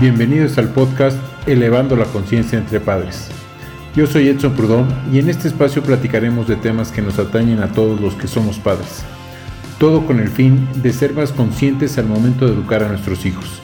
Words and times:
Bienvenidos 0.00 0.56
al 0.56 0.70
podcast 0.70 1.18
Elevando 1.46 1.94
la 1.94 2.06
Conciencia 2.06 2.58
entre 2.58 2.80
Padres. 2.80 3.28
Yo 3.94 4.06
soy 4.06 4.28
Edson 4.28 4.54
Prudón 4.54 4.88
y 5.12 5.18
en 5.18 5.28
este 5.28 5.46
espacio 5.46 5.82
platicaremos 5.82 6.48
de 6.48 6.56
temas 6.56 6.90
que 6.90 7.02
nos 7.02 7.18
atañen 7.18 7.62
a 7.62 7.70
todos 7.70 8.00
los 8.00 8.14
que 8.14 8.26
somos 8.26 8.58
padres. 8.58 9.04
Todo 9.78 10.06
con 10.06 10.18
el 10.18 10.28
fin 10.28 10.66
de 10.76 10.94
ser 10.94 11.12
más 11.12 11.32
conscientes 11.32 11.98
al 11.98 12.06
momento 12.06 12.46
de 12.46 12.54
educar 12.54 12.82
a 12.82 12.88
nuestros 12.88 13.26
hijos. 13.26 13.60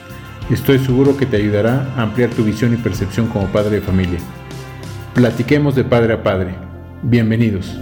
Estoy 0.51 0.77
seguro 0.77 1.17
que 1.17 1.25
te 1.25 1.37
ayudará 1.37 1.91
a 1.97 2.03
ampliar 2.03 2.29
tu 2.29 2.43
visión 2.43 2.71
y 2.71 2.77
percepción 2.77 3.25
como 3.29 3.47
padre 3.47 3.77
de 3.77 3.81
familia. 3.81 4.19
Platiquemos 5.15 5.73
de 5.73 5.85
padre 5.85 6.13
a 6.13 6.21
padre. 6.21 6.53
Bienvenidos. 7.01 7.79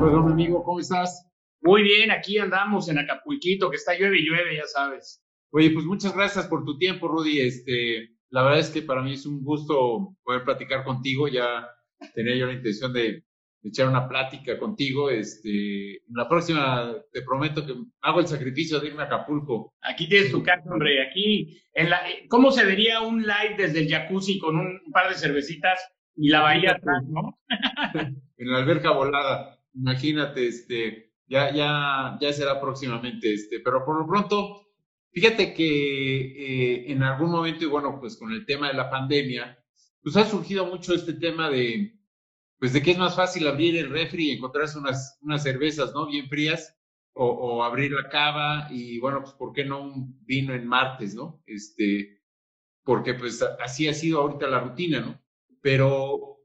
Perdón, 0.00 0.32
amigo, 0.32 0.64
¿cómo 0.64 0.80
estás? 0.80 1.31
Muy 1.62 1.84
bien, 1.84 2.10
aquí 2.10 2.38
andamos 2.38 2.88
en 2.88 2.98
Acapulquito, 2.98 3.70
que 3.70 3.76
está 3.76 3.96
llueve 3.96 4.18
y 4.18 4.28
llueve, 4.28 4.56
ya 4.56 4.66
sabes. 4.66 5.22
Oye, 5.50 5.70
pues 5.70 5.84
muchas 5.84 6.14
gracias 6.14 6.48
por 6.48 6.64
tu 6.64 6.76
tiempo, 6.76 7.06
Rudy. 7.06 7.40
Este, 7.40 8.10
la 8.30 8.42
verdad 8.42 8.58
es 8.58 8.70
que 8.70 8.82
para 8.82 9.00
mí 9.00 9.12
es 9.12 9.26
un 9.26 9.44
gusto 9.44 10.16
poder 10.24 10.42
platicar 10.44 10.82
contigo. 10.82 11.28
Ya 11.28 11.68
tenía 12.14 12.34
yo 12.34 12.46
la 12.46 12.54
intención 12.54 12.92
de 12.92 13.22
echar 13.62 13.86
una 13.86 14.08
plática 14.08 14.58
contigo. 14.58 15.08
Este, 15.08 16.02
la 16.08 16.28
próxima 16.28 16.96
te 17.12 17.22
prometo 17.22 17.64
que 17.64 17.74
hago 18.00 18.18
el 18.18 18.26
sacrificio 18.26 18.80
de 18.80 18.88
irme 18.88 19.02
a 19.02 19.06
Acapulco. 19.06 19.74
Aquí 19.82 20.08
tienes 20.08 20.32
tu 20.32 20.42
casa, 20.42 20.68
hombre. 20.68 21.06
Aquí, 21.06 21.62
en 21.74 21.90
la, 21.90 22.02
¿cómo 22.28 22.50
se 22.50 22.64
vería 22.64 23.02
un 23.02 23.22
live 23.22 23.54
desde 23.56 23.80
el 23.80 23.88
jacuzzi 23.88 24.40
con 24.40 24.56
un 24.56 24.80
par 24.92 25.10
de 25.10 25.14
cervecitas 25.14 25.80
y 26.16 26.28
la 26.28 26.40
bahía 26.40 26.72
atrás, 26.72 27.04
no? 27.06 27.38
en 28.36 28.50
la 28.50 28.58
alberca 28.58 28.90
volada. 28.90 29.60
Imagínate, 29.74 30.48
este, 30.48 31.11
ya, 31.32 31.50
ya, 31.54 32.18
ya 32.20 32.30
será 32.30 32.60
próximamente, 32.60 33.32
este, 33.32 33.60
pero 33.60 33.86
por 33.86 33.98
lo 33.98 34.06
pronto, 34.06 34.68
fíjate 35.12 35.54
que 35.54 35.64
eh, 35.64 36.92
en 36.92 37.02
algún 37.02 37.30
momento, 37.30 37.64
y 37.64 37.68
bueno, 37.68 37.98
pues 37.98 38.18
con 38.18 38.32
el 38.32 38.44
tema 38.44 38.68
de 38.68 38.74
la 38.74 38.90
pandemia, 38.90 39.58
pues 40.02 40.14
ha 40.18 40.26
surgido 40.26 40.66
mucho 40.66 40.92
este 40.92 41.14
tema 41.14 41.48
de, 41.48 41.98
pues 42.58 42.74
de 42.74 42.82
que 42.82 42.90
es 42.90 42.98
más 42.98 43.16
fácil 43.16 43.46
abrir 43.48 43.78
el 43.78 43.88
refri 43.88 44.28
y 44.28 44.32
encontrarse 44.32 44.78
unas, 44.78 45.18
unas 45.22 45.42
cervezas, 45.42 45.94
¿no? 45.94 46.06
Bien 46.06 46.28
frías, 46.28 46.76
o, 47.14 47.26
o 47.26 47.64
abrir 47.64 47.92
la 47.92 48.10
cava, 48.10 48.68
y 48.70 48.98
bueno, 48.98 49.22
pues 49.22 49.32
¿por 49.32 49.54
qué 49.54 49.64
no 49.64 49.80
un 49.80 50.22
vino 50.26 50.52
en 50.52 50.66
martes, 50.66 51.14
¿no? 51.14 51.42
Este, 51.46 52.20
porque 52.84 53.14
pues 53.14 53.40
así 53.64 53.88
ha 53.88 53.94
sido 53.94 54.20
ahorita 54.20 54.48
la 54.48 54.60
rutina, 54.60 55.00
¿no? 55.00 55.18
Pero 55.62 56.40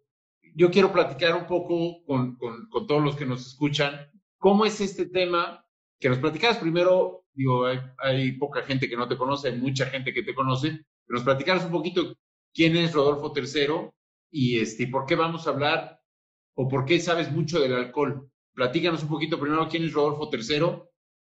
yo 0.55 0.71
quiero 0.71 0.93
platicar 0.93 1.35
un 1.35 1.45
poco 1.45 2.05
con, 2.05 2.37
con, 2.37 2.69
con 2.69 2.87
todos 2.87 3.03
los 3.03 3.17
que 3.17 3.25
nos 3.25 3.45
escuchan 3.45 4.11
¿Cómo 4.37 4.65
es 4.65 4.79
este 4.81 5.07
tema? 5.07 5.65
Que 5.99 6.09
nos 6.09 6.19
platicabas 6.19 6.57
primero, 6.57 7.25
digo, 7.33 7.65
hay, 7.65 8.31
poca 8.33 8.61
gente 8.63 8.87
que 8.87 8.97
no 8.97 9.07
te 9.07 9.17
conoce, 9.17 9.49
hay 9.49 9.57
mucha 9.57 9.87
gente 9.87 10.13
que 10.13 10.23
te 10.23 10.35
conoce, 10.35 10.69
pero 11.05 11.17
nos 11.17 11.23
platicaras 11.23 11.65
un 11.65 11.71
poquito 11.71 12.15
quién 12.53 12.75
es 12.75 12.93
Rodolfo 12.93 13.33
III 13.35 13.89
y 14.31 14.59
este, 14.59 14.87
por 14.87 15.05
qué 15.05 15.15
vamos 15.15 15.47
a 15.47 15.51
hablar 15.51 15.99
o 16.55 16.67
por 16.67 16.85
qué 16.85 16.99
sabes 16.99 17.31
mucho 17.31 17.59
del 17.59 17.73
alcohol. 17.73 18.29
Platícanos 18.53 19.03
un 19.03 19.09
poquito 19.09 19.39
primero 19.39 19.67
quién 19.67 19.83
es 19.83 19.93
Rodolfo 19.93 20.29
III. 20.31 20.83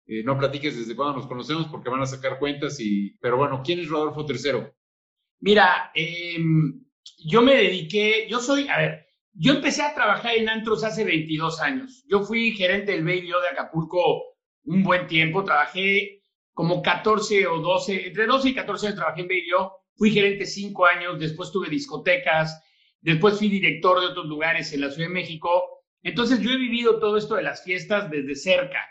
Eh, 0.09 0.23
no 0.23 0.39
platiques 0.39 0.77
desde 0.77 0.95
cuándo 0.95 1.19
nos 1.19 1.27
conocemos 1.27 1.67
porque 1.67 1.91
van 1.91 2.03
a 2.03 2.07
sacar 2.07 2.39
cuentas 2.39 2.79
y, 2.81 3.17
pero 3.21 3.37
bueno, 3.37 3.63
¿quién 3.65 3.81
es 3.81 3.89
Rodolfo 3.89 4.25
III? 4.29 4.69
Mira, 5.41 5.91
em, 5.95 6.85
yo 7.19 7.43
me 7.43 7.57
dediqué, 7.57 8.27
yo 8.29 8.41
soy, 8.41 8.69
a 8.69 8.79
ver, 8.79 9.06
yo 9.39 9.55
empecé 9.55 9.83
a 9.83 9.95
trabajar 9.95 10.35
en 10.35 10.49
antros 10.49 10.83
hace 10.83 11.05
22 11.05 11.61
años. 11.61 12.05
Yo 12.09 12.23
fui 12.23 12.53
gerente 12.53 12.93
del 12.93 13.05
Baby 13.05 13.29
de 13.29 13.49
Acapulco 13.53 14.37
un 14.65 14.83
buen 14.83 15.07
tiempo. 15.07 15.45
Trabajé 15.45 16.23
como 16.53 16.81
14 16.81 17.47
o 17.47 17.59
12, 17.59 18.09
entre 18.09 18.27
12 18.27 18.49
y 18.49 18.55
14 18.55 18.87
años 18.87 18.99
trabajé 18.99 19.21
en 19.23 19.29
Baby 19.29 19.49
Fui 19.95 20.11
gerente 20.11 20.45
5 20.45 20.87
años, 20.87 21.19
después 21.19 21.51
tuve 21.51 21.71
discotecas, 21.71 22.63
después 23.01 23.39
fui 23.39 23.49
director 23.49 23.99
de 24.01 24.07
otros 24.07 24.27
lugares 24.27 24.73
en 24.73 24.83
la 24.83 24.91
Ciudad 24.91 25.09
de 25.09 25.15
México. 25.15 25.63
Entonces 26.03 26.41
yo 26.41 26.51
he 26.51 26.57
vivido 26.57 26.99
todo 26.99 27.17
esto 27.17 27.35
de 27.35 27.43
las 27.43 27.65
fiestas 27.65 28.11
desde 28.11 28.35
cerca. 28.35 28.87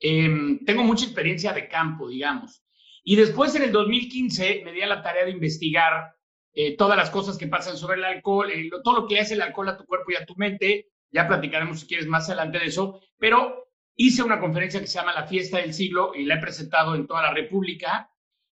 Em, 0.00 0.64
tengo 0.64 0.82
mucha 0.84 1.04
experiencia 1.04 1.52
de 1.52 1.68
campo, 1.68 2.08
digamos. 2.08 2.62
Y 3.04 3.16
después 3.16 3.54
en 3.54 3.62
el 3.62 3.72
2015 3.72 4.62
me 4.64 4.72
di 4.72 4.82
a 4.82 4.86
la 4.86 5.02
tarea 5.02 5.24
de 5.24 5.30
investigar 5.30 6.12
eh, 6.60 6.76
todas 6.76 6.96
las 6.96 7.10
cosas 7.10 7.38
que 7.38 7.46
pasan 7.46 7.76
sobre 7.76 7.98
el 7.98 8.04
alcohol, 8.04 8.50
eh, 8.50 8.68
todo 8.82 9.02
lo 9.02 9.06
que 9.06 9.20
hace 9.20 9.34
el 9.34 9.42
alcohol 9.42 9.68
a 9.68 9.76
tu 9.76 9.84
cuerpo 9.84 10.10
y 10.10 10.16
a 10.16 10.26
tu 10.26 10.34
mente. 10.34 10.88
Ya 11.12 11.28
platicaremos 11.28 11.78
si 11.78 11.86
quieres 11.86 12.08
más 12.08 12.28
adelante 12.28 12.58
de 12.58 12.66
eso, 12.66 13.00
pero 13.16 13.68
hice 13.94 14.24
una 14.24 14.40
conferencia 14.40 14.80
que 14.80 14.88
se 14.88 14.98
llama 14.98 15.14
La 15.14 15.28
Fiesta 15.28 15.58
del 15.58 15.72
Siglo 15.72 16.16
y 16.16 16.24
la 16.24 16.34
he 16.34 16.40
presentado 16.40 16.96
en 16.96 17.06
toda 17.06 17.22
la 17.22 17.32
República 17.32 18.10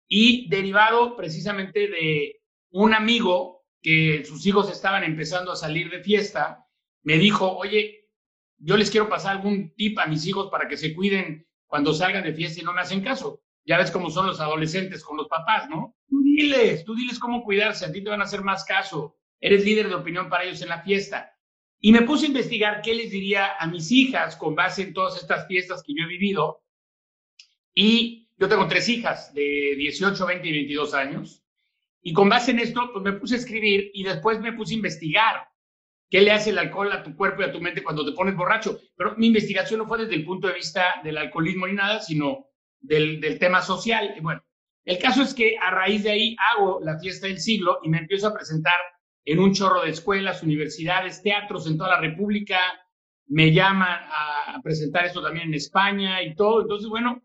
y 0.08 0.48
derivado 0.50 1.16
precisamente 1.16 1.88
de 1.88 2.44
un 2.70 2.94
amigo 2.94 3.66
que 3.82 4.24
sus 4.24 4.46
hijos 4.46 4.72
estaban 4.72 5.04
empezando 5.04 5.52
a 5.52 5.56
salir 5.56 5.90
de 5.90 6.04
fiesta, 6.04 6.64
me 7.02 7.18
dijo, 7.18 7.58
oye, 7.58 8.08
yo 8.60 8.78
les 8.78 8.92
quiero 8.92 9.10
pasar 9.10 9.38
algún 9.38 9.74
tip 9.74 9.98
a 9.98 10.06
mis 10.06 10.28
hijos 10.28 10.52
para 10.52 10.68
que 10.68 10.78
se 10.78 10.94
cuiden 10.94 11.48
cuando 11.66 11.92
salgan 11.92 12.24
de 12.24 12.36
fiesta 12.36 12.62
y 12.62 12.64
no 12.66 12.74
me 12.74 12.82
hacen 12.82 13.02
caso. 13.02 13.42
Ya 13.66 13.78
ves 13.78 13.92
cómo 13.92 14.10
son 14.10 14.28
los 14.28 14.40
adolescentes 14.40 15.04
con 15.04 15.18
los 15.18 15.28
papás, 15.28 15.68
¿no? 15.70 15.96
Tú 16.08 16.22
diles, 16.22 16.86
tú 16.86 16.96
diles 16.96 17.18
cómo 17.18 17.44
cuidarse, 17.44 17.86
a 17.86 17.92
ti 17.92 18.04
te 18.04 18.10
van 18.10 18.22
a 18.22 18.26
hacer 18.26 18.44
más 18.44 18.64
caso. 18.64 19.18
Eres 19.40 19.66
líder 19.66 19.90
de 19.90 19.96
opinión 19.96 20.30
para 20.30 20.44
ellos 20.44 20.62
en 20.62 20.70
la 20.70 20.82
fiesta. 20.82 21.36
Y 21.80 21.92
me 21.92 22.04
puse 22.04 22.26
a 22.26 22.30
investigar 22.30 22.82
qué 22.82 22.94
les 22.94 23.12
diría 23.12 23.56
a 23.60 23.68
mis 23.68 23.92
hijas 23.92 24.36
con 24.36 24.56
base 24.56 24.84
en 24.84 24.94
todas 24.94 25.22
estas 25.22 25.48
fiestas 25.48 25.84
que 25.84 25.94
yo 25.94 26.06
he 26.06 26.08
vivido. 26.08 26.64
Y 27.74 28.30
yo 28.38 28.48
tengo 28.48 28.68
tres 28.68 28.88
hijas 28.90 29.34
de 29.34 29.76
18, 29.78 30.26
20 30.26 30.48
y 30.48 30.52
22 30.52 30.94
años. 30.94 31.44
Y 32.02 32.14
con 32.14 32.30
base 32.30 32.52
en 32.52 32.60
esto, 32.60 32.92
pues 32.94 33.04
me 33.04 33.14
puse 33.14 33.36
a 33.36 33.38
escribir 33.40 33.90
y 33.94 34.04
después 34.04 34.40
me 34.40 34.54
puse 34.54 34.74
a 34.74 34.78
investigar 34.78 35.48
qué 36.10 36.22
le 36.22 36.32
hace 36.32 36.52
el 36.52 36.60
alcohol 36.60 36.92
a 36.92 37.04
tu 37.04 37.16
cuerpo 37.16 37.42
y 37.42 37.46
a 37.46 37.52
tu 37.52 37.60
mente 37.60 37.84
cuando 37.84 38.06
te 38.06 38.12
pones 38.12 38.36
borracho. 38.36 38.80
Pero 38.96 39.16
mi 39.18 39.28
investigación 39.28 39.80
no 39.80 39.88
fue 39.88 40.00
desde 40.00 40.16
el 40.16 40.24
punto 40.24 40.48
de 40.48 40.54
vista 40.54 41.02
del 41.04 41.18
alcoholismo 41.18 41.68
ni 41.68 41.74
nada, 41.74 42.00
sino 42.02 42.48
del, 42.88 43.40
tema 43.40 43.62
social. 43.62 44.16
Bueno, 44.22 44.44
el 44.84 44.98
caso 45.00 45.22
es 45.22 45.34
que 45.34 45.58
a 45.58 45.72
raíz 45.72 46.04
de 46.04 46.12
ahí 46.12 46.36
hago 46.54 46.80
la 46.82 47.00
fiesta 47.00 47.28
del 47.28 47.40
siglo 47.40 47.80
y 47.84 47.90
me 47.90 48.00
empiezo 48.00 48.28
a 48.28 48.34
presentar 48.34 48.76
en 49.26 49.40
un 49.40 49.54
chorro 49.54 49.84
de 49.84 49.92
escuelas, 49.92 50.44
universidades, 50.44 51.22
teatros 51.24 51.68
en 51.68 51.78
toda 51.78 51.92
la 51.92 52.02
República. 52.02 52.60
Me 53.28 53.52
llaman 53.52 54.00
a 54.08 54.60
presentar 54.64 55.06
esto 55.06 55.22
también 55.22 55.48
en 55.48 55.56
España 55.56 56.22
y 56.22 56.36
todo. 56.36 56.62
Entonces, 56.62 56.88
bueno, 56.88 57.22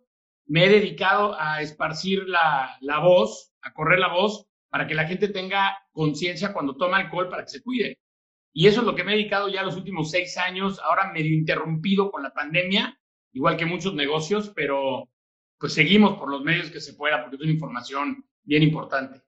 me 0.47 0.65
he 0.65 0.69
dedicado 0.69 1.37
a 1.39 1.63
esparcir 1.63 2.27
la, 2.27 2.77
la 2.81 2.99
voz, 2.99 3.53
a 3.63 3.73
correr 3.73 3.99
la 3.99 4.13
voz, 4.13 4.47
para 4.71 4.87
que 4.87 4.95
la 4.95 5.07
gente 5.07 5.29
tenga 5.29 5.77
conciencia 5.93 6.53
cuando 6.53 6.77
toma 6.77 6.97
alcohol 6.97 7.29
para 7.29 7.45
que 7.45 7.51
se 7.51 7.63
cuide. 7.63 7.99
Y 8.53 8.67
eso 8.67 8.81
es 8.81 8.87
lo 8.87 8.95
que 8.95 9.05
me 9.05 9.13
he 9.13 9.17
dedicado 9.17 9.49
ya 9.49 9.63
los 9.63 9.77
últimos 9.77 10.11
seis 10.11 10.37
años, 10.39 10.81
ahora 10.81 11.13
medio 11.13 11.37
interrumpido 11.37 12.11
con 12.11 12.23
la 12.23 12.33
pandemia, 12.33 12.99
igual 13.33 13.57
que 13.57 13.67
muchos 13.67 13.95
negocios, 13.95 14.51
pero 14.55 15.09
pues 15.61 15.75
seguimos 15.75 16.19
por 16.19 16.31
los 16.31 16.43
medios 16.43 16.71
que 16.71 16.81
se 16.81 16.95
pueda, 16.95 17.21
porque 17.21 17.37
es 17.37 17.43
una 17.43 17.53
información 17.53 18.25
bien 18.43 18.63
importante. 18.63 19.21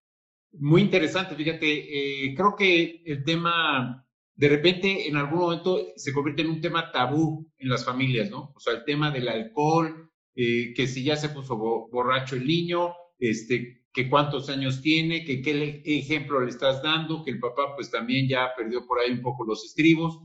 Muy 0.53 0.81
interesante, 0.81 1.35
fíjate, 1.35 1.67
eh, 1.67 2.35
creo 2.35 2.57
que 2.57 3.03
el 3.05 3.23
tema, 3.23 4.07
de 4.35 4.49
repente, 4.49 5.09
en 5.09 5.17
algún 5.17 5.41
momento 5.41 5.89
se 5.95 6.13
convierte 6.13 6.41
en 6.41 6.49
un 6.49 6.61
tema 6.63 6.91
tabú 6.91 7.53
en 7.59 7.69
las 7.69 7.85
familias, 7.85 8.31
¿no? 8.31 8.53
O 8.57 8.61
sea, 8.61 8.73
el 8.73 8.85
tema 8.85 9.11
del 9.11 9.29
alcohol, 9.29 10.11
eh, 10.35 10.73
que 10.75 10.87
si 10.87 11.05
ya 11.05 11.17
se 11.17 11.29
puso 11.29 11.57
borracho 11.57 12.37
el 12.37 12.47
niño, 12.47 12.95
este, 13.19 13.85
que 13.93 14.09
cuántos 14.09 14.49
años 14.49 14.81
tiene, 14.81 15.25
que 15.25 15.43
qué 15.43 15.83
ejemplo 15.85 16.41
le 16.41 16.49
estás 16.49 16.83
dando, 16.83 17.23
que 17.23 17.31
el 17.31 17.41
papá 17.41 17.75
pues 17.75 17.91
también 17.91 18.27
ya 18.27 18.53
perdió 18.57 18.87
por 18.87 19.01
ahí 19.01 19.11
un 19.13 19.21
poco 19.21 19.45
los 19.45 19.65
estribos. 19.67 20.19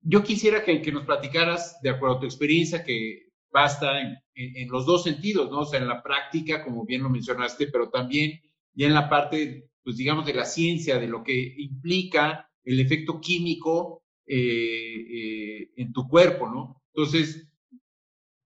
Yo 0.00 0.24
quisiera 0.24 0.64
que, 0.64 0.82
que 0.82 0.90
nos 0.90 1.04
platicaras, 1.04 1.80
de 1.82 1.90
acuerdo 1.90 2.16
a 2.16 2.20
tu 2.20 2.26
experiencia, 2.26 2.82
que 2.84 3.25
basta 3.56 3.98
en, 4.34 4.68
los 4.68 4.84
dos 4.84 5.02
sentidos, 5.02 5.50
¿no? 5.50 5.60
O 5.60 5.64
sea, 5.64 5.80
en 5.80 5.88
la 5.88 6.02
práctica, 6.02 6.62
como 6.62 6.84
bien 6.84 7.02
lo 7.02 7.08
mencionaste, 7.08 7.68
pero 7.68 7.88
también 7.88 8.38
ya 8.74 8.86
en 8.86 8.92
la 8.92 9.08
parte, 9.08 9.70
pues 9.82 9.96
digamos, 9.96 10.26
de 10.26 10.34
la 10.34 10.44
ciencia, 10.44 10.98
de 10.98 11.08
lo 11.08 11.24
que 11.24 11.54
implica 11.56 12.50
el 12.64 12.80
efecto 12.80 13.18
químico 13.18 14.02
eh, 14.26 15.06
eh, 15.18 15.70
en 15.76 15.90
tu 15.94 16.06
cuerpo, 16.06 16.50
¿no? 16.50 16.82
Entonces, 16.92 17.48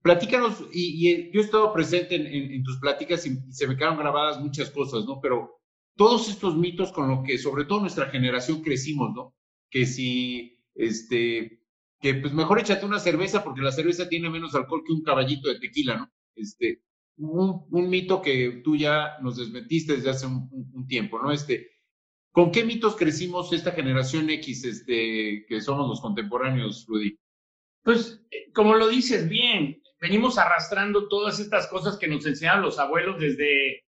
platícanos, 0.01 0.65
y, 0.73 1.33
yo 1.33 1.41
he 1.41 1.45
estado 1.45 1.73
presente 1.73 2.15
en, 2.15 2.63
tus 2.63 2.79
pláticas 2.79 3.27
y, 3.27 3.37
se 3.51 3.67
me 3.67 3.77
quedaron 3.77 3.99
grabadas 3.99 4.41
muchas 4.41 4.71
cosas, 4.71 5.05
¿no? 5.07 5.19
Pero 5.21 5.61
todos 5.97 6.29
estos 6.29 6.57
mitos 6.57 6.93
con 6.93 7.09
los 7.09 7.25
que 7.27 7.37
sobre 7.37 7.65
todo 7.65 7.81
nuestra 7.81 8.07
generación 8.11 8.63
crecimos, 8.63 9.11
¿no? 9.13 9.35
Que 9.71 9.87
si, 9.87 10.63
este, 10.77 11.60
que 12.01 12.15
pues 12.15 12.33
mejor 12.33 12.59
échate 12.59 12.87
una 12.87 12.99
cerveza 12.99 13.45
porque 13.45 13.61
la 13.61 13.73
cerveza 13.73 14.09
tiene 14.09 14.31
menos 14.31 14.55
alcohol 14.55 14.83
que 14.87 14.93
un 14.93 15.03
caballito 15.03 15.49
de 15.49 15.61
tequila, 15.61 15.97
¿no? 15.97 16.13
Este, 16.35 16.83
un, 17.19 17.67
un 17.71 17.91
mito 17.91 18.23
que 18.23 18.63
tú 18.65 18.77
ya 18.77 19.19
nos 19.21 19.37
desmentiste 19.37 19.97
desde 19.97 20.11
hace 20.11 20.27
un, 20.27 20.87
tiempo, 20.89 21.21
¿no? 21.23 21.31
Este, 21.31 21.71
¿con 22.33 22.51
qué 22.51 22.65
mitos 22.65 22.97
crecimos 22.97 23.53
esta 23.53 23.73
generación 23.73 24.31
X, 24.31 24.65
este, 24.65 25.45
que 25.47 25.61
somos 25.61 25.89
los 25.89 26.01
contemporáneos, 26.01 26.87
Rudy? 26.89 27.19
Pues, 27.83 28.23
como 28.55 28.75
lo 28.75 28.89
dices 28.89 29.29
bien, 29.29 29.83
venimos 30.01 30.39
arrastrando 30.39 31.09
todas 31.09 31.39
estas 31.39 31.67
cosas 31.69 31.99
que 31.99 32.09
nos 32.09 32.25
enseñaron 32.27 32.63
los 32.63 32.79
abuelos 32.79 33.21
desde 33.21 33.85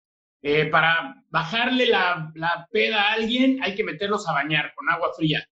eh, 0.43 0.67
para 0.67 1.23
bajarle 1.31 1.87
la, 1.87 2.33
la 2.35 2.69
peda 2.71 3.03
a 3.03 3.13
alguien 3.15 3.63
hay 3.63 3.75
que 3.75 3.85
meterlos 3.85 4.29
a 4.29 4.33
bañar 4.33 4.73
con 4.75 4.89
agua 4.89 5.13
fría. 5.17 5.47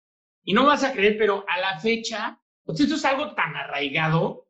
Y 0.44 0.52
no 0.54 0.64
vas 0.64 0.84
a 0.84 0.92
creer, 0.92 1.16
pero 1.18 1.44
a 1.48 1.58
la 1.58 1.80
fecha, 1.80 2.40
pues 2.66 2.80
esto 2.80 2.96
es 2.96 3.04
algo 3.04 3.32
tan 3.34 3.54
arraigado 3.54 4.48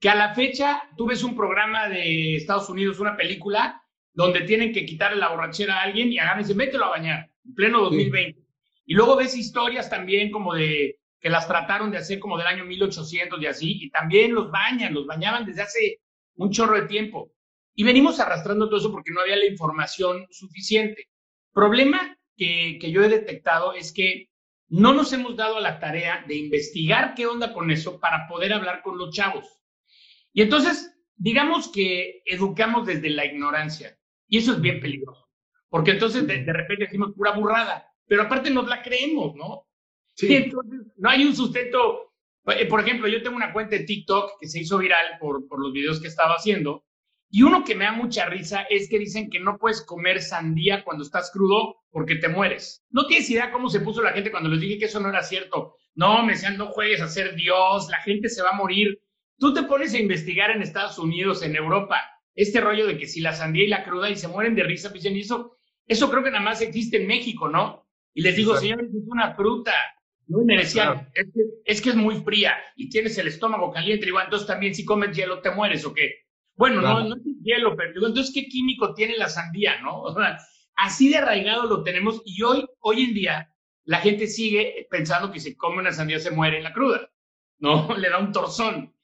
que 0.00 0.08
a 0.08 0.14
la 0.14 0.34
fecha 0.34 0.88
tú 0.96 1.06
ves 1.06 1.24
un 1.24 1.34
programa 1.34 1.88
de 1.88 2.36
Estados 2.36 2.68
Unidos, 2.70 3.00
una 3.00 3.16
película, 3.16 3.82
donde 4.12 4.42
tienen 4.42 4.72
que 4.72 4.86
quitarle 4.86 5.18
la 5.18 5.28
borrachera 5.28 5.78
a 5.78 5.82
alguien 5.82 6.12
y 6.12 6.18
hagan 6.18 6.38
y 6.38 6.42
dicen, 6.42 6.56
mételo 6.56 6.86
a 6.86 6.90
bañar, 6.90 7.30
en 7.44 7.54
pleno 7.54 7.80
2020. 7.82 8.40
Y 8.86 8.94
luego 8.94 9.16
ves 9.16 9.36
historias 9.36 9.90
también 9.90 10.30
como 10.30 10.54
de 10.54 11.00
que 11.20 11.28
las 11.28 11.48
trataron 11.48 11.90
de 11.90 11.98
hacer 11.98 12.20
como 12.20 12.38
del 12.38 12.46
año 12.46 12.64
1800 12.64 13.42
y 13.42 13.46
así, 13.46 13.78
y 13.82 13.90
también 13.90 14.32
los 14.32 14.50
bañan, 14.50 14.94
los 14.94 15.06
bañaban 15.06 15.44
desde 15.44 15.62
hace 15.62 16.00
un 16.36 16.52
chorro 16.52 16.80
de 16.80 16.86
tiempo. 16.86 17.32
Y 17.74 17.82
venimos 17.82 18.20
arrastrando 18.20 18.68
todo 18.68 18.78
eso 18.78 18.92
porque 18.92 19.10
no 19.10 19.22
había 19.22 19.36
la 19.36 19.46
información 19.46 20.26
suficiente. 20.30 21.08
Problema 21.52 22.16
que, 22.36 22.78
que 22.80 22.92
yo 22.92 23.02
he 23.02 23.08
detectado 23.08 23.72
es 23.72 23.92
que 23.92 24.28
no 24.68 24.92
nos 24.92 25.12
hemos 25.12 25.36
dado 25.36 25.56
a 25.56 25.60
la 25.60 25.78
tarea 25.78 26.24
de 26.26 26.36
investigar 26.36 27.14
qué 27.14 27.26
onda 27.26 27.52
con 27.52 27.70
eso 27.70 28.00
para 28.00 28.26
poder 28.28 28.52
hablar 28.52 28.82
con 28.82 28.98
los 28.98 29.14
chavos. 29.14 29.46
Y 30.32 30.42
entonces, 30.42 30.94
digamos 31.16 31.68
que 31.68 32.22
educamos 32.24 32.86
desde 32.86 33.10
la 33.10 33.24
ignorancia. 33.24 33.98
Y 34.28 34.38
eso 34.38 34.52
es 34.52 34.60
bien 34.60 34.80
peligroso. 34.80 35.30
Porque 35.68 35.92
entonces 35.92 36.26
de, 36.26 36.44
de 36.44 36.52
repente 36.52 36.84
decimos 36.84 37.12
pura 37.14 37.32
burrada, 37.32 37.86
pero 38.06 38.22
aparte 38.22 38.50
nos 38.50 38.68
la 38.68 38.82
creemos, 38.82 39.34
¿no? 39.34 39.66
Sí. 40.14 40.34
entonces 40.34 40.80
no 40.96 41.10
hay 41.10 41.24
un 41.24 41.36
sustento. 41.36 42.14
Eh, 42.46 42.66
por 42.66 42.80
ejemplo, 42.80 43.06
yo 43.08 43.22
tengo 43.22 43.36
una 43.36 43.52
cuenta 43.52 43.76
de 43.76 43.84
TikTok 43.84 44.40
que 44.40 44.48
se 44.48 44.60
hizo 44.60 44.78
viral 44.78 45.18
por, 45.20 45.46
por 45.46 45.60
los 45.60 45.72
videos 45.72 46.00
que 46.00 46.08
estaba 46.08 46.34
haciendo. 46.34 46.85
Y 47.36 47.42
uno 47.42 47.64
que 47.64 47.74
me 47.74 47.84
da 47.84 47.92
mucha 47.92 48.24
risa 48.24 48.62
es 48.62 48.88
que 48.88 48.98
dicen 48.98 49.28
que 49.28 49.38
no 49.38 49.58
puedes 49.58 49.82
comer 49.82 50.22
sandía 50.22 50.82
cuando 50.82 51.04
estás 51.04 51.30
crudo 51.30 51.82
porque 51.90 52.14
te 52.14 52.30
mueres. 52.30 52.82
No 52.88 53.06
tienes 53.06 53.28
idea 53.28 53.52
cómo 53.52 53.68
se 53.68 53.80
puso 53.80 54.00
la 54.00 54.12
gente 54.12 54.30
cuando 54.30 54.48
les 54.48 54.58
dije 54.58 54.78
que 54.78 54.86
eso 54.86 55.00
no 55.00 55.10
era 55.10 55.22
cierto. 55.22 55.74
No, 55.94 56.24
me 56.24 56.32
decían, 56.32 56.56
no 56.56 56.68
juegues 56.68 57.02
a 57.02 57.08
ser 57.08 57.34
Dios, 57.34 57.88
la 57.90 58.00
gente 58.00 58.30
se 58.30 58.40
va 58.42 58.52
a 58.52 58.56
morir. 58.56 59.02
Tú 59.38 59.52
te 59.52 59.64
pones 59.64 59.92
a 59.92 59.98
investigar 59.98 60.50
en 60.50 60.62
Estados 60.62 60.98
Unidos, 60.98 61.42
en 61.42 61.56
Europa, 61.56 62.00
este 62.34 62.58
rollo 62.58 62.86
de 62.86 62.96
que 62.96 63.06
si 63.06 63.20
la 63.20 63.34
sandía 63.34 63.64
y 63.64 63.68
la 63.68 63.84
cruda 63.84 64.08
y 64.08 64.16
se 64.16 64.28
mueren 64.28 64.54
de 64.54 64.64
risa, 64.64 64.88
pues 64.88 65.02
dicen, 65.02 65.18
eso, 65.18 65.58
eso 65.86 66.10
creo 66.10 66.24
que 66.24 66.30
nada 66.30 66.42
más 66.42 66.62
existe 66.62 66.96
en 66.96 67.06
México, 67.06 67.50
¿no? 67.50 67.86
Y 68.14 68.22
les 68.22 68.34
digo, 68.34 68.56
señores, 68.56 68.86
es 68.86 69.06
una 69.08 69.34
fruta. 69.34 69.74
No 70.26 70.38
me 70.42 70.56
decían, 70.56 71.10
es, 71.12 71.26
que, 71.26 71.40
es, 71.66 71.82
que, 71.82 71.90
es 71.90 71.96
muy 71.96 72.16
fría 72.22 72.54
y 72.76 72.88
tienes 72.88 73.18
el 73.18 73.28
estómago 73.28 73.70
caliente. 73.72 74.06
Igual, 74.06 74.24
entonces 74.24 74.48
también 74.48 74.74
si 74.74 74.86
comes 74.86 75.14
hielo 75.14 75.42
te 75.42 75.50
mueres 75.50 75.84
o 75.84 75.92
qué. 75.92 76.25
Bueno, 76.56 76.80
claro. 76.80 77.00
no, 77.00 77.08
no 77.10 77.16
es 77.16 77.22
hielo, 77.42 77.76
pero 77.76 77.92
digo, 77.92 78.06
entonces, 78.06 78.32
¿qué 78.34 78.48
químico 78.48 78.94
tiene 78.94 79.16
la 79.16 79.28
sandía, 79.28 79.80
no? 79.82 80.02
O 80.02 80.14
sea, 80.14 80.38
así 80.74 81.08
de 81.08 81.18
arraigado 81.18 81.66
lo 81.66 81.82
tenemos 81.82 82.22
y 82.24 82.42
hoy, 82.42 82.66
hoy 82.80 83.04
en 83.04 83.14
día, 83.14 83.54
la 83.84 83.98
gente 83.98 84.26
sigue 84.26 84.86
pensando 84.90 85.30
que 85.30 85.40
si 85.40 85.56
come 85.56 85.78
una 85.78 85.92
sandía 85.92 86.18
se 86.18 86.30
muere 86.30 86.58
en 86.58 86.64
la 86.64 86.72
cruda, 86.72 87.10
¿no? 87.58 87.88
Le 87.96 88.08
da 88.08 88.18
un 88.18 88.32
torzón. 88.32 88.94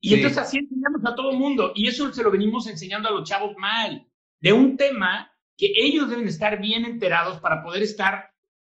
Y 0.00 0.08
sí. 0.08 0.14
entonces 0.14 0.38
así 0.38 0.58
enseñamos 0.58 1.02
a 1.04 1.14
todo 1.14 1.30
el 1.30 1.38
mundo 1.38 1.72
y 1.74 1.86
eso 1.86 2.12
se 2.12 2.22
lo 2.22 2.30
venimos 2.30 2.66
enseñando 2.66 3.08
a 3.08 3.12
los 3.12 3.28
chavos 3.28 3.54
mal, 3.58 4.06
de 4.40 4.52
un 4.52 4.76
tema 4.76 5.30
que 5.56 5.72
ellos 5.76 6.08
deben 6.08 6.26
estar 6.26 6.58
bien 6.58 6.86
enterados 6.86 7.38
para 7.40 7.62
poder 7.62 7.82
estar 7.82 8.30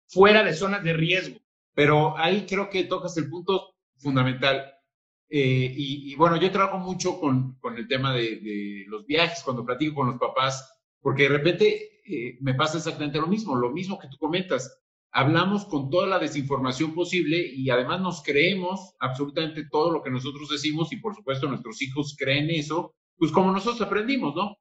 fuera 0.07 0.43
de 0.43 0.53
zonas 0.53 0.83
de 0.83 0.93
riesgo. 0.93 1.37
Pero 1.73 2.17
ahí 2.17 2.45
creo 2.47 2.69
que 2.69 2.85
tocas 2.85 3.17
el 3.17 3.29
punto 3.29 3.75
fundamental. 3.97 4.73
Eh, 5.29 5.73
y, 5.75 6.15
bueno, 6.15 6.37
yo 6.37 6.51
trabajo 6.51 6.77
mucho 6.77 7.19
con, 7.19 7.57
con 7.59 7.77
el 7.77 7.87
tema 7.87 8.13
de, 8.13 8.37
de, 8.37 8.85
los 8.87 9.05
viajes, 9.05 9.43
cuando 9.43 9.65
platico 9.65 9.95
con 9.95 10.07
los 10.07 10.19
papás, 10.19 10.77
porque 11.01 11.23
de 11.23 11.29
repente 11.29 12.01
eh, 12.05 12.37
me 12.39 12.53
pasa 12.53 12.77
exactamente 12.77 13.19
lo 13.19 13.27
mismo, 13.27 13.55
lo 13.55 13.71
mismo 13.71 13.99
que 13.99 14.07
tú 14.07 14.17
comentas. 14.17 14.79
Hablamos 15.11 15.65
con 15.65 15.89
toda 15.89 16.07
la 16.07 16.19
desinformación 16.19 16.93
posible 16.93 17.37
y 17.45 17.69
además 17.69 18.01
nos 18.01 18.23
creemos 18.23 18.95
absolutamente 18.99 19.65
todo 19.69 19.91
lo 19.91 20.01
que 20.01 20.11
nosotros 20.11 20.49
decimos 20.49 20.91
y 20.91 20.97
por 20.97 21.15
supuesto 21.15 21.47
nuestros 21.47 21.81
hijos 21.81 22.15
creen 22.17 22.49
eso, 22.49 22.93
pues 23.17 23.31
como 23.31 23.51
nosotros 23.51 23.81
aprendimos, 23.81 24.35
¿no? 24.35 24.57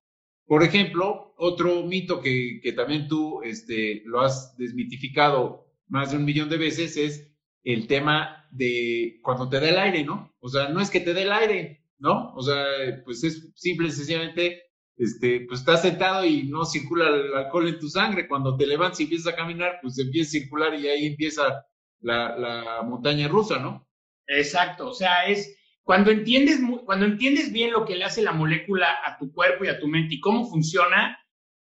Por 0.46 0.62
ejemplo, 0.62 1.34
otro 1.36 1.82
mito 1.84 2.20
que, 2.20 2.60
que 2.62 2.72
también 2.72 3.08
tú 3.08 3.42
este, 3.42 4.02
lo 4.06 4.20
has 4.20 4.56
desmitificado 4.56 5.66
más 5.88 6.10
de 6.10 6.18
un 6.18 6.24
millón 6.24 6.48
de 6.48 6.56
veces 6.56 6.96
es 6.96 7.35
el 7.66 7.88
tema 7.88 8.46
de 8.52 9.18
cuando 9.22 9.48
te 9.48 9.58
da 9.58 9.68
el 9.68 9.78
aire, 9.78 10.04
¿no? 10.04 10.32
O 10.38 10.48
sea, 10.48 10.68
no 10.68 10.80
es 10.80 10.88
que 10.88 11.00
te 11.00 11.12
dé 11.12 11.22
el 11.22 11.32
aire, 11.32 11.82
¿no? 11.98 12.32
O 12.34 12.42
sea, 12.42 12.64
pues 13.04 13.24
es 13.24 13.50
simple 13.56 13.88
y 13.88 13.90
sencillamente, 13.90 14.62
este, 14.96 15.40
pues 15.48 15.60
estás 15.60 15.82
sentado 15.82 16.24
y 16.24 16.44
no 16.44 16.64
circula 16.64 17.08
el 17.08 17.34
alcohol 17.34 17.68
en 17.68 17.80
tu 17.80 17.88
sangre. 17.88 18.28
Cuando 18.28 18.56
te 18.56 18.68
levantas 18.68 19.00
y 19.00 19.02
empiezas 19.02 19.32
a 19.32 19.36
caminar, 19.36 19.80
pues 19.82 19.98
empieza 19.98 20.28
a 20.28 20.40
circular 20.40 20.74
y 20.74 20.86
ahí 20.86 21.06
empieza 21.06 21.66
la, 22.02 22.82
montaña 22.84 23.26
rusa, 23.26 23.58
¿no? 23.58 23.88
Exacto, 24.28 24.90
o 24.90 24.94
sea, 24.94 25.26
es 25.26 25.58
cuando 25.82 26.12
entiendes, 26.12 26.60
cuando 26.84 27.04
entiendes 27.04 27.52
bien 27.52 27.72
lo 27.72 27.84
que 27.84 27.96
le 27.96 28.04
hace 28.04 28.22
la 28.22 28.32
molécula 28.32 28.86
a 29.04 29.18
tu 29.18 29.32
cuerpo 29.32 29.64
y 29.64 29.68
a 29.68 29.80
tu 29.80 29.88
mente 29.88 30.14
y 30.14 30.20
cómo 30.20 30.48
funciona, 30.48 31.18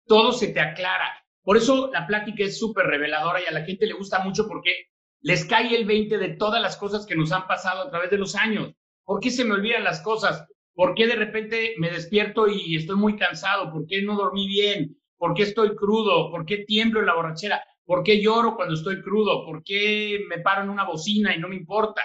todo 0.06 0.32
se 0.32 0.48
te 0.48 0.60
aclara. 0.60 1.12
Por 1.42 1.58
eso 1.58 1.90
la 1.92 2.06
plática 2.06 2.44
es 2.44 2.58
súper 2.58 2.86
reveladora 2.86 3.40
y 3.42 3.46
a 3.46 3.52
la 3.52 3.64
gente 3.64 3.86
le 3.86 3.94
gusta 3.94 4.20
mucho 4.24 4.48
porque 4.48 4.90
les 5.22 5.44
cae 5.44 5.74
el 5.76 5.86
20 5.86 6.18
de 6.18 6.30
todas 6.30 6.62
las 6.62 6.76
cosas 6.76 7.06
que 7.06 7.16
nos 7.16 7.32
han 7.32 7.46
pasado 7.46 7.82
a 7.82 7.90
través 7.90 8.10
de 8.10 8.18
los 8.18 8.34
años. 8.34 8.72
¿Por 9.04 9.20
qué 9.20 9.30
se 9.30 9.44
me 9.44 9.54
olvidan 9.54 9.84
las 9.84 10.00
cosas? 10.02 10.46
¿Por 10.74 10.94
qué 10.94 11.06
de 11.06 11.16
repente 11.16 11.74
me 11.78 11.90
despierto 11.90 12.46
y 12.48 12.76
estoy 12.76 12.96
muy 12.96 13.16
cansado? 13.16 13.70
¿Por 13.70 13.86
qué 13.86 14.02
no 14.02 14.16
dormí 14.16 14.46
bien? 14.46 14.96
¿Por 15.18 15.34
qué 15.34 15.42
estoy 15.42 15.74
crudo? 15.74 16.30
¿Por 16.30 16.46
qué 16.46 16.58
tiemblo 16.58 17.00
en 17.00 17.06
la 17.06 17.14
borrachera? 17.14 17.62
¿Por 17.84 18.02
qué 18.02 18.22
lloro 18.22 18.56
cuando 18.56 18.74
estoy 18.74 19.02
crudo? 19.02 19.44
¿Por 19.44 19.62
qué 19.64 20.20
me 20.28 20.38
paro 20.38 20.62
en 20.62 20.70
una 20.70 20.84
bocina 20.84 21.34
y 21.34 21.38
no 21.38 21.48
me 21.48 21.56
importa? 21.56 22.02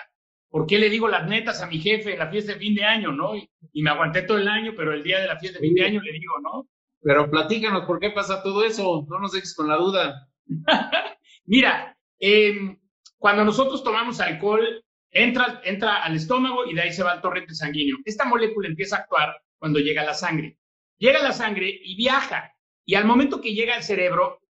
¿Por 0.50 0.66
qué 0.66 0.80
le 0.80 0.90
digo 0.90 1.08
las 1.08 1.28
netas 1.28 1.62
a 1.62 1.68
mi 1.68 1.80
jefe 1.80 2.14
en 2.14 2.20
la 2.20 2.30
fiesta 2.30 2.54
de 2.54 2.60
fin 2.60 2.76
de 2.76 2.84
año, 2.84 3.12
no? 3.12 3.36
Y, 3.36 3.50
y 3.72 3.84
me 3.84 3.92
aguanté 3.92 4.24
todo 4.24 4.38
el 4.38 4.48
año, 4.48 4.74
pero 4.76 4.94
el 4.94 5.04
día 5.04 5.20
de 5.20 5.28
la 5.28 5.38
fiesta 5.38 5.60
de 5.60 5.68
fin 5.68 5.76
de 5.76 5.86
año 5.86 6.02
le 6.02 6.12
digo, 6.12 6.34
¿no? 6.42 6.68
Pero 7.02 7.30
platícanos, 7.30 7.86
¿por 7.86 8.00
qué 8.00 8.10
pasa 8.10 8.42
todo 8.42 8.64
eso? 8.64 9.06
No 9.08 9.20
nos 9.20 9.32
dejes 9.32 9.56
con 9.56 9.68
la 9.68 9.78
duda. 9.78 10.28
Mira, 11.46 11.96
eh, 12.20 12.78
cuando 13.18 13.44
nosotros 13.44 13.84
tomamos 13.84 14.20
alcohol, 14.20 14.84
entra, 15.12 15.62
entra 15.64 16.04
al 16.04 16.16
estómago 16.16 16.66
y 16.66 16.74
de 16.74 16.82
ahí 16.82 16.94
se 16.94 17.04
va 17.04 17.14
al 17.14 17.22
torrente 17.22 17.56
sanguíneo. 17.56 17.98
Esta 18.06 18.26
molécula 18.26 18.68
empieza 18.68 18.98
a 18.98 19.00
actuar 19.00 19.42
cuando 19.58 19.80
llega 19.80 20.02
a 20.02 20.06
la 20.06 20.14
sangre. 20.14 20.58
Llega 20.98 21.20
a 21.20 21.24
la 21.24 21.32
sangre 21.32 21.70
y 21.70 21.96
viaja. 21.96 22.54
Y 22.86 22.96
al 22.96 23.06
momento 23.06 23.42
que 23.42 23.54
llega 23.54 23.76
al 23.76 23.84
cerebro 23.84 24.42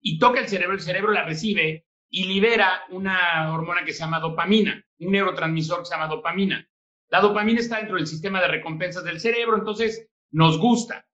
y 0.00 0.18
toca 0.18 0.40
el 0.40 0.48
cerebro, 0.48 0.74
el 0.74 0.80
cerebro 0.80 1.12
la 1.12 1.24
recibe 1.24 1.86
y 2.08 2.24
libera 2.24 2.82
una 2.90 3.52
hormona 3.52 3.84
que 3.84 3.92
se 3.92 4.00
llama 4.00 4.20
dopamina, 4.20 4.84
un 4.98 5.12
neurotransmisor 5.12 5.80
que 5.80 5.84
se 5.86 5.94
llama 5.94 6.08
dopamina. 6.08 6.66
La 7.08 7.20
dopamina 7.20 7.60
está 7.60 7.78
dentro 7.78 7.96
del 7.96 8.06
sistema 8.06 8.40
de 8.40 8.48
recompensas 8.48 9.04
del 9.04 9.20
cerebro, 9.20 9.56
entonces 9.56 10.08
nos 10.30 10.58
gusta. 10.58 11.06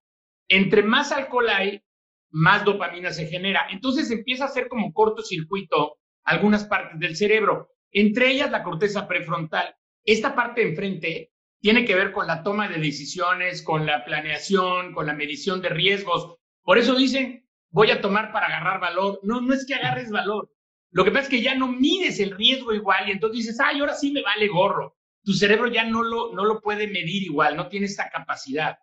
Entre 0.49 0.83
más 0.83 1.13
alcohol 1.13 1.49
hay, 1.49 1.83
más 2.31 2.65
dopamina 2.65 3.13
se 3.13 3.27
genera. 3.27 3.67
Entonces 3.71 4.11
empieza 4.11 4.45
a 4.45 4.49
ser 4.49 4.69
como 4.69 4.93
cortocircuito 4.93 5.99
algunas 6.27 6.65
partes 6.65 6.99
del 6.99 7.17
cerebro, 7.17 7.71
entre 7.93 8.31
ellas 8.31 8.51
la 8.51 8.63
corteza 8.63 9.09
prefrontal. 9.09 9.75
Esta 10.05 10.35
parte 10.35 10.63
enfrente 10.63 11.33
tiene 11.61 11.85
que 11.85 11.95
ver 11.95 12.13
con 12.13 12.27
la 12.27 12.43
toma 12.43 12.69
de 12.69 12.79
decisiones, 12.79 13.63
con 13.63 13.87
la 13.87 14.05
planeación, 14.05 14.93
con 14.93 15.07
la 15.07 15.15
medición 15.15 15.63
de 15.63 15.71
riesgos. 15.71 16.37
Por 16.63 16.79
eso 16.79 16.95
dicen, 16.95 17.49
voy 17.71 17.91
a 17.91 18.01
tomar 18.01 18.33
para 18.33 18.47
agarrar 18.47 18.81
valor. 18.81 19.21
No, 19.23 19.41
no 19.41 19.55
es 19.55 19.65
que 19.67 19.75
agarres 19.75 20.11
valor. 20.11 20.51
Lo 20.91 21.05
que 21.05 21.11
pasa 21.11 21.25
es 21.25 21.29
que 21.29 21.43
ya 21.43 21.55
no 21.55 21.69
mides 21.69 22.21
el 22.21 22.33
riesgo 22.33 22.73
igual 22.73 23.09
y 23.09 23.13
entonces 23.13 23.39
dices, 23.39 23.61
ay, 23.61 23.81
ahora 23.81 23.95
sí 23.95 24.13
me 24.13 24.23
vale 24.23 24.49
gorro. 24.49 24.97
Tu 25.25 25.33
cerebro 25.33 25.67
ya 25.69 25.85
no 25.85 26.03
lo, 26.03 26.33
no 26.33 26.45
lo 26.45 26.61
puede 26.61 26.87
medir 26.87 27.23
igual, 27.23 27.57
no 27.57 27.69
tiene 27.69 27.87
esta 27.87 28.11
capacidad. 28.11 28.79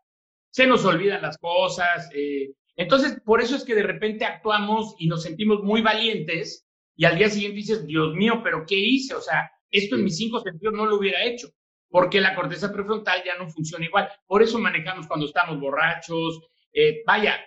Se 0.49 0.67
nos 0.67 0.85
olvidan 0.85 1.21
las 1.21 1.37
cosas. 1.37 2.09
Eh, 2.13 2.53
entonces, 2.75 3.19
por 3.23 3.41
eso 3.41 3.55
es 3.55 3.63
que 3.63 3.75
de 3.75 3.83
repente 3.83 4.25
actuamos 4.25 4.95
y 4.97 5.07
nos 5.07 5.23
sentimos 5.23 5.63
muy 5.63 5.81
valientes 5.81 6.62
y 6.95 7.05
al 7.05 7.17
día 7.17 7.29
siguiente 7.29 7.57
dices, 7.57 7.85
Dios 7.85 8.13
mío, 8.13 8.41
pero 8.43 8.65
¿qué 8.67 8.77
hice? 8.77 9.15
O 9.15 9.21
sea, 9.21 9.49
esto 9.71 9.95
en 9.95 10.03
mis 10.03 10.17
cinco 10.17 10.39
sentidos 10.39 10.73
no 10.73 10.85
lo 10.85 10.97
hubiera 10.97 11.23
hecho, 11.23 11.49
porque 11.89 12.21
la 12.21 12.35
corteza 12.35 12.71
prefrontal 12.71 13.23
ya 13.25 13.37
no 13.37 13.49
funciona 13.49 13.85
igual. 13.85 14.09
Por 14.25 14.43
eso 14.43 14.59
manejamos 14.59 15.07
cuando 15.07 15.25
estamos 15.25 15.59
borrachos. 15.59 16.41
Eh, 16.71 17.01
vaya, 17.05 17.39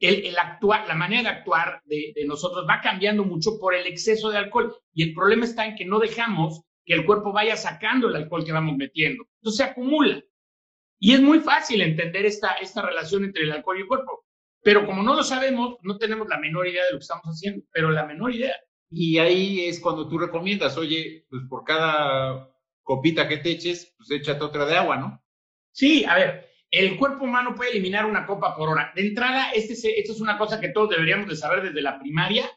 el, 0.00 0.26
el, 0.26 0.38
actuar, 0.38 0.86
la 0.86 0.94
manera 0.94 1.22
de 1.22 1.28
actuar 1.38 1.80
de, 1.84 2.12
de, 2.14 2.24
nosotros 2.24 2.66
va 2.68 2.80
cambiando 2.80 3.24
mucho 3.24 3.58
por 3.58 3.74
el 3.74 3.86
exceso 3.86 4.30
de 4.30 4.38
alcohol. 4.38 4.76
Y 4.92 5.02
el 5.02 5.14
problema 5.14 5.44
está 5.44 5.66
en 5.66 5.76
que 5.76 5.84
no 5.84 5.98
dejamos 5.98 6.62
que 6.84 6.94
el 6.94 7.06
cuerpo 7.06 7.32
vaya 7.32 7.56
sacando 7.56 8.08
el 8.08 8.16
alcohol 8.16 8.44
que 8.44 8.52
vamos 8.52 8.76
metiendo. 8.76 9.24
Entonces 9.38 9.56
se 9.58 9.70
acumula. 9.70 10.22
Y 10.98 11.14
es 11.14 11.20
muy 11.20 11.40
fácil 11.40 11.82
entender 11.82 12.24
esta, 12.26 12.52
esta 12.54 12.82
relación 12.82 13.24
entre 13.24 13.42
el 13.42 13.52
alcohol 13.52 13.78
y 13.78 13.82
el 13.82 13.88
cuerpo. 13.88 14.24
Pero 14.62 14.86
como 14.86 15.02
no 15.02 15.14
lo 15.14 15.22
sabemos, 15.22 15.76
no 15.82 15.98
tenemos 15.98 16.28
la 16.28 16.38
menor 16.38 16.66
idea 16.66 16.84
de 16.84 16.92
lo 16.92 16.98
que 16.98 17.02
estamos 17.02 17.24
haciendo, 17.26 17.62
pero 17.72 17.90
la 17.90 18.06
menor 18.06 18.34
idea. 18.34 18.56
Y 18.90 19.18
ahí 19.18 19.64
es 19.66 19.80
cuando 19.80 20.08
tú 20.08 20.18
recomiendas, 20.18 20.76
oye, 20.76 21.26
pues 21.28 21.42
por 21.48 21.64
cada 21.64 22.50
copita 22.82 23.26
que 23.28 23.38
te 23.38 23.50
eches, 23.50 23.94
pues 23.96 24.10
échate 24.10 24.44
otra 24.44 24.66
de 24.66 24.76
agua, 24.76 24.96
¿no? 24.96 25.24
Sí, 25.72 26.04
a 26.04 26.14
ver, 26.14 26.50
el 26.70 26.96
cuerpo 26.96 27.24
humano 27.24 27.54
puede 27.54 27.70
eliminar 27.70 28.06
una 28.06 28.26
copa 28.26 28.54
por 28.56 28.68
hora. 28.68 28.92
De 28.94 29.06
entrada, 29.06 29.50
este, 29.52 29.98
esto 29.98 30.12
es 30.12 30.20
una 30.20 30.38
cosa 30.38 30.60
que 30.60 30.68
todos 30.68 30.90
deberíamos 30.90 31.28
de 31.28 31.36
saber 31.36 31.62
desde 31.62 31.82
la 31.82 31.98
primaria, 31.98 32.48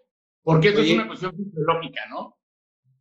porque 0.43 0.69
esto 0.69 0.81
es 0.81 0.91
una 0.91 1.07
cuestión 1.07 1.35
fisiológica, 1.35 2.01
¿no? 2.09 2.37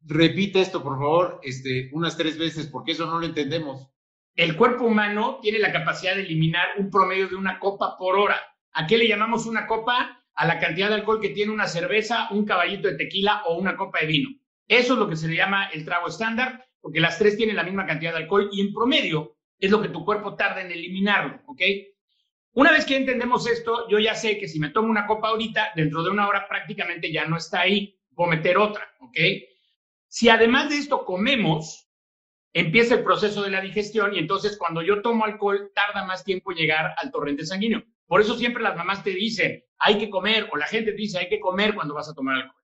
Repite 0.04 0.60
esto, 0.60 0.82
por 0.82 0.98
favor, 0.98 1.40
este, 1.42 1.90
unas 1.92 2.16
tres 2.16 2.38
veces, 2.38 2.66
porque 2.66 2.92
eso 2.92 3.06
no 3.06 3.18
lo 3.18 3.26
entendemos. 3.26 3.88
El 4.34 4.56
cuerpo 4.56 4.84
humano 4.84 5.38
tiene 5.40 5.58
la 5.58 5.72
capacidad 5.72 6.14
de 6.14 6.22
eliminar 6.22 6.68
un 6.78 6.90
promedio 6.90 7.28
de 7.28 7.36
una 7.36 7.58
copa 7.58 7.96
por 7.98 8.16
hora. 8.16 8.38
¿A 8.72 8.86
qué 8.86 8.98
le 8.98 9.08
llamamos 9.08 9.46
una 9.46 9.66
copa? 9.66 10.22
A 10.36 10.46
la 10.46 10.58
cantidad 10.58 10.88
de 10.88 10.94
alcohol 10.94 11.20
que 11.20 11.30
tiene 11.30 11.52
una 11.52 11.66
cerveza, 11.66 12.28
un 12.30 12.44
caballito 12.44 12.88
de 12.88 12.96
tequila 12.96 13.42
o 13.46 13.56
una 13.56 13.76
copa 13.76 14.00
de 14.00 14.06
vino. 14.06 14.30
Eso 14.68 14.92
es 14.94 14.98
lo 14.98 15.08
que 15.08 15.16
se 15.16 15.28
le 15.28 15.36
llama 15.36 15.70
el 15.72 15.84
trago 15.84 16.08
estándar, 16.08 16.64
porque 16.80 17.00
las 17.00 17.18
tres 17.18 17.36
tienen 17.36 17.56
la 17.56 17.62
misma 17.62 17.86
cantidad 17.86 18.12
de 18.12 18.18
alcohol 18.18 18.48
y 18.52 18.60
en 18.60 18.72
promedio 18.72 19.36
es 19.58 19.70
lo 19.70 19.80
que 19.80 19.88
tu 19.88 20.04
cuerpo 20.04 20.34
tarda 20.34 20.60
en 20.60 20.70
eliminarlo, 20.70 21.40
¿ok? 21.46 21.62
Una 22.52 22.72
vez 22.72 22.86
que 22.86 22.96
entendemos 22.96 23.46
esto, 23.48 23.88
yo 23.88 23.98
ya 23.98 24.14
sé 24.14 24.38
que 24.38 24.48
si 24.48 24.58
me 24.58 24.70
tomo 24.70 24.88
una 24.88 25.06
copa 25.06 25.28
ahorita, 25.28 25.72
dentro 25.74 26.02
de 26.02 26.10
una 26.10 26.28
hora 26.28 26.46
prácticamente 26.48 27.12
ya 27.12 27.26
no 27.26 27.36
está 27.36 27.60
ahí, 27.60 27.98
puedo 28.14 28.30
meter 28.30 28.56
otra, 28.56 28.88
¿ok? 29.00 29.18
Si 30.08 30.28
además 30.28 30.70
de 30.70 30.78
esto 30.78 31.04
comemos, 31.04 31.88
empieza 32.52 32.94
el 32.94 33.04
proceso 33.04 33.42
de 33.42 33.50
la 33.50 33.60
digestión 33.60 34.14
y 34.14 34.18
entonces 34.18 34.56
cuando 34.56 34.80
yo 34.80 35.02
tomo 35.02 35.24
alcohol 35.24 35.70
tarda 35.74 36.06
más 36.06 36.24
tiempo 36.24 36.52
llegar 36.52 36.94
al 36.96 37.10
torrente 37.10 37.44
sanguíneo. 37.44 37.84
Por 38.06 38.20
eso 38.20 38.36
siempre 38.36 38.62
las 38.62 38.76
mamás 38.76 39.02
te 39.02 39.10
dicen, 39.10 39.64
hay 39.78 39.98
que 39.98 40.08
comer, 40.08 40.48
o 40.52 40.56
la 40.56 40.66
gente 40.66 40.92
te 40.92 40.98
dice, 40.98 41.18
hay 41.18 41.28
que 41.28 41.40
comer 41.40 41.74
cuando 41.74 41.94
vas 41.94 42.08
a 42.08 42.14
tomar 42.14 42.36
alcohol. 42.36 42.62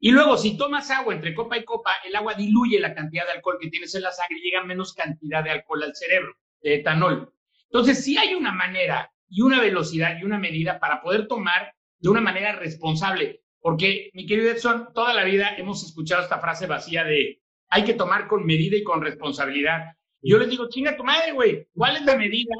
Y 0.00 0.12
luego, 0.12 0.36
si 0.36 0.56
tomas 0.56 0.90
agua 0.90 1.14
entre 1.14 1.34
copa 1.34 1.58
y 1.58 1.64
copa, 1.64 1.92
el 2.04 2.14
agua 2.14 2.34
diluye 2.34 2.78
la 2.78 2.94
cantidad 2.94 3.26
de 3.26 3.32
alcohol 3.32 3.58
que 3.60 3.68
tienes 3.68 3.94
en 3.94 4.02
la 4.02 4.12
sangre 4.12 4.38
y 4.38 4.42
llega 4.42 4.62
menos 4.62 4.94
cantidad 4.94 5.42
de 5.42 5.50
alcohol 5.50 5.82
al 5.82 5.96
cerebro, 5.96 6.36
de 6.62 6.76
etanol. 6.76 7.32
Entonces, 7.64 8.04
sí 8.04 8.16
hay 8.16 8.34
una 8.34 8.52
manera 8.52 9.12
y 9.28 9.42
una 9.42 9.60
velocidad 9.60 10.16
y 10.18 10.24
una 10.24 10.38
medida 10.38 10.78
para 10.78 11.02
poder 11.02 11.26
tomar 11.26 11.74
de 11.98 12.08
una 12.08 12.20
manera 12.20 12.52
responsable. 12.52 13.42
Porque, 13.60 14.10
mi 14.14 14.24
querido 14.26 14.52
Edson, 14.52 14.90
toda 14.94 15.12
la 15.12 15.24
vida 15.24 15.56
hemos 15.56 15.82
escuchado 15.84 16.22
esta 16.22 16.38
frase 16.38 16.66
vacía 16.66 17.02
de 17.04 17.42
hay 17.70 17.84
que 17.84 17.94
tomar 17.94 18.28
con 18.28 18.46
medida 18.46 18.76
y 18.76 18.84
con 18.84 19.02
responsabilidad. 19.02 19.94
yo 20.22 20.38
les 20.38 20.48
digo, 20.48 20.68
chinga 20.68 20.96
tu 20.96 21.04
madre, 21.04 21.32
güey, 21.32 21.68
¿cuál 21.74 21.96
es 21.96 22.04
la 22.04 22.16
medida 22.16 22.54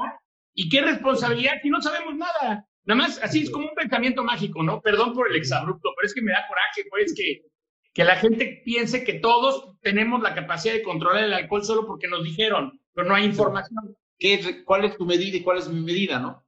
y 0.59 0.67
qué 0.67 0.81
responsabilidad 0.81 1.53
si 1.61 1.69
no 1.69 1.81
sabemos 1.81 2.17
nada? 2.17 2.67
Nada 2.83 3.01
más, 3.01 3.17
así 3.23 3.43
es 3.43 3.49
como 3.49 3.69
un 3.69 3.75
pensamiento 3.75 4.25
mágico, 4.25 4.61
¿no? 4.61 4.81
Perdón 4.81 5.13
por 5.13 5.29
el 5.29 5.37
exabrupto, 5.37 5.91
pero 5.95 6.05
es 6.05 6.13
que 6.13 6.21
me 6.21 6.33
da 6.33 6.45
coraje, 6.49 6.83
pues, 6.89 7.13
que, 7.15 7.45
que 7.93 8.03
la 8.03 8.17
gente 8.17 8.61
piense 8.65 9.05
que 9.05 9.13
todos 9.13 9.79
tenemos 9.79 10.21
la 10.21 10.35
capacidad 10.35 10.73
de 10.73 10.83
controlar 10.83 11.23
el 11.23 11.33
alcohol 11.33 11.63
solo 11.63 11.87
porque 11.87 12.09
nos 12.09 12.25
dijeron, 12.25 12.77
pero 12.93 13.07
no 13.07 13.15
hay 13.15 13.23
información. 13.23 13.95
¿Qué, 14.17 14.65
¿Cuál 14.65 14.83
es 14.83 14.97
tu 14.97 15.05
medida 15.05 15.37
y 15.37 15.43
cuál 15.43 15.59
es 15.59 15.69
mi 15.69 15.79
medida, 15.79 16.19
no? 16.19 16.45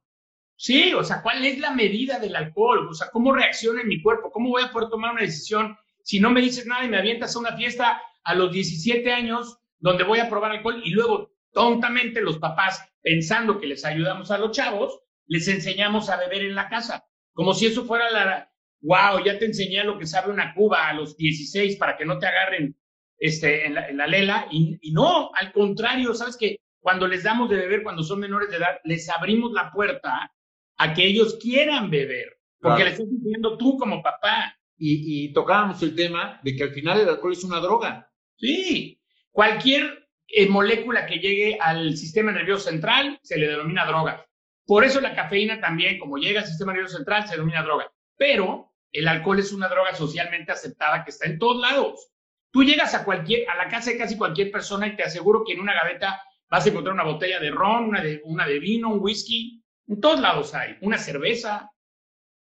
Sí, 0.56 0.92
o 0.92 1.02
sea, 1.02 1.22
¿cuál 1.22 1.42
es 1.46 1.58
la 1.58 1.70
medida 1.70 2.18
del 2.18 2.36
alcohol? 2.36 2.88
O 2.90 2.92
sea, 2.92 3.08
¿cómo 3.10 3.32
reacciona 3.32 3.80
en 3.80 3.88
mi 3.88 4.02
cuerpo? 4.02 4.30
¿Cómo 4.30 4.50
voy 4.50 4.62
a 4.62 4.72
poder 4.72 4.90
tomar 4.90 5.12
una 5.12 5.22
decisión 5.22 5.74
si 6.02 6.20
no 6.20 6.28
me 6.28 6.42
dices 6.42 6.66
nada 6.66 6.84
y 6.84 6.90
me 6.90 6.98
avientas 6.98 7.34
a 7.34 7.38
una 7.38 7.56
fiesta 7.56 8.02
a 8.24 8.34
los 8.34 8.52
17 8.52 9.10
años 9.10 9.58
donde 9.78 10.04
voy 10.04 10.18
a 10.18 10.28
probar 10.28 10.50
alcohol 10.50 10.82
y 10.84 10.90
luego 10.90 11.32
tontamente 11.50 12.20
los 12.20 12.36
papás 12.36 12.91
pensando 13.02 13.60
que 13.60 13.66
les 13.66 13.84
ayudamos 13.84 14.30
a 14.30 14.38
los 14.38 14.52
chavos, 14.52 15.00
les 15.26 15.48
enseñamos 15.48 16.08
a 16.08 16.16
beber 16.16 16.42
en 16.42 16.54
la 16.54 16.68
casa, 16.68 17.04
como 17.32 17.54
si 17.54 17.66
eso 17.66 17.84
fuera 17.84 18.10
la, 18.10 18.50
wow, 18.80 19.24
ya 19.24 19.38
te 19.38 19.46
enseñé 19.46 19.84
lo 19.84 19.98
que 19.98 20.06
sabe 20.06 20.32
una 20.32 20.54
cuba 20.54 20.88
a 20.88 20.94
los 20.94 21.16
16 21.16 21.76
para 21.76 21.96
que 21.96 22.04
no 22.04 22.18
te 22.18 22.26
agarren 22.26 22.76
este, 23.18 23.66
en, 23.66 23.74
la, 23.74 24.06
lela, 24.06 24.48
y, 24.50 24.78
no, 24.92 25.30
al 25.34 25.52
contrario, 25.52 26.12
sabes 26.14 26.36
que 26.36 26.58
cuando 26.80 27.06
les 27.06 27.22
damos 27.22 27.48
de 27.48 27.56
beber 27.56 27.84
cuando 27.84 28.02
son 28.02 28.18
menores 28.18 28.50
de 28.50 28.56
edad, 28.56 28.80
les 28.84 29.08
abrimos 29.08 29.52
la 29.52 29.70
puerta 29.70 30.32
a 30.76 30.94
que 30.94 31.06
ellos 31.06 31.38
quieran 31.40 31.90
beber, 31.90 32.36
porque 32.60 32.84
les 32.84 32.94
estás 32.94 33.08
diciendo 33.08 33.56
tú 33.56 33.78
como 33.78 34.02
papá. 34.02 34.56
Y, 34.76 35.26
y 35.26 35.32
tocábamos 35.32 35.80
el 35.84 35.94
tema 35.94 36.40
de 36.42 36.56
que 36.56 36.64
al 36.64 36.72
final 36.72 36.98
el 36.98 37.08
alcohol 37.08 37.32
es 37.32 37.44
una 37.44 37.60
droga. 37.60 38.10
Sí, 38.36 39.00
cualquier 39.30 40.01
eh, 40.28 40.48
molécula 40.48 41.06
que 41.06 41.18
llegue 41.18 41.58
al 41.60 41.96
sistema 41.96 42.32
nervioso 42.32 42.70
central 42.70 43.18
se 43.22 43.38
le 43.38 43.48
denomina 43.48 43.86
droga. 43.86 44.26
Por 44.66 44.84
eso 44.84 45.00
la 45.00 45.14
cafeína 45.14 45.60
también, 45.60 45.98
como 45.98 46.16
llega 46.16 46.40
al 46.40 46.46
sistema 46.46 46.72
nervioso 46.72 46.96
central, 46.96 47.26
se 47.26 47.34
denomina 47.34 47.62
droga. 47.62 47.92
Pero 48.16 48.72
el 48.92 49.08
alcohol 49.08 49.38
es 49.38 49.52
una 49.52 49.68
droga 49.68 49.94
socialmente 49.94 50.52
aceptada 50.52 51.04
que 51.04 51.10
está 51.10 51.26
en 51.26 51.38
todos 51.38 51.60
lados. 51.60 52.08
Tú 52.50 52.62
llegas 52.62 52.94
a 52.94 53.04
cualquier, 53.04 53.48
a 53.48 53.56
la 53.56 53.68
casa 53.68 53.90
de 53.90 53.98
casi 53.98 54.16
cualquier 54.16 54.50
persona 54.50 54.86
y 54.86 54.96
te 54.96 55.02
aseguro 55.02 55.42
que 55.44 55.54
en 55.54 55.60
una 55.60 55.74
gaveta 55.74 56.20
vas 56.50 56.66
a 56.66 56.68
encontrar 56.68 56.94
una 56.94 57.04
botella 57.04 57.40
de 57.40 57.50
ron, 57.50 57.84
una 57.84 58.02
de, 58.02 58.20
una 58.24 58.46
de 58.46 58.58
vino, 58.58 58.90
un 58.90 59.00
whisky. 59.00 59.62
En 59.88 60.00
todos 60.00 60.20
lados 60.20 60.54
hay. 60.54 60.76
Una 60.82 60.98
cerveza. 60.98 61.70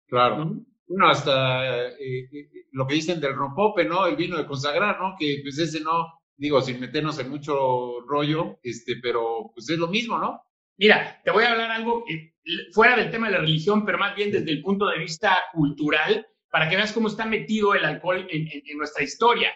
Claro. 0.07 0.55
Bueno, 0.88 1.10
hasta 1.10 1.89
eh, 1.89 2.29
eh, 2.31 2.50
lo 2.72 2.88
que 2.88 2.96
dicen 2.96 3.19
del 3.19 3.36
rompope, 3.36 3.84
¿no? 3.84 4.07
El 4.07 4.15
vino 4.15 4.38
de 4.38 4.46
consagrar, 4.46 5.00
¿no? 5.00 5.15
Que 5.19 5.39
pues 5.43 5.60
ese 5.60 5.81
no, 5.81 6.22
digo, 6.38 6.62
sin 6.62 6.79
meternos 6.79 7.20
en 7.20 7.29
mucho 7.29 8.01
rollo, 8.08 8.60
este, 8.63 8.98
pero 9.01 9.51
pues 9.53 9.70
es 9.70 9.77
lo 9.77 9.88
mismo, 9.88 10.17
¿no? 10.17 10.41
Mira, 10.77 11.20
te 11.24 11.32
voy 11.32 11.44
a 11.44 11.51
hablar 11.51 11.72
algo 11.72 12.06
eh, 12.08 12.34
fuera 12.72 12.96
del 12.96 13.10
tema 13.10 13.27
de 13.27 13.34
la 13.34 13.39
religión, 13.39 13.84
pero 13.84 13.98
más 13.98 14.15
bien 14.15 14.32
desde 14.32 14.51
el 14.51 14.62
punto 14.62 14.86
de 14.88 15.00
vista 15.00 15.36
cultural, 15.51 16.27
para 16.50 16.70
que 16.70 16.75
veas 16.75 16.94
cómo 16.94 17.08
está 17.08 17.25
metido 17.25 17.74
el 17.74 17.84
alcohol 17.84 18.27
en, 18.29 18.77
nuestra 18.77 19.03
historia. 19.03 19.51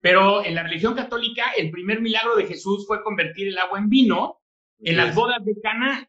Pero 0.00 0.44
en 0.44 0.54
la 0.54 0.62
religión 0.62 0.94
católica, 0.94 1.52
el 1.56 1.70
primer 1.70 2.00
milagro 2.00 2.36
de 2.36 2.46
Jesús 2.46 2.86
fue 2.86 3.02
convertir 3.02 3.48
el 3.48 3.58
agua 3.58 3.78
en 3.78 3.88
vino 3.88 4.40
en 4.80 4.96
las 4.96 5.14
bodas 5.14 5.44
de 5.44 5.60
Cana. 5.60 6.08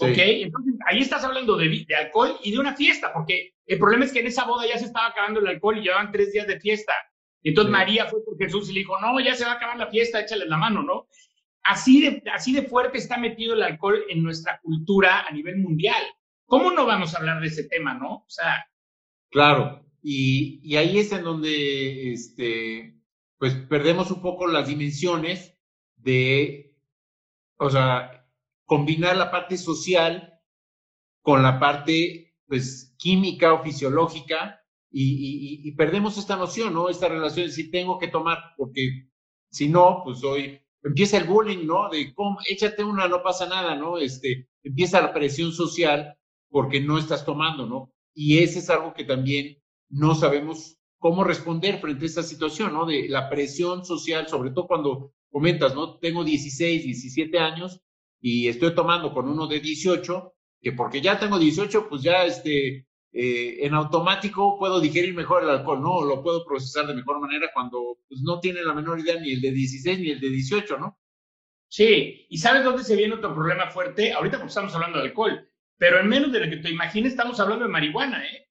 ¿Ok? 0.00 0.16
Entonces, 0.16 0.74
ahí 0.86 1.00
estás 1.00 1.24
hablando 1.24 1.56
de, 1.56 1.84
de, 1.86 1.94
alcohol 1.96 2.36
y 2.44 2.52
de 2.52 2.58
una 2.58 2.76
fiesta, 2.76 3.12
porque 3.12 3.54
el 3.66 3.78
problema 3.78 4.04
es 4.04 4.12
que 4.12 4.20
en 4.20 4.28
esa 4.28 4.44
boda 4.44 4.64
ya 4.66 4.78
se 4.78 4.84
estaba 4.84 5.08
acabando 5.08 5.40
el 5.40 5.48
alcohol 5.48 5.78
y 5.78 5.82
llevaban 5.82 6.12
tres 6.12 6.32
días 6.32 6.46
de 6.46 6.60
fiesta. 6.60 6.92
Entonces 7.48 7.72
María 7.72 8.06
fue 8.06 8.24
por 8.24 8.36
Jesús 8.36 8.68
y 8.68 8.74
le 8.74 8.80
dijo, 8.80 8.98
no, 9.00 9.18
ya 9.20 9.34
se 9.34 9.44
va 9.44 9.52
a 9.52 9.54
acabar 9.54 9.78
la 9.78 9.86
fiesta, 9.86 10.20
échale 10.20 10.46
la 10.46 10.56
mano, 10.56 10.82
¿no? 10.82 11.08
Así 11.62 12.00
de, 12.00 12.22
así 12.32 12.52
de 12.52 12.62
fuerte 12.62 12.98
está 12.98 13.18
metido 13.18 13.54
el 13.54 13.62
alcohol 13.62 14.02
en 14.08 14.22
nuestra 14.22 14.60
cultura 14.60 15.26
a 15.26 15.30
nivel 15.32 15.58
mundial. 15.58 16.02
¿Cómo 16.46 16.70
no 16.70 16.86
vamos 16.86 17.14
a 17.14 17.18
hablar 17.18 17.40
de 17.40 17.48
ese 17.48 17.64
tema, 17.64 17.94
no? 17.94 18.16
O 18.16 18.28
sea. 18.28 18.66
Claro, 19.30 19.84
y, 20.02 20.60
y 20.62 20.76
ahí 20.76 20.98
es 20.98 21.12
en 21.12 21.24
donde, 21.24 22.12
este, 22.12 22.94
pues 23.38 23.54
perdemos 23.54 24.10
un 24.10 24.22
poco 24.22 24.46
las 24.46 24.68
dimensiones 24.68 25.58
de, 25.96 26.74
o 27.58 27.68
sea, 27.68 28.26
combinar 28.64 29.16
la 29.16 29.30
parte 29.30 29.58
social 29.58 30.40
con 31.22 31.42
la 31.42 31.58
parte, 31.58 32.34
pues, 32.46 32.94
química 32.98 33.52
o 33.52 33.62
fisiológica 33.62 34.58
y, 34.90 35.02
y, 35.02 35.68
y, 35.68 35.72
perdemos 35.72 36.16
esta 36.18 36.36
noción, 36.36 36.74
¿no? 36.74 36.88
Esta 36.88 37.08
relación 37.08 37.46
de 37.46 37.52
si 37.52 37.70
tengo 37.70 37.98
que 37.98 38.08
tomar, 38.08 38.38
porque 38.56 39.08
si 39.50 39.68
no, 39.68 40.02
pues 40.04 40.20
soy 40.20 40.60
empieza 40.82 41.18
el 41.18 41.24
bullying, 41.24 41.66
¿no? 41.66 41.88
De 41.90 42.12
cómo, 42.14 42.38
échate 42.48 42.84
una, 42.84 43.08
no 43.08 43.22
pasa 43.22 43.46
nada, 43.46 43.74
¿no? 43.74 43.98
Este, 43.98 44.48
empieza 44.62 45.00
la 45.00 45.12
presión 45.12 45.52
social 45.52 46.16
porque 46.50 46.80
no 46.80 46.98
estás 46.98 47.24
tomando, 47.24 47.66
¿no? 47.66 47.92
Y 48.14 48.38
ese 48.38 48.60
es 48.60 48.70
algo 48.70 48.94
que 48.94 49.04
también 49.04 49.58
no 49.90 50.14
sabemos 50.14 50.76
cómo 50.98 51.24
responder 51.24 51.78
frente 51.80 52.04
a 52.04 52.08
esta 52.08 52.22
situación, 52.22 52.72
¿no? 52.72 52.86
De 52.86 53.08
la 53.08 53.28
presión 53.28 53.84
social, 53.84 54.28
sobre 54.28 54.50
todo 54.50 54.66
cuando 54.66 55.12
comentas, 55.30 55.74
¿no? 55.74 55.98
Tengo 55.98 56.24
16, 56.24 56.84
17 56.84 57.38
años 57.38 57.80
y 58.20 58.48
estoy 58.48 58.74
tomando 58.74 59.12
con 59.12 59.28
uno 59.28 59.46
de 59.46 59.60
18, 59.60 60.34
que 60.60 60.72
porque 60.72 61.00
ya 61.00 61.18
tengo 61.18 61.38
18, 61.38 61.88
pues 61.88 62.02
ya 62.02 62.24
este, 62.24 62.87
eh, 63.12 63.64
en 63.66 63.74
automático 63.74 64.58
puedo 64.58 64.80
digerir 64.80 65.14
mejor 65.14 65.42
el 65.42 65.50
alcohol, 65.50 65.80
no, 65.80 66.02
lo 66.02 66.22
puedo 66.22 66.44
procesar 66.44 66.86
de 66.86 66.94
mejor 66.94 67.20
manera 67.20 67.50
cuando 67.54 67.98
pues, 68.08 68.20
no 68.20 68.38
tiene 68.38 68.62
la 68.62 68.74
menor 68.74 69.00
idea 69.00 69.18
ni 69.18 69.32
el 69.32 69.40
de 69.40 69.50
16 69.50 69.98
ni 70.00 70.10
el 70.10 70.20
de 70.20 70.28
18, 70.28 70.78
¿no? 70.78 70.98
Sí, 71.68 72.26
y 72.28 72.38
¿sabes 72.38 72.64
dónde 72.64 72.84
se 72.84 72.96
viene 72.96 73.14
otro 73.14 73.34
problema 73.34 73.70
fuerte? 73.70 74.12
Ahorita 74.12 74.38
porque 74.38 74.48
estamos 74.48 74.74
hablando 74.74 74.98
de 74.98 75.04
alcohol, 75.04 75.50
pero 75.76 76.00
en 76.00 76.08
menos 76.08 76.32
de 76.32 76.40
lo 76.40 76.50
que 76.50 76.56
te 76.58 76.70
imagines 76.70 77.12
estamos 77.12 77.38
hablando 77.40 77.64
de 77.64 77.70
marihuana, 77.70 78.24
¿eh? 78.24 78.48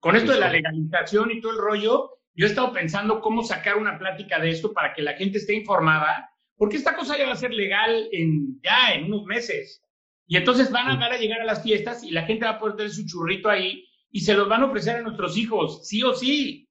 Con 0.00 0.16
esto 0.16 0.32
de 0.32 0.40
la 0.40 0.50
legalización 0.50 1.30
y 1.30 1.40
todo 1.40 1.52
el 1.52 1.58
rollo, 1.58 2.20
yo 2.34 2.46
he 2.46 2.48
estado 2.48 2.72
pensando 2.72 3.20
cómo 3.20 3.42
sacar 3.42 3.76
una 3.76 3.98
plática 3.98 4.40
de 4.40 4.50
esto 4.50 4.72
para 4.72 4.94
que 4.94 5.02
la 5.02 5.12
gente 5.14 5.38
esté 5.38 5.54
informada, 5.54 6.30
porque 6.56 6.76
esta 6.76 6.96
cosa 6.96 7.18
ya 7.18 7.26
va 7.26 7.32
a 7.32 7.36
ser 7.36 7.52
legal 7.52 8.08
en, 8.12 8.60
ya 8.62 8.94
en 8.94 9.04
unos 9.04 9.24
meses. 9.24 9.82
Y 10.30 10.36
entonces 10.36 10.70
van 10.70 10.86
a, 10.86 10.94
van 10.94 11.12
a 11.12 11.16
llegar 11.16 11.40
a 11.40 11.44
las 11.44 11.60
fiestas 11.60 12.04
y 12.04 12.12
la 12.12 12.22
gente 12.22 12.44
va 12.44 12.52
a 12.52 12.58
poder 12.60 12.76
tener 12.76 12.92
su 12.92 13.04
churrito 13.04 13.50
ahí 13.50 13.84
y 14.12 14.20
se 14.20 14.32
los 14.34 14.48
van 14.48 14.62
a 14.62 14.66
ofrecer 14.66 14.94
a 14.94 15.02
nuestros 15.02 15.36
hijos, 15.36 15.88
sí 15.88 16.04
o 16.04 16.14
sí. 16.14 16.68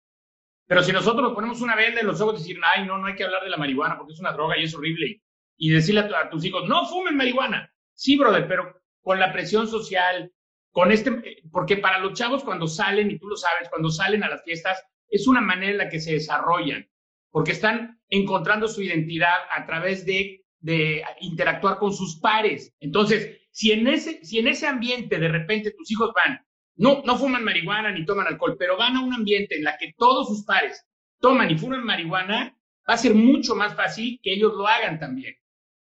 Pero 0.65 0.81
si 0.81 0.93
nosotros 0.93 1.23
nos 1.23 1.33
ponemos 1.33 1.59
una 1.59 1.75
venda 1.75 1.99
en 1.99 2.07
los 2.07 2.21
ojos 2.21 2.35
y 2.35 2.37
decir, 2.37 2.61
ay, 2.73 2.85
no, 2.85 2.97
no 2.97 3.07
hay 3.07 3.15
que 3.15 3.25
hablar 3.25 3.43
de 3.43 3.49
la 3.49 3.57
marihuana 3.57 3.97
porque 3.97 4.13
es 4.13 4.19
una 4.21 4.31
droga 4.31 4.57
y 4.57 4.63
es 4.63 4.73
horrible, 4.73 5.21
y 5.57 5.71
decirle 5.71 5.99
a, 5.99 6.29
tus 6.29 6.45
hijos, 6.45 6.69
no 6.69 6.85
fumen 6.85 7.17
marihuana. 7.17 7.69
Sí, 7.95 8.15
brother, 8.17 8.47
pero 8.47 8.81
con 9.01 9.19
la 9.19 9.33
presión 9.33 9.67
social, 9.67 10.31
con 10.71 10.93
este, 10.93 11.41
porque 11.51 11.75
para 11.75 11.99
los 11.99 12.13
chavos 12.13 12.45
cuando 12.45 12.65
salen, 12.65 13.11
y 13.11 13.19
tú 13.19 13.27
lo 13.27 13.35
sabes, 13.35 13.67
cuando 13.67 13.89
salen 13.89 14.23
a 14.23 14.29
las 14.29 14.41
fiestas, 14.45 14.81
es 15.09 15.27
una 15.27 15.41
manera 15.41 15.73
en 15.73 15.77
la 15.79 15.89
que 15.89 15.99
se 15.99 16.13
desarrollan, 16.13 16.89
porque 17.29 17.51
están 17.51 17.99
encontrando 18.07 18.69
su 18.69 18.81
identidad 18.81 19.35
a 19.53 19.65
través 19.65 20.05
de 20.05 20.45
de 20.59 21.03
interactuar 21.21 21.77
con 21.77 21.93
sus 21.93 22.19
pares. 22.19 22.73
Entonces, 22.79 23.37
si 23.59 23.73
en 23.73 23.89
ese, 23.89 24.23
si 24.23 24.39
en 24.39 24.47
ese 24.47 24.67
ambiente 24.67 25.19
de 25.19 25.27
repente 25.27 25.71
tus 25.71 25.91
hijos 25.91 26.13
van, 26.15 26.39
no, 26.77 27.01
no 27.03 27.17
fuman 27.17 27.43
marihuana 27.43 27.91
ni 27.91 28.05
toman 28.05 28.27
alcohol, 28.27 28.55
pero 28.57 28.77
van 28.77 28.95
a 28.95 29.03
un 29.03 29.13
ambiente 29.13 29.57
en 29.57 29.65
la 29.65 29.77
que 29.77 29.93
todos 29.97 30.29
sus 30.29 30.45
pares 30.45 30.87
toman 31.19 31.51
y 31.51 31.57
fuman 31.57 31.83
marihuana, 31.83 32.57
va 32.89 32.93
a 32.93 32.97
ser 32.97 33.13
mucho 33.13 33.55
más 33.55 33.75
fácil 33.75 34.17
que 34.23 34.31
ellos 34.31 34.53
lo 34.55 34.65
hagan 34.65 34.97
también. 34.97 35.35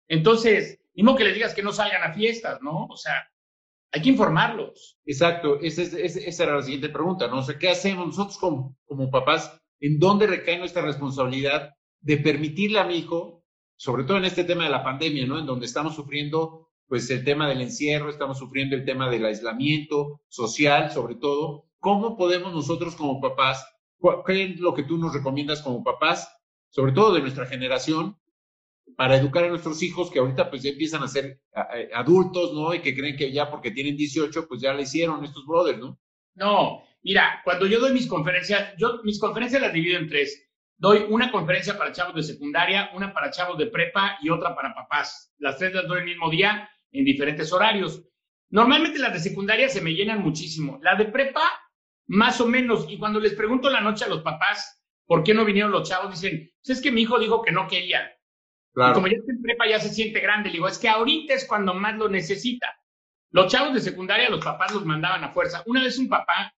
Entonces, 0.07 0.79
mismo 0.95 1.15
que 1.15 1.25
les 1.25 1.35
digas 1.35 1.53
que 1.53 1.61
no 1.61 1.71
salgan 1.71 2.01
a 2.01 2.15
fiestas, 2.15 2.63
¿no? 2.63 2.87
O 2.87 2.97
sea, 2.97 3.29
hay 3.91 4.01
que 4.01 4.09
informarlos. 4.09 4.97
Exacto, 5.05 5.59
esa, 5.61 5.83
esa 5.83 6.43
era 6.43 6.55
la 6.55 6.63
siguiente 6.63 6.89
pregunta, 6.89 7.27
¿no? 7.27 7.41
O 7.41 7.43
sea, 7.43 7.59
¿qué 7.59 7.69
hacemos 7.69 8.07
nosotros 8.07 8.39
como, 8.39 8.75
como 8.87 9.11
papás? 9.11 9.55
¿En 9.79 9.99
dónde 9.99 10.25
recae 10.25 10.57
nuestra 10.57 10.81
responsabilidad 10.81 11.75
de 11.99 12.17
permitirle 12.17 12.79
a 12.79 12.85
mi 12.85 12.97
hijo, 12.97 13.45
sobre 13.75 14.03
todo 14.03 14.17
en 14.17 14.25
este 14.25 14.45
tema 14.45 14.63
de 14.63 14.71
la 14.71 14.83
pandemia, 14.83 15.27
¿no? 15.27 15.37
En 15.37 15.45
donde 15.45 15.67
estamos 15.67 15.93
sufriendo, 15.93 16.66
pues, 16.87 17.09
el 17.09 17.23
tema 17.23 17.47
del 17.49 17.61
encierro, 17.61 18.09
estamos 18.09 18.37
sufriendo 18.37 18.75
el 18.75 18.85
tema 18.85 19.09
del 19.09 19.25
aislamiento 19.25 20.21
social, 20.27 20.91
sobre 20.91 21.15
todo. 21.15 21.65
¿Cómo 21.79 22.17
podemos 22.17 22.53
nosotros 22.53 22.95
como 22.95 23.21
papás, 23.21 23.65
qué 24.25 24.55
lo 24.57 24.73
que 24.73 24.83
tú 24.83 24.97
nos 24.97 25.13
recomiendas 25.13 25.61
como 25.61 25.83
papás, 25.83 26.33
sobre 26.69 26.91
todo 26.91 27.13
de 27.13 27.21
nuestra 27.21 27.45
generación, 27.45 28.17
para 28.95 29.17
educar 29.17 29.43
a 29.43 29.49
nuestros 29.49 29.83
hijos 29.83 30.09
que 30.09 30.19
ahorita 30.19 30.49
pues 30.49 30.63
ya 30.63 30.71
empiezan 30.71 31.03
a 31.03 31.07
ser 31.07 31.41
adultos, 31.93 32.53
¿no? 32.53 32.73
Y 32.73 32.79
que 32.79 32.95
creen 32.95 33.17
que 33.17 33.31
ya 33.31 33.49
porque 33.51 33.71
tienen 33.71 33.95
18, 33.95 34.47
pues 34.47 34.61
ya 34.61 34.73
le 34.73 34.83
hicieron 34.83 35.23
estos 35.23 35.45
brothers, 35.45 35.77
¿no? 35.77 35.99
No, 36.35 36.83
mira, 37.03 37.41
cuando 37.43 37.67
yo 37.67 37.79
doy 37.79 37.93
mis 37.93 38.07
conferencias, 38.07 38.73
yo 38.77 39.01
mis 39.03 39.19
conferencias 39.19 39.61
las 39.61 39.73
divido 39.73 39.99
en 39.99 40.07
tres. 40.07 40.49
Doy 40.77 41.05
una 41.09 41.31
conferencia 41.31 41.77
para 41.77 41.91
chavos 41.91 42.15
de 42.15 42.23
secundaria, 42.23 42.91
una 42.95 43.13
para 43.13 43.31
chavos 43.31 43.57
de 43.57 43.67
prepa 43.67 44.17
y 44.21 44.29
otra 44.29 44.55
para 44.55 44.73
papás. 44.73 45.33
Las 45.39 45.57
tres 45.57 45.73
las 45.73 45.87
doy 45.87 45.99
el 45.99 46.05
mismo 46.05 46.29
día 46.29 46.69
en 46.99 47.05
diferentes 47.05 47.51
horarios. 47.51 48.03
Normalmente 48.49 48.99
las 48.99 49.13
de 49.13 49.19
secundaria 49.19 49.69
se 49.69 49.81
me 49.81 49.93
llenan 49.93 50.21
muchísimo. 50.21 50.79
La 50.81 50.95
de 50.95 51.05
prepa, 51.05 51.43
más 52.07 52.39
o 52.39 52.47
menos. 52.47 52.85
Y 52.89 52.97
cuando 52.97 53.19
les 53.19 53.33
pregunto 53.33 53.69
la 53.69 53.81
noche 53.81 54.05
a 54.05 54.09
los 54.09 54.21
papás 54.21 54.83
por 55.05 55.23
qué 55.23 55.33
no 55.33 55.45
vinieron 55.45 55.71
los 55.71 55.87
chavos, 55.87 56.11
dicen, 56.11 56.51
pues 56.63 56.77
es 56.77 56.83
que 56.83 56.91
mi 56.91 57.01
hijo 57.01 57.19
dijo 57.19 57.41
que 57.41 57.51
no 57.51 57.67
quería. 57.67 58.11
Y 58.75 58.93
como 58.93 59.07
ya 59.07 59.17
está 59.17 59.31
en 59.31 59.41
prepa, 59.41 59.67
ya 59.67 59.79
se 59.79 59.89
siente 59.89 60.19
grande. 60.19 60.49
Le 60.49 60.53
digo, 60.53 60.67
es 60.67 60.77
que 60.77 60.87
ahorita 60.87 61.33
es 61.33 61.45
cuando 61.45 61.73
más 61.73 61.97
lo 61.97 62.09
necesita. 62.09 62.67
Los 63.31 63.51
chavos 63.51 63.73
de 63.73 63.81
secundaria, 63.81 64.29
los 64.29 64.43
papás 64.43 64.73
los 64.73 64.85
mandaban 64.85 65.23
a 65.23 65.31
fuerza. 65.31 65.63
Una 65.65 65.83
vez 65.83 65.97
un 65.97 66.07
papá, 66.07 66.53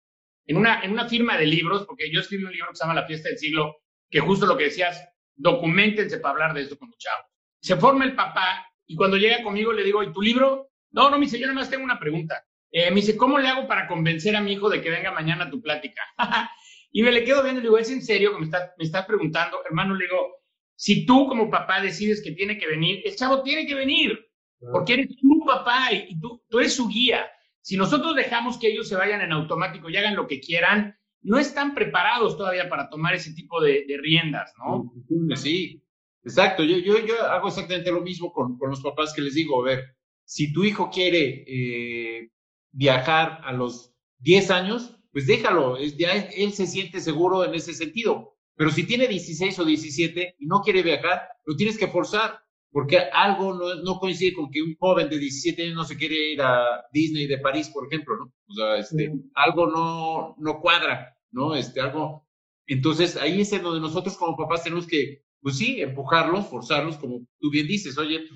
en 0.46 0.58
una, 0.58 0.81
en 0.81 0.91
una 0.91 1.08
firma 1.08 1.38
de 1.38 1.46
libros, 1.46 1.86
porque 1.86 2.12
yo 2.12 2.19
escribí 2.19 2.43
un 2.43 2.51
libro 2.51 2.69
que 2.69 2.75
se 2.75 2.84
llama 2.84 3.00
La 3.00 3.08
fiesta 3.08 3.29
del 3.29 3.38
siglo, 3.38 3.77
que 4.10 4.19
justo 4.19 4.46
lo 4.46 4.58
que 4.58 4.65
decías, 4.65 5.01
documentense 5.36 6.19
para 6.19 6.34
hablar 6.34 6.53
de 6.53 6.62
esto 6.62 6.77
con 6.77 6.89
los 6.89 6.98
chavos. 6.98 7.25
Se 7.62 7.77
forma 7.77 8.05
el 8.05 8.15
papá 8.15 8.69
y 8.89 8.96
cuando 8.96 9.17
llega 9.17 9.43
conmigo 9.43 9.72
le 9.72 9.84
digo, 9.84 10.01
¿y 10.01 10.12
tu 10.12 10.19
libro? 10.19 10.72
No, 10.89 11.12
no, 11.12 11.19
me 11.19 11.25
dice, 11.25 11.39
yo 11.39 11.46
nada 11.46 11.60
más 11.60 11.69
tengo 11.69 11.84
una 11.84 12.00
pregunta. 12.00 12.43
Eh, 12.72 12.89
me 12.89 12.98
dice, 12.98 13.15
¿cómo 13.15 13.38
le 13.38 13.48
hago 13.48 13.67
para 13.67 13.88
convencer 13.88 14.36
a 14.36 14.41
mi 14.41 14.53
hijo 14.53 14.67
de 14.67 14.81
que 14.81 14.89
venga 14.89 15.12
mañana 15.12 15.46
a 15.46 15.50
tu 15.51 15.62
plática? 15.62 16.01
y 16.91 17.03
me 17.03 17.12
le 17.12 17.24
quedo 17.24 17.43
viendo 17.43 17.60
y 17.60 17.63
le 17.63 17.69
digo, 17.69 17.77
¿es 17.77 17.91
en 17.91 18.01
serio 18.01 18.34
que 18.34 18.39
me 18.39 18.46
estás, 18.46 18.72
me 18.79 18.86
estás 18.86 19.05
preguntando? 19.05 19.60
Hermano, 19.63 19.93
le 19.93 20.05
digo, 20.05 20.38
si 20.75 21.05
tú 21.05 21.27
como 21.27 21.51
papá 21.51 21.81
decides 21.81 22.24
que 22.24 22.31
tiene 22.31 22.58
que 22.58 22.65
venir, 22.65 23.03
el 23.05 23.15
chavo 23.15 23.43
tiene 23.43 23.67
que 23.67 23.75
venir, 23.75 24.27
porque 24.72 24.93
eres 24.93 25.15
tu 25.15 25.46
papá 25.46 25.93
y, 25.93 26.19
tú, 26.19 26.43
tú 26.50 26.58
eres 26.58 26.74
su 26.74 26.88
guía. 26.88 27.27
Si 27.62 27.77
nosotros 27.77 28.15
dejamos 28.15 28.58
que 28.58 28.69
ellos 28.69 28.89
se 28.89 28.96
vayan 28.96 29.22
en 29.22 29.34
automático 29.34 29.88
y 29.88 29.98
hagan 29.98 30.15
lo 30.15 30.25
que 30.25 30.39
quieran, 30.39 30.98
no 31.22 31.38
están 31.38 31.75
preparados 31.75 32.38
todavía 32.38 32.67
para 32.69 32.89
tomar 32.89 33.13
ese 33.13 33.34
tipo 33.34 33.62
de, 33.62 33.86
riendas, 34.01 34.51
¿no? 34.58 34.91
Sí, 35.36 35.84
exacto. 36.24 36.64
Yo, 36.64 36.78
yo, 36.78 37.06
yo 37.06 37.22
hago 37.24 37.48
exactamente 37.48 37.92
lo 37.92 38.02
mismo 38.02 38.32
con, 38.32 38.58
con, 38.58 38.70
los 38.70 38.82
papás 38.82 39.14
que 39.14 39.22
les 39.22 39.34
digo, 39.34 39.62
a 39.62 39.66
ver, 39.66 39.84
si 40.26 40.54
tu 40.54 40.64
hijo 40.64 40.90
quiere 40.90 41.44
eh, 41.48 42.32
viajar 42.72 43.42
a 43.44 43.54
los 43.54 43.94
10 44.20 44.52
años, 44.52 44.96
pues 45.12 45.28
déjalo, 45.28 45.78
ya 45.80 46.13
él 46.13 46.54
se 46.54 46.67
siente 46.67 47.02
seguro 47.02 47.43
en 47.43 47.56
ese 47.56 47.74
sentido. 47.74 48.36
Pero 48.56 48.72
si 48.72 48.84
tiene 48.84 49.08
16 49.08 49.58
o 49.60 49.63
17 49.65 50.36
y 50.38 50.46
no 50.46 50.62
quiere 50.62 50.84
viajar, 50.84 51.22
lo 51.46 51.56
tienes 51.56 51.78
que 51.78 51.88
forzar, 51.88 52.41
porque 52.72 52.98
algo 52.98 53.54
no, 53.54 54.00
coincide 54.00 54.34
con 54.34 54.52
que 54.52 54.62
un 54.62 54.76
joven 54.78 55.10
de 55.10 55.17
17 55.17 55.63
años 55.63 55.76
no 55.76 55.86
se 55.86 55.98
quiere 55.98 56.34
ir 56.34 56.41
a 56.41 56.86
Disney 56.91 57.26
de 57.26 57.38
París, 57.38 57.70
por 57.70 57.88
ejemplo, 57.88 58.17
¿no? 58.17 58.34
O 58.48 58.54
sea, 58.54 58.78
este, 58.78 59.13
algo 59.34 59.67
no, 59.67 60.36
no 60.38 60.60
cuadra, 60.60 61.17
¿no? 61.32 61.56
Este, 61.56 61.80
algo. 61.80 62.28
Entonces, 62.67 63.15
ahí 63.15 63.41
es 63.41 63.54
en 63.54 63.63
donde 63.63 63.80
nosotros 63.80 64.17
como 64.17 64.36
papás 64.36 64.63
tenemos 64.63 64.86
que, 64.86 65.24
pues 65.41 65.58
sí, 65.58 65.82
empujarlos, 65.82 66.47
forzarlos, 66.47 66.97
como 66.97 67.21
tú 67.39 67.49
bien 67.49 67.67
dices, 67.67 67.97
oye, 67.97 68.28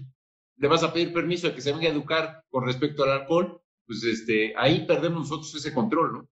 le 0.57 0.67
vas 0.67 0.83
a 0.83 0.93
pedir 0.93 1.13
permiso 1.13 1.47
de 1.47 1.55
que 1.55 1.61
se 1.61 1.71
venga 1.71 1.87
a 1.87 1.91
educar 1.91 2.43
con 2.49 2.65
respecto 2.65 3.03
al 3.03 3.11
alcohol, 3.11 3.61
pues 3.85 4.03
este, 4.03 4.53
ahí 4.57 4.85
perdemos 4.85 5.21
nosotros 5.21 5.53
ese 5.55 5.73
control, 5.73 6.13
¿no? 6.13 6.29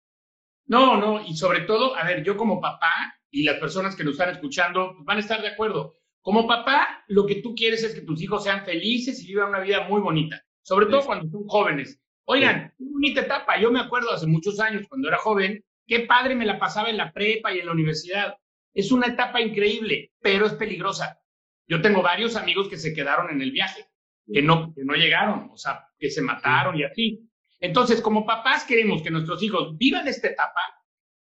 No, 0.66 0.96
no, 0.96 1.22
y 1.26 1.36
sobre 1.36 1.60
todo, 1.62 1.94
a 1.94 2.04
ver, 2.04 2.24
yo 2.24 2.36
como 2.36 2.60
papá, 2.60 2.92
y 3.30 3.42
las 3.42 3.58
personas 3.58 3.96
que 3.96 4.04
nos 4.04 4.12
están 4.12 4.30
escuchando 4.30 4.94
van 5.00 5.18
a 5.18 5.20
estar 5.20 5.42
de 5.42 5.48
acuerdo. 5.48 5.98
Como 6.22 6.46
papá, 6.46 7.04
lo 7.08 7.26
que 7.26 7.42
tú 7.42 7.54
quieres 7.54 7.82
es 7.82 7.94
que 7.94 8.00
tus 8.00 8.22
hijos 8.22 8.44
sean 8.44 8.64
felices 8.64 9.22
y 9.22 9.26
vivan 9.26 9.50
una 9.50 9.60
vida 9.60 9.86
muy 9.88 10.00
bonita, 10.00 10.42
sobre 10.62 10.86
todo 10.86 11.04
cuando 11.04 11.28
son 11.28 11.46
jóvenes. 11.46 12.00
Oigan, 12.26 12.72
qué 12.78 12.84
bonita 12.84 13.20
etapa. 13.20 13.60
Yo 13.60 13.70
me 13.70 13.80
acuerdo 13.80 14.10
hace 14.10 14.26
muchos 14.26 14.58
años, 14.60 14.86
cuando 14.88 15.08
era 15.08 15.18
joven, 15.18 15.62
qué 15.86 16.00
padre 16.00 16.34
me 16.34 16.46
la 16.46 16.58
pasaba 16.58 16.88
en 16.88 16.96
la 16.96 17.12
prepa 17.12 17.52
y 17.52 17.58
en 17.58 17.66
la 17.66 17.72
universidad. 17.72 18.34
Es 18.74 18.92
una 18.92 19.06
etapa 19.06 19.40
increíble, 19.40 20.12
pero 20.20 20.46
es 20.46 20.54
peligrosa. 20.54 21.20
Yo 21.66 21.80
tengo 21.80 22.02
varios 22.02 22.36
amigos 22.36 22.68
que 22.68 22.76
se 22.76 22.92
quedaron 22.92 23.30
en 23.30 23.40
el 23.40 23.52
viaje, 23.52 23.86
que 24.30 24.42
no, 24.42 24.74
que 24.74 24.84
no 24.84 24.94
llegaron, 24.94 25.48
o 25.50 25.56
sea, 25.56 25.86
que 25.98 26.10
se 26.10 26.20
mataron 26.20 26.76
y 26.76 26.84
así. 26.84 27.20
Entonces, 27.60 28.02
como 28.02 28.26
papás 28.26 28.64
queremos 28.64 29.00
que 29.02 29.10
nuestros 29.10 29.42
hijos 29.42 29.78
vivan 29.78 30.06
esta 30.06 30.28
etapa, 30.28 30.60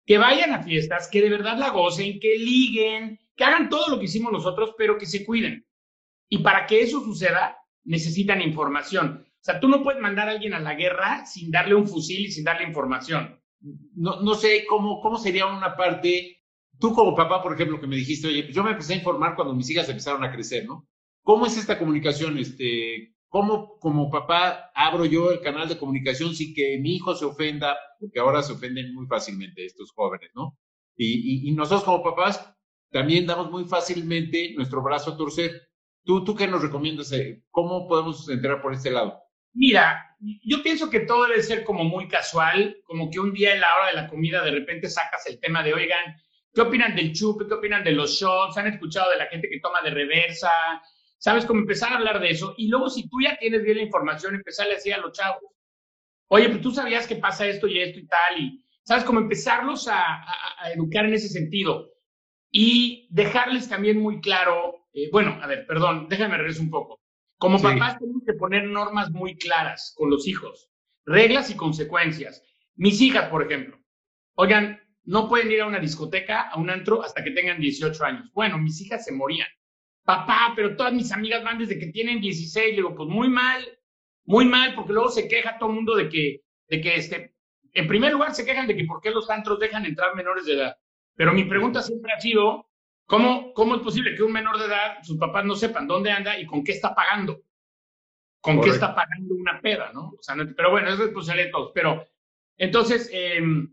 que 0.07 0.19
vayan 0.19 0.53
a 0.53 0.63
fiestas, 0.63 1.09
que 1.09 1.21
de 1.21 1.29
verdad 1.29 1.59
la 1.59 1.71
gocen, 1.71 2.19
que 2.19 2.39
liguen, 2.39 3.21
que 3.37 3.45
hagan 3.45 3.69
todo 3.69 3.89
lo 3.89 3.99
que 3.99 4.07
hicimos 4.07 4.33
nosotros, 4.33 4.75
pero 4.79 4.97
que 4.97 5.07
se 5.07 5.25
cuiden. 5.25 5.67
Y 6.29 6.39
para 6.39 6.67
que 6.67 6.81
eso 6.81 7.03
suceda, 7.05 7.59
necesitan 7.85 8.41
información. 8.41 9.27
O 9.27 9.45
sea, 9.45 9.61
tú 9.61 9.69
no 9.69 9.83
puedes 9.83 10.01
mandar 10.01 10.29
a 10.29 10.33
alguien 10.33 10.55
a 10.55 10.61
la 10.61 10.75
guerra 10.75 11.27
sin 11.27 11.51
darle 11.51 11.75
un 11.75 11.87
fusil 11.87 12.27
y 12.27 12.31
sin 12.33 12.45
darle 12.45 12.67
información. 12.67 13.41
No, 13.61 14.23
no 14.23 14.35
sé 14.35 14.65
cómo, 14.67 15.01
cómo 15.01 15.19
sería 15.19 15.47
una 15.47 15.77
parte, 15.77 16.42
tú 16.79 16.93
como 16.93 17.15
papá, 17.15 17.43
por 17.43 17.55
ejemplo, 17.55 17.81
que 17.81 17.87
me 17.87 17.97
dijiste, 17.97 18.29
oye, 18.29 18.45
pues 18.45 18.55
yo 18.55 18.63
me 18.63 18.71
empecé 18.71 18.95
a 18.95 18.97
informar 18.97 19.35
cuando 19.35 19.55
mis 19.55 19.71
hijas 19.71 19.89
empezaron 19.89 20.25
a 20.25 20.33
crecer, 20.33 20.67
¿no? 20.67 20.89
¿Cómo 21.23 21.47
es 21.47 21.57
esta 21.57 21.79
comunicación? 21.79 22.39
Este, 22.39 23.15
¿Cómo 23.29 23.79
como 23.79 24.11
papá 24.11 24.71
abro 24.75 25.05
yo 25.05 25.31
el 25.31 25.41
canal 25.41 25.69
de 25.69 25.79
comunicación 25.79 26.35
sin 26.35 26.55
que 26.55 26.79
mi 26.79 26.97
hijo 26.97 27.15
se 27.15 27.25
ofenda? 27.25 27.77
Porque 27.99 28.21
ahora 28.21 28.43
se 28.43 28.53
ofenden 28.53 28.95
muy 28.95 29.07
fácilmente 29.07 29.65
estos 29.65 29.93
jóvenes, 29.93 30.31
¿no? 30.35 30.59
Y, 30.97 31.49
y, 31.49 31.53
nosotros 31.53 31.85
como 31.85 32.03
papás 32.03 32.55
también 32.91 33.25
damos 33.25 33.51
muy 33.51 33.65
fácilmente 33.65 34.53
nuestro 34.55 34.83
brazo 34.83 35.13
a 35.13 35.17
torcer. 35.17 35.51
¿Tú, 36.05 36.25
¿Tú 36.25 36.35
qué 36.35 36.47
nos 36.47 36.61
recomiendas? 36.61 37.11
Eh, 37.13 37.43
¿Cómo 37.51 37.89
podemos 37.89 38.29
entrar 38.29 38.61
por 38.61 38.75
este 38.75 38.91
lado? 38.91 39.19
Mira, 39.55 40.17
yo 40.45 40.63
pienso 40.63 40.91
que 40.91 41.01
todo 41.01 41.27
debe 41.27 41.43
ser 41.43 41.65
como 41.65 41.85
muy 41.85 42.09
casual, 42.09 42.77
como 42.85 43.11
que 43.11 43.19
un 43.19 43.33
día 43.33 43.55
en 43.55 43.61
la 43.61 43.75
hora 43.77 43.87
de 43.89 44.03
la 44.03 44.09
comida 44.09 44.45
de 44.45 44.51
repente 44.51 44.91
sacas 44.91 45.27
el 45.27 45.41
tema 45.41 45.63
de, 45.63 45.75
oigan, 45.75 46.17
¿qué 46.55 46.61
opinan 46.61 46.95
del 46.95 47.12
chupe? 47.12 47.47
¿Qué 47.47 47.55
opinan 47.55 47.85
de 47.85 47.93
los 47.93 48.12
shots? 48.12 48.57
¿Han 48.57 48.67
escuchado 48.67 49.11
de 49.11 49.19
la 49.19 49.27
gente 49.27 49.49
que 49.49 49.61
toma 49.61 49.81
de 49.83 49.91
reversa? 49.91 50.51
¿Sabes? 51.19 51.45
cómo 51.45 51.61
empezar 51.61 51.93
a 51.93 51.97
hablar 51.97 52.21
de 52.21 52.31
eso. 52.31 52.55
Y 52.57 52.69
luego, 52.69 52.91
si 52.91 53.09
tú 53.09 53.21
ya 53.23 53.37
tienes 53.38 53.62
bien 53.62 53.77
la 53.77 53.85
información, 53.85 54.35
empezarle 54.35 54.75
así 54.75 54.91
a 54.91 54.99
los 54.99 55.12
chavos. 55.12 55.43
Oye, 56.29 56.49
pues 56.49 56.61
tú 56.61 56.73
sabías 56.73 57.07
que 57.07 57.17
pasa 57.17 57.47
esto 57.47 57.69
y 57.69 57.81
esto 57.81 58.01
y 58.01 58.07
tal. 58.07 58.41
Y, 58.41 58.65
¿sabes? 58.83 59.05
cómo 59.05 59.21
empezarlos 59.21 59.87
a, 59.88 60.25
educar 60.75 61.05
en 61.05 61.15
ese 61.15 61.29
sentido. 61.29 61.91
Y 62.51 63.07
dejarles 63.11 63.69
también 63.69 64.01
muy 64.01 64.21
claro, 64.21 64.87
eh, 64.93 65.09
bueno, 65.11 65.38
a 65.41 65.47
ver, 65.47 65.67
perdón, 65.67 66.09
déjame 66.09 66.37
regresar 66.37 66.62
un 66.62 66.71
poco. 66.71 67.01
Como 67.38 67.61
papás 67.61 67.99
tenemos 67.99 68.23
que 68.25 68.35
poner 68.35 68.65
normas 68.65 69.11
muy 69.11 69.37
claras 69.37 69.95
con 69.97 70.11
los 70.11 70.29
hijos, 70.29 70.71
reglas 71.07 71.51
y 71.51 71.57
consecuencias. 71.57 72.43
Mis 72.77 73.01
hijas, 73.01 73.29
por 73.31 73.43
ejemplo, 73.43 73.79
oigan, 74.35 74.82
no 75.05 75.29
pueden 75.29 75.51
ir 75.51 75.61
a 75.61 75.67
una 75.67 75.81
discoteca, 75.81 76.43
a 76.43 76.59
un 76.59 76.71
antro, 76.71 77.03
hasta 77.03 77.25
que 77.25 77.33
tengan 77.33 77.61
18 77.61 78.05
años. 78.05 78.31
Bueno, 78.33 78.59
mis 78.59 78.81
hijas 78.81 79.05
se 79.05 79.12
morían 79.12 79.49
papá, 80.05 80.53
pero 80.55 80.77
todas 80.77 80.93
mis 80.93 81.12
amigas 81.12 81.45
van 81.45 81.59
desde 81.59 81.79
que 81.79 81.87
tienen 81.87 82.21
16. 82.21 82.71
Le 82.71 82.77
digo, 82.77 82.95
pues 82.95 83.09
muy 83.09 83.29
mal, 83.29 83.67
muy 84.25 84.45
mal, 84.45 84.75
porque 84.75 84.93
luego 84.93 85.11
se 85.11 85.29
queja 85.29 85.59
todo 85.59 85.71
el 85.71 85.77
mundo 85.77 85.95
de 85.95 86.09
que, 86.09 86.43
de 86.69 86.81
que 86.81 86.97
este, 86.97 87.35
en 87.73 87.88
primer 87.88 88.12
lugar 88.12 88.35
se 88.35 88.45
quejan 88.45 88.67
de 88.67 88.77
que 88.77 88.85
por 88.85 89.01
qué 89.01 89.11
los 89.11 89.31
antros 89.31 89.59
dejan 89.59 89.87
entrar 89.87 90.15
menores 90.15 90.45
de 90.47 90.55
edad. 90.55 90.77
Pero 91.15 91.33
mi 91.33 91.45
pregunta 91.45 91.83
siempre 91.83 92.12
ha 92.12 92.21
sido, 92.21 92.69
¿cómo, 93.07 93.53
cómo 93.53 93.77
es 93.77 93.83
posible 93.83 94.15
que 94.15 94.23
un 94.23 94.33
menor 94.33 94.59
de 94.59 94.67
edad, 94.67 95.03
sus 95.03 95.19
papás 95.19 95.45
no 95.45 95.55
sepan 95.55 95.87
dónde 95.87 96.11
anda 96.11 96.38
y 96.38 96.47
con 96.47 96.65
qué 96.65 96.73
está 96.73 96.95
pagando? 96.95 97.43
¿Con 98.41 98.61
qué 98.61 98.71
está 98.71 98.93
pagando 98.93 99.37
una 99.37 99.61
peda, 99.61 99.93
no? 99.93 100.15
O 100.19 100.23
sea, 100.23 100.35
pero 100.57 100.73
bueno, 100.73 100.88
es 100.88 100.99
responsabilidad 100.99 101.47
de 101.47 101.53
todos. 101.53 101.71
Pero 101.73 102.09
entonces, 102.57 103.09
em, 103.12 103.73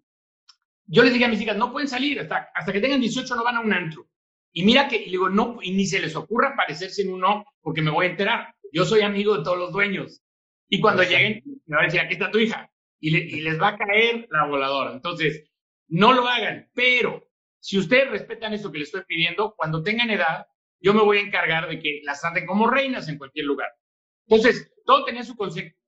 yo 0.91 1.03
les 1.03 1.13
dije 1.13 1.25
a 1.25 1.29
mis 1.29 1.41
hijas, 1.41 1.55
no 1.55 1.71
pueden 1.71 1.87
salir, 1.87 2.19
hasta, 2.19 2.49
hasta 2.53 2.73
que 2.73 2.81
tengan 2.81 2.99
18 2.99 3.35
no 3.35 3.43
van 3.43 3.57
a 3.57 3.61
un 3.61 3.71
antro. 3.71 4.07
Y 4.51 4.63
mira 4.63 4.87
que, 4.87 4.97
y 4.97 5.11
digo, 5.11 5.29
no, 5.29 5.59
y 5.61 5.71
ni 5.71 5.85
se 5.85 5.99
les 5.99 6.15
ocurra 6.15 6.49
aparecerse 6.49 7.03
en 7.03 7.13
uno 7.13 7.45
porque 7.61 7.83
me 7.83 7.91
voy 7.91 8.07
a 8.07 8.09
enterar. 8.09 8.55
Yo 8.73 8.85
soy 8.85 9.01
amigo 9.01 9.37
de 9.37 9.43
todos 9.43 9.57
los 9.57 9.71
dueños. 9.71 10.21
Y 10.67 10.81
cuando 10.81 11.03
lleguen, 11.03 11.43
me 11.67 11.75
van 11.75 11.85
a 11.85 11.87
decir, 11.87 11.99
aquí 11.99 12.13
está 12.13 12.31
tu 12.31 12.39
hija. 12.39 12.71
Y, 12.99 13.15
y 13.15 13.41
les 13.41 13.61
va 13.61 13.69
a 13.69 13.77
caer 13.77 14.27
la 14.31 14.47
voladora. 14.47 14.93
Entonces, 14.93 15.47
no 15.87 16.13
lo 16.13 16.27
hagan. 16.27 16.69
Pero 16.73 17.23
si 17.59 17.77
ustedes 17.77 18.09
respetan 18.09 18.53
eso 18.53 18.71
que 18.71 18.79
les 18.79 18.87
estoy 18.87 19.03
pidiendo, 19.07 19.53
cuando 19.55 19.83
tengan 19.83 20.09
edad, 20.09 20.47
yo 20.79 20.93
me 20.93 21.03
voy 21.03 21.17
a 21.17 21.21
encargar 21.21 21.69
de 21.69 21.79
que 21.79 22.01
las 22.03 22.21
traten 22.21 22.47
como 22.47 22.69
reinas 22.69 23.07
en 23.09 23.17
cualquier 23.19 23.45
lugar. 23.45 23.69
Entonces, 24.27 24.73
todo 24.85 25.05
tiene, 25.05 25.23
su 25.23 25.35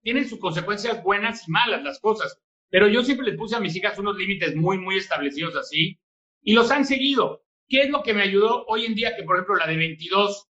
tiene 0.01 0.25
sus 0.25 0.39
consecuencias 0.39 1.01
buenas 1.03 1.47
y 1.47 1.51
malas 1.51 1.81
las 1.83 1.99
cosas. 1.99 2.39
Pero 2.71 2.87
yo 2.87 3.03
siempre 3.03 3.27
les 3.27 3.37
puse 3.37 3.55
a 3.55 3.59
mis 3.59 3.75
hijas 3.75 3.99
unos 3.99 4.17
límites 4.17 4.55
muy, 4.55 4.77
muy 4.77 4.95
establecidos 4.95 5.55
así 5.57 5.99
y 6.41 6.53
los 6.53 6.71
han 6.71 6.85
seguido. 6.85 7.43
¿Qué 7.67 7.81
es 7.81 7.89
lo 7.89 8.01
que 8.01 8.13
me 8.13 8.23
ayudó 8.23 8.65
hoy 8.65 8.85
en 8.85 8.95
día 8.95 9.15
que, 9.15 9.23
por 9.23 9.35
ejemplo, 9.35 9.57
la 9.57 9.67
de 9.67 9.75
22, 9.75 10.49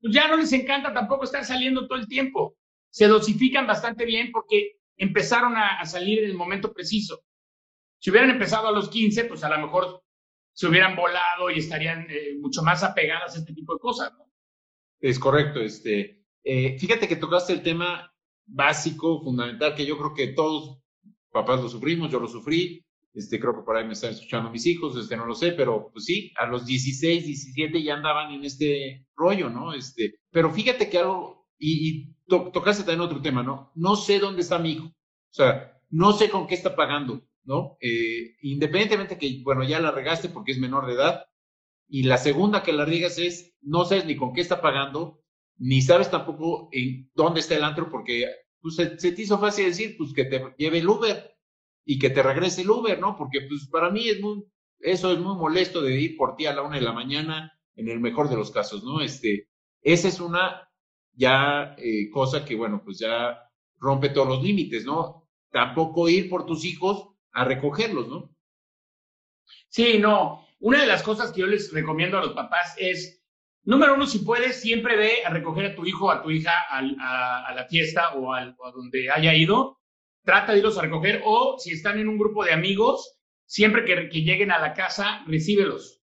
pues 0.00 0.14
ya 0.14 0.28
no 0.28 0.36
les 0.38 0.52
encanta 0.52 0.92
tampoco 0.92 1.24
estar 1.24 1.44
saliendo 1.44 1.86
todo 1.86 1.98
el 1.98 2.08
tiempo? 2.08 2.56
Se 2.90 3.06
dosifican 3.06 3.66
bastante 3.66 4.06
bien 4.06 4.32
porque 4.32 4.78
empezaron 4.96 5.56
a, 5.56 5.84
salir 5.84 6.20
en 6.20 6.30
el 6.30 6.34
momento 6.34 6.72
preciso. 6.72 7.22
Si 7.98 8.10
hubieran 8.10 8.30
empezado 8.30 8.68
a 8.68 8.72
los 8.72 8.88
15, 8.88 9.24
pues 9.24 9.44
a 9.44 9.50
lo 9.50 9.58
mejor 9.58 10.02
se 10.54 10.66
hubieran 10.66 10.96
volado 10.96 11.50
y 11.50 11.58
estarían 11.58 12.06
eh, 12.08 12.34
mucho 12.40 12.62
más 12.62 12.82
apegadas 12.82 13.36
a 13.36 13.40
este 13.40 13.52
tipo 13.52 13.74
de 13.74 13.80
cosas. 13.80 14.12
¿no? 14.16 14.24
Es 15.00 15.18
correcto. 15.18 15.60
Este, 15.60 16.24
eh, 16.42 16.78
fíjate 16.78 17.06
que 17.06 17.16
tocaste 17.16 17.52
el 17.52 17.62
tema 17.62 18.10
básico, 18.46 19.20
fundamental, 19.22 19.74
que 19.74 19.84
yo 19.84 19.98
creo 19.98 20.14
que 20.14 20.28
todos 20.28 20.78
papás 21.30 21.60
lo 21.60 21.68
sufrimos, 21.68 22.10
yo 22.10 22.20
lo 22.20 22.28
sufrí, 22.28 22.84
este, 23.14 23.40
creo 23.40 23.54
que 23.54 23.62
por 23.62 23.76
ahí 23.76 23.84
me 23.84 23.94
están 23.94 24.12
escuchando 24.12 24.50
mis 24.50 24.66
hijos, 24.66 24.96
este, 24.96 25.16
no 25.16 25.26
lo 25.26 25.34
sé, 25.34 25.52
pero 25.52 25.90
pues 25.92 26.04
sí, 26.04 26.32
a 26.38 26.46
los 26.46 26.66
16, 26.66 27.24
17 27.24 27.82
ya 27.82 27.94
andaban 27.94 28.32
en 28.32 28.44
este 28.44 29.06
rollo, 29.16 29.50
¿no? 29.50 29.74
Este, 29.74 30.20
pero 30.30 30.52
fíjate 30.52 30.88
que 30.88 30.98
algo, 30.98 31.48
y, 31.58 32.14
tocaste 32.26 32.84
también 32.84 33.00
otro 33.00 33.22
tema, 33.22 33.42
¿no? 33.42 33.72
No 33.74 33.96
sé 33.96 34.18
dónde 34.18 34.42
está 34.42 34.58
mi 34.58 34.72
hijo, 34.72 34.86
o 34.86 34.94
sea, 35.30 35.80
no 35.90 36.12
sé 36.12 36.30
con 36.30 36.46
qué 36.46 36.54
está 36.54 36.76
pagando, 36.76 37.26
¿no? 37.44 37.78
Eh, 37.80 38.36
independientemente 38.42 39.18
que, 39.18 39.40
bueno, 39.42 39.64
ya 39.64 39.80
la 39.80 39.90
regaste 39.90 40.28
porque 40.28 40.52
es 40.52 40.58
menor 40.58 40.86
de 40.86 40.92
edad, 40.92 41.24
y 41.88 42.02
la 42.02 42.18
segunda 42.18 42.62
que 42.62 42.72
la 42.72 42.84
riegas 42.84 43.18
es, 43.18 43.56
no 43.62 43.84
sabes 43.86 44.04
ni 44.04 44.14
con 44.14 44.34
qué 44.34 44.42
está 44.42 44.60
pagando, 44.60 45.22
ni 45.56 45.82
sabes 45.82 46.10
tampoco 46.10 46.68
en 46.72 47.10
dónde 47.14 47.40
está 47.40 47.56
el 47.56 47.64
antro 47.64 47.90
porque 47.90 48.26
pues, 48.60 48.76
se, 48.76 48.86
te 48.86 49.22
hizo 49.22 49.38
fácil 49.38 49.66
decir, 49.66 49.96
pues 49.96 50.12
que 50.12 50.24
te 50.24 50.54
lleve 50.56 50.78
el 50.78 50.88
Uber 50.88 51.36
y 51.84 51.98
que 51.98 52.10
te 52.10 52.22
regrese 52.22 52.62
el 52.62 52.70
Uber, 52.70 52.98
¿no? 53.00 53.16
Porque 53.16 53.42
pues 53.42 53.68
para 53.70 53.90
mí 53.90 54.08
es 54.08 54.20
muy, 54.20 54.44
eso 54.80 55.12
es 55.12 55.18
muy 55.18 55.36
molesto 55.36 55.82
de 55.82 56.00
ir 56.00 56.16
por 56.16 56.36
ti 56.36 56.46
a 56.46 56.54
la 56.54 56.62
una 56.62 56.76
de 56.76 56.82
la 56.82 56.92
mañana, 56.92 57.52
en 57.76 57.88
el 57.88 58.00
mejor 58.00 58.28
de 58.28 58.36
los 58.36 58.50
casos, 58.50 58.82
¿no? 58.84 59.00
Este, 59.00 59.48
esa 59.82 60.08
es 60.08 60.20
una 60.20 60.68
ya 61.12 61.74
eh, 61.78 62.10
cosa 62.10 62.44
que, 62.44 62.54
bueno, 62.54 62.82
pues 62.84 62.98
ya 62.98 63.38
rompe 63.78 64.10
todos 64.10 64.28
los 64.28 64.42
límites, 64.42 64.84
¿no? 64.84 65.28
Tampoco 65.50 66.08
ir 66.08 66.28
por 66.28 66.46
tus 66.46 66.64
hijos 66.64 67.08
a 67.32 67.44
recogerlos, 67.44 68.08
¿no? 68.08 68.34
Sí, 69.68 69.98
no. 69.98 70.46
Una 70.60 70.80
de 70.80 70.86
las 70.86 71.02
cosas 71.02 71.32
que 71.32 71.40
yo 71.40 71.46
les 71.46 71.72
recomiendo 71.72 72.18
a 72.18 72.22
los 72.22 72.34
papás 72.34 72.74
es 72.78 73.17
Número 73.68 73.96
uno, 73.96 74.06
si 74.06 74.20
puedes, 74.20 74.62
siempre 74.62 74.96
ve 74.96 75.26
a 75.26 75.28
recoger 75.28 75.66
a 75.66 75.74
tu 75.74 75.84
hijo 75.84 76.06
o 76.06 76.10
a 76.10 76.22
tu 76.22 76.30
hija 76.30 76.54
a, 76.70 76.80
la 77.54 77.66
fiesta 77.68 78.14
o, 78.14 78.32
a 78.32 78.54
donde 78.74 79.10
haya 79.10 79.34
ido. 79.34 79.78
Trata 80.24 80.52
de 80.52 80.60
irlos 80.60 80.78
a 80.78 80.82
recoger 80.82 81.20
o 81.22 81.58
si 81.58 81.72
están 81.72 81.98
en 81.98 82.08
un 82.08 82.16
grupo 82.16 82.46
de 82.46 82.54
amigos, 82.54 83.18
siempre 83.44 83.84
que, 83.84 84.22
lleguen 84.22 84.52
a 84.52 84.58
la 84.58 84.72
casa, 84.72 85.22
recíbelos. 85.26 86.00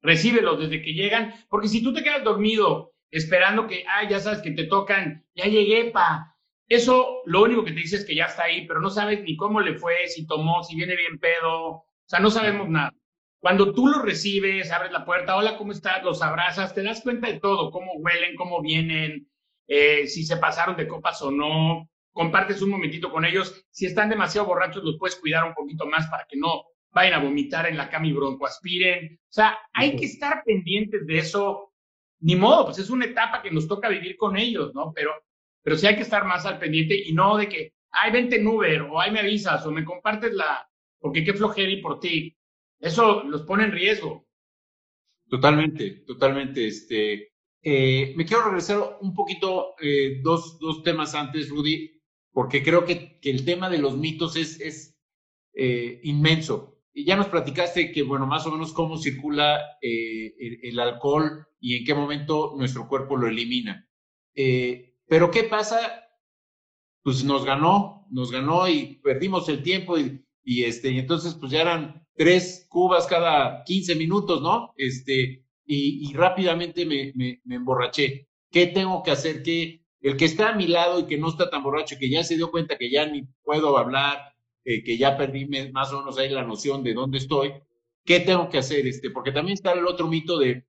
Recíbelos 0.00 0.58
desde 0.58 0.80
que 0.80 0.94
llegan, 0.94 1.34
porque 1.50 1.68
si 1.68 1.82
tú 1.82 1.92
te 1.92 2.02
quedas 2.02 2.24
dormido 2.24 2.94
esperando 3.10 3.66
que, 3.66 3.84
ah, 3.86 4.08
ya 4.08 4.18
sabes 4.18 4.40
que 4.40 4.52
te 4.52 4.64
tocan, 4.64 5.26
ya 5.34 5.44
llegué, 5.44 5.90
pa. 5.90 6.34
Eso 6.66 7.20
lo 7.26 7.42
único 7.42 7.62
que 7.62 7.72
te 7.72 7.80
dice 7.80 7.96
es 7.96 8.06
que 8.06 8.14
ya 8.14 8.24
está 8.24 8.44
ahí, 8.44 8.66
pero 8.66 8.80
no 8.80 8.88
sabes 8.88 9.22
ni 9.22 9.36
cómo 9.36 9.60
le 9.60 9.74
fue, 9.74 10.08
si 10.08 10.26
tomó, 10.26 10.62
si 10.62 10.76
viene 10.76 10.96
bien 10.96 11.18
pedo. 11.18 11.72
O 11.72 11.86
sea, 12.06 12.20
no 12.20 12.30
sabemos 12.30 12.70
nada. 12.70 12.94
Cuando 13.42 13.74
tú 13.74 13.88
los 13.88 14.02
recibes, 14.02 14.70
abres 14.70 14.92
la 14.92 15.04
puerta, 15.04 15.34
hola, 15.36 15.56
¿cómo 15.58 15.72
estás? 15.72 16.04
Los 16.04 16.22
abrazas, 16.22 16.76
te 16.76 16.82
das 16.84 17.00
cuenta 17.00 17.26
de 17.26 17.40
todo, 17.40 17.72
cómo 17.72 17.94
huelen, 17.94 18.36
cómo 18.36 18.62
vienen, 18.62 19.28
eh, 19.66 20.06
si 20.06 20.22
se 20.22 20.36
pasaron 20.36 20.76
de 20.76 20.86
copas 20.86 21.20
o 21.22 21.32
no, 21.32 21.90
compartes 22.12 22.62
un 22.62 22.70
momentito 22.70 23.10
con 23.10 23.24
ellos. 23.24 23.66
Si 23.72 23.84
están 23.84 24.10
demasiado 24.10 24.46
borrachos, 24.46 24.84
los 24.84 24.96
puedes 24.96 25.16
cuidar 25.16 25.42
un 25.42 25.54
poquito 25.54 25.86
más 25.86 26.06
para 26.06 26.24
que 26.28 26.36
no 26.36 26.66
vayan 26.92 27.14
a 27.14 27.24
vomitar 27.24 27.66
en 27.66 27.76
la 27.76 27.90
cama 27.90 28.06
y 28.06 28.12
broncoaspiren. 28.12 29.18
O 29.20 29.32
sea, 29.32 29.58
hay 29.72 29.96
que 29.96 30.04
estar 30.04 30.44
pendientes 30.44 31.04
de 31.04 31.18
eso. 31.18 31.72
Ni 32.20 32.36
modo, 32.36 32.66
pues 32.66 32.78
es 32.78 32.90
una 32.90 33.06
etapa 33.06 33.42
que 33.42 33.50
nos 33.50 33.66
toca 33.66 33.88
vivir 33.88 34.16
con 34.16 34.36
ellos, 34.36 34.72
¿no? 34.72 34.92
Pero, 34.94 35.10
pero 35.64 35.76
sí 35.76 35.88
hay 35.88 35.96
que 35.96 36.02
estar 36.02 36.24
más 36.24 36.46
al 36.46 36.60
pendiente 36.60 36.94
y 36.94 37.12
no 37.12 37.36
de 37.38 37.48
que, 37.48 37.72
ay, 37.90 38.12
vente 38.12 38.36
en 38.36 38.46
Uber, 38.46 38.82
o 38.82 39.00
ay, 39.00 39.10
me 39.10 39.18
avisas, 39.18 39.66
o 39.66 39.72
me 39.72 39.84
compartes 39.84 40.32
la, 40.32 40.64
porque 41.00 41.24
qué 41.24 41.34
flojera 41.34 41.72
y 41.72 41.82
por 41.82 41.98
ti. 41.98 42.36
Eso 42.82 43.22
los 43.22 43.42
pone 43.42 43.64
en 43.64 43.72
riesgo. 43.72 44.26
Totalmente, 45.28 46.02
totalmente. 46.04 46.66
Este, 46.66 47.32
eh, 47.62 48.12
me 48.16 48.26
quiero 48.26 48.44
regresar 48.44 48.98
un 49.00 49.14
poquito 49.14 49.76
eh, 49.80 50.20
dos, 50.20 50.58
dos, 50.58 50.82
temas 50.82 51.14
antes, 51.14 51.48
Rudy, 51.48 52.02
porque 52.32 52.62
creo 52.62 52.84
que, 52.84 53.20
que 53.20 53.30
el 53.30 53.44
tema 53.44 53.70
de 53.70 53.78
los 53.78 53.96
mitos 53.96 54.34
es, 54.34 54.60
es 54.60 54.98
eh, 55.54 56.00
inmenso. 56.02 56.80
Y 56.92 57.04
ya 57.04 57.16
nos 57.16 57.28
platicaste 57.28 57.92
que, 57.92 58.02
bueno, 58.02 58.26
más 58.26 58.46
o 58.46 58.50
menos 58.50 58.72
cómo 58.72 58.98
circula 58.98 59.60
el, 59.80 60.78
alcohol 60.80 61.46
y 61.60 61.76
en 61.76 61.84
qué 61.84 61.94
momento 61.94 62.54
nuestro 62.58 62.88
cuerpo 62.88 63.16
lo 63.16 63.28
elimina. 63.28 63.88
pero 64.34 65.30
¿qué 65.30 65.44
pasa? 65.44 66.04
Pues 67.02 67.24
nos 67.24 67.44
ganó, 67.46 68.06
nos 68.10 68.30
ganó 68.30 68.68
y 68.68 69.00
perdimos 69.02 69.48
el 69.48 69.62
tiempo 69.62 69.98
y, 69.98 70.22
y 70.44 70.64
este, 70.64 70.90
y 70.90 70.98
entonces 70.98 71.34
pues 71.34 71.50
ya 71.50 71.62
eran 71.62 72.01
tres 72.14 72.66
cubas 72.68 73.06
cada 73.06 73.64
15 73.64 73.94
minutos, 73.96 74.42
¿no? 74.42 74.72
Este, 74.76 75.44
y, 75.64 76.12
rápidamente 76.14 76.84
me, 76.84 77.40
emborraché. 77.48 78.28
¿Qué 78.50 78.66
tengo 78.66 79.02
que 79.02 79.12
hacer? 79.12 79.42
Que 79.42 79.82
el 80.00 80.16
que 80.16 80.26
está 80.26 80.50
a 80.50 80.56
mi 80.56 80.66
lado 80.66 81.00
y 81.00 81.06
que 81.06 81.16
no 81.16 81.28
está 81.28 81.48
tan 81.48 81.62
borracho, 81.62 81.96
que 81.98 82.10
ya 82.10 82.24
se 82.24 82.36
dio 82.36 82.50
cuenta 82.50 82.76
que 82.76 82.90
ya 82.90 83.06
ni 83.06 83.22
puedo 83.42 83.78
hablar, 83.78 84.34
eh, 84.64 84.82
que 84.82 84.98
ya 84.98 85.16
perdí 85.16 85.46
más 85.72 85.92
o 85.92 86.00
menos 86.00 86.18
ahí 86.18 86.28
la 86.30 86.44
noción 86.44 86.82
de 86.82 86.94
dónde 86.94 87.18
estoy, 87.18 87.52
¿qué 88.04 88.20
tengo 88.20 88.48
que 88.48 88.58
hacer? 88.58 88.86
Este, 88.86 89.10
porque 89.10 89.32
también 89.32 89.54
está 89.54 89.72
el 89.72 89.86
otro 89.86 90.08
mito 90.08 90.38
de 90.38 90.66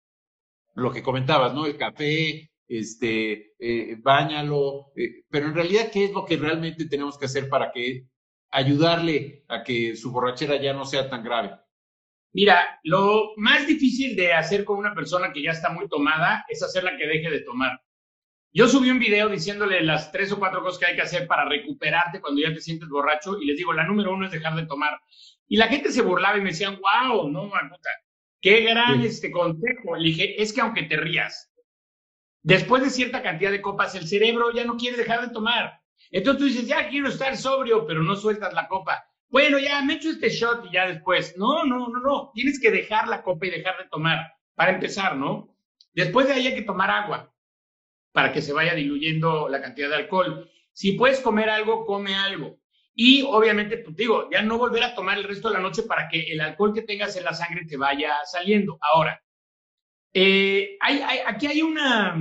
lo 0.76 0.92
que 0.92 1.04
comentabas, 1.04 1.54
¿no? 1.54 1.66
El 1.66 1.78
café, 1.78 2.52
este, 2.68 3.54
eh, 3.60 3.98
báñalo, 4.02 4.92
eh, 4.96 5.24
pero 5.30 5.48
en 5.48 5.56
realidad, 5.56 5.92
¿qué 5.92 6.06
es 6.06 6.12
lo 6.12 6.26
que 6.26 6.38
realmente 6.38 6.86
tenemos 6.86 7.18
que 7.18 7.26
hacer 7.26 7.50
para 7.50 7.72
que 7.72 8.08
ayudarle 8.54 9.44
a 9.50 9.64
que 9.64 9.96
su 9.96 10.12
borrachera 10.12 10.56
ya 10.58 10.74
no 10.74 10.86
sea 10.86 11.10
tan 11.10 11.24
grave? 11.24 11.58
Mira, 12.34 12.80
lo 12.84 13.34
más 13.38 13.68
difícil 13.68 14.16
de 14.16 14.34
hacer 14.34 14.64
con 14.64 14.78
una 14.78 14.96
persona 14.96 15.32
que 15.32 15.44
ya 15.44 15.52
está 15.52 15.70
muy 15.70 15.88
tomada 15.88 16.46
es 16.50 16.64
hacerla 16.64 16.98
que 16.98 17.06
deje 17.06 17.30
de 17.30 17.42
tomar. 17.42 17.80
Yo 18.52 18.68
subí 18.68 18.90
un 18.92 19.00
video 19.00 19.30
diciéndole 19.30 19.82
las 19.82 20.12
tres 20.12 20.32
o 20.32 20.40
cuatro 20.40 20.62
cosas 20.62 20.80
que 20.80 20.86
hay 20.86 20.96
que 20.96 21.02
hacer 21.02 21.28
para 21.28 21.46
recuperarte 21.46 22.22
cuando 22.22 22.42
ya 22.42 22.54
te 22.54 22.62
sientes 22.62 22.88
borracho 22.88 23.40
y 23.42 23.46
les 23.46 23.58
digo, 23.58 23.74
la 23.74 23.84
número 23.84 24.14
uno 24.14 24.26
es 24.26 24.32
dejar 24.32 24.56
de 24.56 24.68
tomar. 24.68 25.00
Y 25.48 25.58
la 25.58 25.68
gente 25.68 25.92
se 25.92 26.02
burlaba 26.02 26.38
y 26.38 26.42
me 26.42 26.52
decían, 26.52 26.80
wow, 26.80 27.30
no, 27.30 27.50
puta, 27.50 27.90
qué 28.42 28.62
gran 28.62 29.02
este 29.02 29.32
consejo. 29.32 29.96
Le 29.96 30.10
dije, 30.10 30.42
es 30.42 30.54
que 30.54 30.62
aunque 30.62 30.84
te 30.84 30.98
rías, 30.98 31.52
después 32.44 32.84
de 32.84 32.90
cierta 32.90 33.24
cantidad 33.24 33.52
de 33.52 33.62
copas, 33.62 33.96
el 33.96 34.08
cerebro 34.08 34.52
ya 34.54 34.66
no 34.66 34.78
quiere 34.78 34.98
dejar 34.98 35.22
de 35.22 35.34
tomar. 35.34 35.83
Entonces 36.14 36.40
tú 36.40 36.46
dices, 36.46 36.68
ya 36.68 36.88
quiero 36.90 37.10
estar 37.10 37.36
sobrio, 37.36 37.88
pero 37.88 38.04
no 38.04 38.16
sueltas 38.16 38.54
la 38.54 38.68
copa. 38.68 39.04
Bueno, 39.30 39.58
ya 39.58 39.82
me 39.82 39.96
echo 39.96 40.12
este 40.12 40.30
shot 40.30 40.68
y 40.68 40.74
ya 40.74 40.86
después. 40.86 41.36
No, 41.38 41.66
no, 41.66 41.88
no, 41.88 42.00
no. 42.00 42.32
Tienes 42.36 42.60
que 42.62 42.70
dejar 42.70 43.08
la 43.08 43.24
copa 43.24 43.48
y 43.48 43.50
dejar 43.50 43.80
de 43.80 43.90
tomar 43.90 44.32
para 44.54 44.74
empezar, 44.74 45.18
¿no? 45.18 45.58
Después 45.92 46.28
de 46.28 46.34
ahí 46.34 46.46
hay 46.46 46.54
que 46.54 46.62
tomar 46.62 46.92
agua 46.92 47.34
para 48.12 48.32
que 48.32 48.44
se 48.44 48.54
vaya 48.54 48.76
diluyendo 48.76 49.50
la 49.50 49.60
cantidad 49.60 49.90
de 49.90 49.96
alcohol. 49.96 50.52
Si 50.72 50.92
puedes 50.92 51.20
comer 51.20 51.50
algo, 51.50 51.84
come 51.84 52.14
algo. 52.14 52.60
Y 52.94 53.24
obviamente, 53.24 53.80
pues 53.80 53.96
digo, 53.96 54.30
ya 54.32 54.44
no 54.44 54.60
volver 54.60 54.84
a 54.84 54.94
tomar 54.94 55.18
el 55.18 55.24
resto 55.24 55.48
de 55.48 55.56
la 55.56 55.62
noche 55.62 55.82
para 55.82 56.08
que 56.10 56.32
el 56.32 56.40
alcohol 56.40 56.76
que 56.76 56.84
tengas 56.84 57.16
en 57.16 57.24
la 57.24 57.34
sangre 57.34 57.66
te 57.66 57.76
vaya 57.76 58.14
saliendo. 58.26 58.78
Ahora, 58.82 59.20
eh, 60.14 60.78
aquí 61.26 61.48
hay 61.48 61.64
una, 61.64 62.16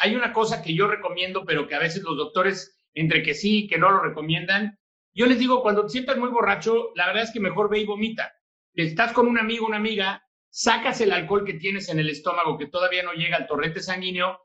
hay 0.00 0.16
una 0.16 0.32
cosa 0.32 0.62
que 0.62 0.74
yo 0.74 0.88
recomiendo, 0.88 1.44
pero 1.44 1.68
que 1.68 1.76
a 1.76 1.78
veces 1.78 2.02
los 2.02 2.16
doctores 2.16 2.75
entre 2.96 3.22
que 3.22 3.34
sí 3.34 3.68
que 3.68 3.78
no 3.78 3.90
lo 3.90 4.00
recomiendan. 4.00 4.78
Yo 5.14 5.26
les 5.26 5.38
digo, 5.38 5.62
cuando 5.62 5.84
te 5.84 5.90
sientas 5.90 6.16
muy 6.16 6.30
borracho, 6.30 6.90
la 6.96 7.06
verdad 7.06 7.22
es 7.22 7.30
que 7.30 7.40
mejor 7.40 7.70
ve 7.70 7.80
y 7.80 7.86
vomita. 7.86 8.32
Estás 8.74 9.12
con 9.12 9.28
un 9.28 9.38
amigo, 9.38 9.66
una 9.66 9.76
amiga, 9.76 10.26
sacas 10.50 11.00
el 11.00 11.12
alcohol 11.12 11.44
que 11.44 11.54
tienes 11.54 11.88
en 11.88 12.00
el 12.00 12.10
estómago 12.10 12.58
que 12.58 12.66
todavía 12.66 13.02
no 13.02 13.12
llega 13.12 13.36
al 13.36 13.46
torrente 13.46 13.80
sanguíneo 13.80 14.40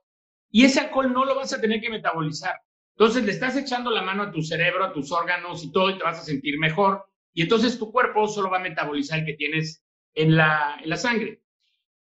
y 0.49 0.65
ese 0.65 0.81
alcohol 0.81 1.11
no 1.11 1.25
lo 1.25 1.35
vas 1.35 1.53
a 1.53 1.61
tener 1.61 1.81
que 1.81 1.89
metabolizar. 1.89 2.55
Entonces 2.97 3.23
le 3.23 3.31
estás 3.31 3.55
echando 3.55 3.89
la 3.89 4.01
mano 4.01 4.23
a 4.23 4.31
tu 4.31 4.41
cerebro, 4.43 4.83
a 4.83 4.93
tus 4.93 5.11
órganos 5.11 5.63
y 5.63 5.71
todo 5.71 5.89
y 5.89 5.97
te 5.97 6.03
vas 6.03 6.19
a 6.19 6.23
sentir 6.23 6.59
mejor. 6.59 7.05
Y 7.33 7.43
entonces 7.43 7.79
tu 7.79 7.91
cuerpo 7.91 8.27
solo 8.27 8.49
va 8.49 8.57
a 8.57 8.61
metabolizar 8.61 9.19
el 9.19 9.25
que 9.25 9.33
tienes 9.33 9.81
en 10.13 10.35
la, 10.35 10.77
en 10.83 10.89
la 10.89 10.97
sangre. 10.97 11.41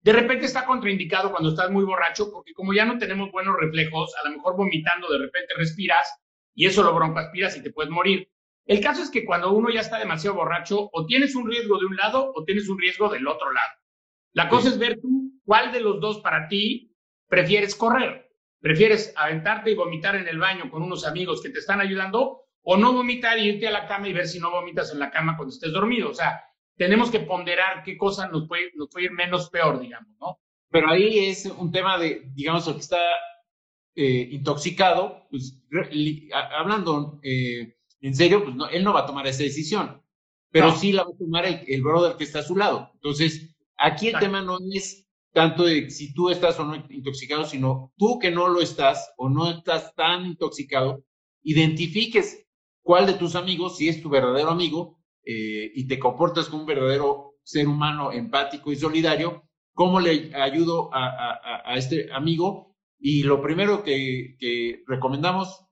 De 0.02 0.12
repente 0.12 0.46
está 0.46 0.66
contraindicado 0.66 1.30
cuando 1.30 1.50
estás 1.50 1.70
muy 1.70 1.84
borracho, 1.84 2.32
porque 2.32 2.54
como 2.54 2.72
ya 2.72 2.84
no 2.84 2.98
tenemos 2.98 3.30
buenos 3.30 3.56
reflejos, 3.58 4.12
a 4.16 4.28
lo 4.28 4.36
mejor 4.36 4.56
vomitando 4.56 5.08
de 5.08 5.18
repente 5.18 5.54
respiras 5.56 6.08
y 6.54 6.66
eso 6.66 6.82
lo 6.82 6.94
broncoaspiras 6.94 7.56
y 7.56 7.62
te 7.62 7.70
puedes 7.70 7.90
morir. 7.90 8.30
El 8.66 8.80
caso 8.80 9.02
es 9.02 9.10
que 9.10 9.24
cuando 9.24 9.52
uno 9.52 9.70
ya 9.70 9.80
está 9.80 9.98
demasiado 9.98 10.36
borracho, 10.36 10.90
o 10.92 11.06
tienes 11.06 11.34
un 11.34 11.48
riesgo 11.50 11.78
de 11.78 11.86
un 11.86 11.96
lado 11.96 12.32
o 12.34 12.44
tienes 12.44 12.68
un 12.68 12.78
riesgo 12.78 13.08
del 13.08 13.26
otro 13.26 13.52
lado. 13.52 13.72
La 14.32 14.48
cosa 14.48 14.68
es 14.68 14.78
ver 14.78 15.00
tú 15.00 15.32
cuál 15.44 15.72
de 15.72 15.80
los 15.80 16.00
dos 16.00 16.20
para 16.20 16.46
ti 16.48 16.94
prefieres 17.28 17.74
correr. 17.74 18.30
¿Prefieres 18.60 19.12
aventarte 19.16 19.70
y 19.70 19.74
vomitar 19.74 20.16
en 20.16 20.28
el 20.28 20.38
baño 20.38 20.70
con 20.70 20.82
unos 20.82 21.06
amigos 21.06 21.42
que 21.42 21.48
te 21.48 21.58
están 21.58 21.80
ayudando 21.80 22.42
o 22.62 22.76
no 22.76 22.92
vomitar 22.92 23.38
y 23.38 23.48
irte 23.48 23.66
a 23.66 23.70
la 23.72 23.88
cama 23.88 24.08
y 24.08 24.12
ver 24.12 24.28
si 24.28 24.38
no 24.38 24.50
vomitas 24.50 24.92
en 24.92 24.98
la 24.98 25.10
cama 25.10 25.36
cuando 25.36 25.54
estés 25.54 25.72
dormido? 25.72 26.10
O 26.10 26.14
sea, 26.14 26.44
tenemos 26.76 27.10
que 27.10 27.20
ponderar 27.20 27.82
qué 27.82 27.96
cosa 27.96 28.28
nos 28.28 28.46
puede, 28.46 28.70
nos 28.74 28.88
puede 28.90 29.06
ir 29.06 29.12
menos 29.12 29.48
peor, 29.50 29.80
digamos, 29.80 30.14
¿no? 30.20 30.38
Pero 30.70 30.90
ahí 30.90 31.28
es 31.28 31.46
un 31.46 31.72
tema 31.72 31.98
de, 31.98 32.22
digamos, 32.34 32.68
el 32.68 32.74
que 32.74 32.80
está 32.80 32.98
eh, 33.94 34.28
intoxicado, 34.30 35.26
pues 35.30 35.60
hablando 36.32 37.20
eh, 37.22 37.76
en 38.00 38.14
serio, 38.14 38.44
pues 38.44 38.56
no, 38.56 38.68
él 38.68 38.84
no 38.84 38.92
va 38.92 39.00
a 39.00 39.06
tomar 39.06 39.26
esa 39.26 39.42
decisión, 39.42 40.02
pero 40.50 40.74
sí 40.74 40.92
la 40.92 41.04
va 41.04 41.10
a 41.10 41.18
tomar 41.18 41.44
el, 41.44 41.62
el, 41.66 41.82
brother 41.82 42.16
que 42.16 42.24
está 42.24 42.40
a 42.40 42.44
su 42.44 42.56
lado. 42.56 42.90
Entonces, 42.94 43.54
aquí 43.76 44.08
el 44.08 44.18
tema 44.18 44.42
no 44.42 44.58
es 44.72 45.06
tanto 45.32 45.64
de 45.64 45.90
si 45.90 46.12
tú 46.12 46.30
estás 46.30 46.58
o 46.58 46.64
no 46.64 46.76
intoxicado, 46.90 47.44
sino 47.44 47.92
tú 47.96 48.18
que 48.18 48.30
no 48.30 48.48
lo 48.48 48.60
estás 48.60 49.12
o 49.16 49.28
no 49.28 49.50
estás 49.50 49.94
tan 49.94 50.26
intoxicado, 50.26 51.04
identifiques 51.42 52.46
cuál 52.82 53.06
de 53.06 53.14
tus 53.14 53.36
amigos, 53.36 53.76
si 53.76 53.88
es 53.88 54.02
tu 54.02 54.08
verdadero 54.08 54.50
amigo, 54.50 54.98
eh, 55.24 55.70
y 55.74 55.86
te 55.86 55.98
comportas 55.98 56.48
como 56.48 56.62
un 56.62 56.66
verdadero 56.66 57.34
ser 57.42 57.68
humano 57.68 58.12
empático 58.12 58.72
y 58.72 58.76
solidario, 58.76 59.44
cómo 59.74 60.00
le 60.00 60.34
ayudo 60.34 60.92
a, 60.92 61.06
a, 61.06 61.72
a 61.72 61.76
este 61.76 62.12
amigo. 62.12 62.69
Y 63.00 63.22
lo 63.22 63.40
primero 63.40 63.82
que, 63.82 64.36
que 64.38 64.84
recomendamos, 64.86 65.66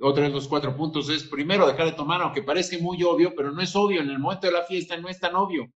otra 0.00 0.24
de 0.24 0.30
los 0.30 0.46
cuatro 0.46 0.76
puntos, 0.76 1.08
es 1.08 1.24
primero 1.24 1.66
dejar 1.66 1.86
de 1.86 1.92
tomar, 1.92 2.20
aunque 2.20 2.42
parece 2.42 2.78
muy 2.78 3.02
obvio, 3.02 3.34
pero 3.34 3.50
no 3.52 3.62
es 3.62 3.74
obvio. 3.74 4.02
En 4.02 4.10
el 4.10 4.18
momento 4.18 4.46
de 4.46 4.52
la 4.52 4.64
fiesta 4.64 4.96
no 4.98 5.08
es 5.08 5.18
tan 5.18 5.34
obvio. 5.34 5.72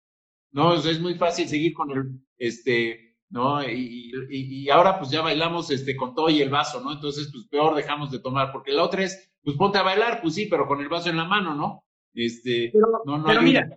No, 0.51 0.75
es 0.75 0.99
muy 0.99 1.15
fácil 1.15 1.47
seguir 1.47 1.73
con 1.73 1.91
el, 1.91 2.19
este, 2.37 3.15
¿no? 3.29 3.63
Y, 3.63 4.11
y, 4.29 4.69
ahora 4.69 4.97
pues 4.97 5.11
ya 5.11 5.21
bailamos 5.21 5.69
este, 5.71 5.95
con 5.95 6.13
todo 6.13 6.29
y 6.29 6.41
el 6.41 6.49
vaso, 6.49 6.81
¿no? 6.81 6.93
Entonces, 6.93 7.29
pues 7.31 7.45
peor 7.47 7.75
dejamos 7.75 8.11
de 8.11 8.19
tomar, 8.19 8.51
porque 8.51 8.71
la 8.71 8.83
otra 8.83 9.03
es, 9.03 9.31
pues 9.43 9.55
ponte 9.57 9.77
a 9.77 9.83
bailar, 9.83 10.21
pues 10.21 10.35
sí, 10.35 10.47
pero 10.49 10.67
con 10.67 10.81
el 10.81 10.89
vaso 10.89 11.09
en 11.09 11.17
la 11.17 11.25
mano, 11.25 11.53
¿no? 11.53 11.83
Este, 12.13 12.71
pero, 12.73 12.87
no, 13.05 13.17
no 13.17 13.41
mira, 13.41 13.69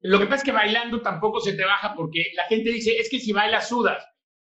lo 0.00 0.18
que 0.18 0.26
pasa 0.26 0.36
es 0.36 0.44
que 0.44 0.52
bailando 0.52 1.02
tampoco 1.02 1.40
se 1.40 1.54
te 1.54 1.64
baja 1.64 1.94
porque 1.94 2.24
la 2.34 2.44
gente 2.44 2.70
dice, 2.70 2.96
es 2.96 3.10
que 3.10 3.20
si 3.20 3.32
bailas 3.32 3.68
sudas. 3.68 4.04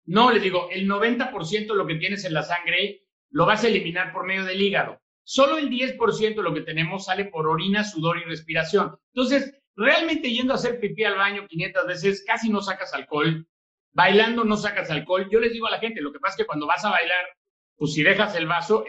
No, 0.10 0.32
les 0.32 0.42
digo, 0.42 0.70
el 0.72 0.88
90% 0.88 1.68
de 1.68 1.76
lo 1.76 1.86
que 1.86 1.96
tienes 1.96 2.26
en 2.26 2.34
la 2.34 2.44
sangre 2.44 3.04
lo 3.30 3.46
vas 3.46 3.64
a 3.64 3.68
eliminar 3.68 4.12
por 4.12 4.26
medio 4.26 4.44
del 4.44 4.62
hígado. 4.62 5.00
Solo 5.24 5.58
el 5.58 5.70
10% 5.70 6.36
de 6.36 6.44
lo 6.44 6.54
que 6.54 6.62
tenemos 6.62 7.06
sale 7.06 7.26
por 7.26 7.48
orina, 7.48 7.84
sudor 7.84 8.18
y 8.18 8.24
respiración. 8.24 8.98
Entonces, 9.14 9.54
realmente 9.76 10.32
yendo 10.32 10.54
a 10.54 10.56
hacer 10.56 10.80
pipí 10.80 11.04
al 11.04 11.16
baño 11.16 11.48
500 11.48 11.86
veces, 11.86 12.24
casi 12.26 12.50
no 12.50 12.62
sacas 12.62 12.94
alcohol, 12.94 13.48
Bailando 13.92 14.44
no 14.44 14.56
sacas 14.56 14.90
alcohol. 14.92 15.28
Yo 15.32 15.40
les 15.40 15.52
digo 15.52 15.68
a 15.68 15.72
la 15.72 15.80
gente, 15.80 16.02
lo 16.02 16.12
que 16.12 16.20
pasa 16.20 16.34
es 16.34 16.38
que 16.38 16.46
cuando 16.46 16.68
vas 16.68 16.84
a 16.86 16.92
bailar, 16.92 17.26
pues 17.76 17.94
si 17.94 18.04
dejas 18.04 18.36
el 18.36 18.48
vaso, 18.48 18.86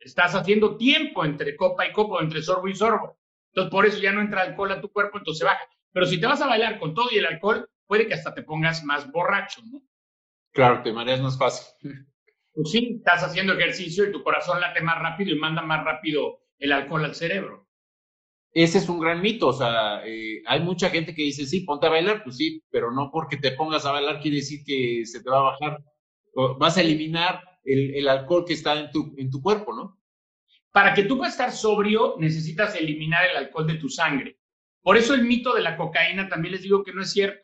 estás 0.00 0.34
haciendo 0.34 0.76
tiempo 0.76 1.24
entre 1.24 1.56
copa 1.56 1.86
y 1.86 1.92
copa, 1.92 2.22
entre 2.22 2.42
sorbo 2.42 2.68
y 2.68 2.74
sorbo. 2.74 3.18
Entonces, 3.52 3.70
por 3.70 3.86
eso 3.86 3.98
ya 3.98 4.12
no 4.12 4.20
entra 4.20 4.42
alcohol 4.42 4.72
a 4.72 4.80
tu 4.80 4.90
cuerpo, 4.90 5.18
entonces 5.18 5.44
baja. 5.44 5.64
Pero 5.92 6.06
si 6.06 6.20
te 6.20 6.26
vas 6.26 6.40
a 6.40 6.46
bailar 6.46 6.78
con 6.78 6.94
todo 6.94 7.08
y 7.12 7.18
el 7.18 7.26
alcohol, 7.26 7.68
puede 7.86 8.06
que 8.06 8.14
hasta 8.14 8.34
te 8.34 8.42
pongas 8.42 8.84
más 8.84 9.10
borracho, 9.10 9.62
¿no? 9.70 9.82
Claro, 10.54 10.82
te 10.82 10.92
mareas 10.92 11.20
más 11.20 11.36
fácil. 11.36 11.66
Pues 12.54 12.70
sí, 12.70 12.96
estás 12.98 13.22
haciendo 13.24 13.52
ejercicio 13.52 14.04
y 14.08 14.12
tu 14.12 14.22
corazón 14.22 14.60
late 14.60 14.80
más 14.80 14.98
rápido 14.98 15.32
y 15.32 15.38
manda 15.38 15.60
más 15.60 15.84
rápido 15.84 16.40
el 16.58 16.72
alcohol 16.72 17.04
al 17.04 17.14
cerebro 17.14 17.64
ese 18.54 18.78
es 18.78 18.88
un 18.88 19.00
gran 19.00 19.20
mito, 19.20 19.48
o 19.48 19.52
sea, 19.52 20.06
eh, 20.06 20.40
hay 20.46 20.60
mucha 20.60 20.88
gente 20.88 21.12
que 21.12 21.22
dice, 21.22 21.44
sí, 21.44 21.62
ponte 21.62 21.86
a 21.86 21.90
bailar, 21.90 22.22
pues 22.22 22.36
sí, 22.36 22.62
pero 22.70 22.92
no 22.92 23.10
porque 23.12 23.36
te 23.36 23.50
pongas 23.50 23.84
a 23.84 23.90
bailar 23.90 24.20
quiere 24.20 24.36
decir 24.38 24.60
que 24.64 25.04
se 25.04 25.22
te 25.22 25.28
va 25.28 25.38
a 25.38 25.50
bajar, 25.50 25.84
vas 26.58 26.76
a 26.78 26.80
eliminar 26.80 27.42
el, 27.64 27.96
el, 27.96 28.08
alcohol 28.08 28.44
que 28.46 28.54
está 28.54 28.78
en 28.78 28.92
tu, 28.92 29.12
en 29.18 29.28
tu 29.28 29.42
cuerpo, 29.42 29.74
¿no? 29.74 30.00
Para 30.70 30.94
que 30.94 31.02
tú 31.02 31.16
puedas 31.16 31.34
estar 31.34 31.50
sobrio, 31.50 32.14
necesitas 32.18 32.76
eliminar 32.76 33.28
el 33.28 33.36
alcohol 33.36 33.66
de 33.66 33.74
tu 33.74 33.88
sangre. 33.88 34.38
Por 34.82 34.96
eso 34.96 35.14
el 35.14 35.24
mito 35.24 35.52
de 35.52 35.62
la 35.62 35.76
cocaína 35.76 36.28
también 36.28 36.52
les 36.52 36.62
digo 36.62 36.84
que 36.84 36.92
no 36.92 37.02
es 37.02 37.10
cierto. 37.10 37.43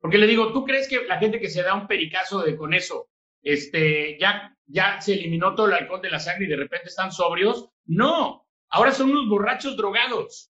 Porque 0.00 0.18
le 0.18 0.26
digo, 0.26 0.52
¿tú 0.52 0.64
crees 0.64 0.88
que 0.88 1.04
la 1.04 1.18
gente 1.18 1.40
que 1.40 1.50
se 1.50 1.62
da 1.62 1.74
un 1.74 1.86
pericazo 1.86 2.42
de 2.42 2.56
con 2.56 2.74
eso, 2.74 3.08
este, 3.42 4.18
ya, 4.18 4.56
ya 4.66 5.00
se 5.00 5.14
eliminó 5.14 5.54
todo 5.54 5.66
el 5.66 5.74
alcohol 5.74 6.00
de 6.00 6.10
la 6.10 6.20
sangre 6.20 6.46
y 6.46 6.48
de 6.48 6.56
repente 6.56 6.88
están 6.88 7.12
sobrios? 7.12 7.68
No, 7.84 8.46
Ahora 8.70 8.92
son 8.92 9.10
unos 9.10 9.28
borrachos 9.28 9.76
drogados, 9.76 10.52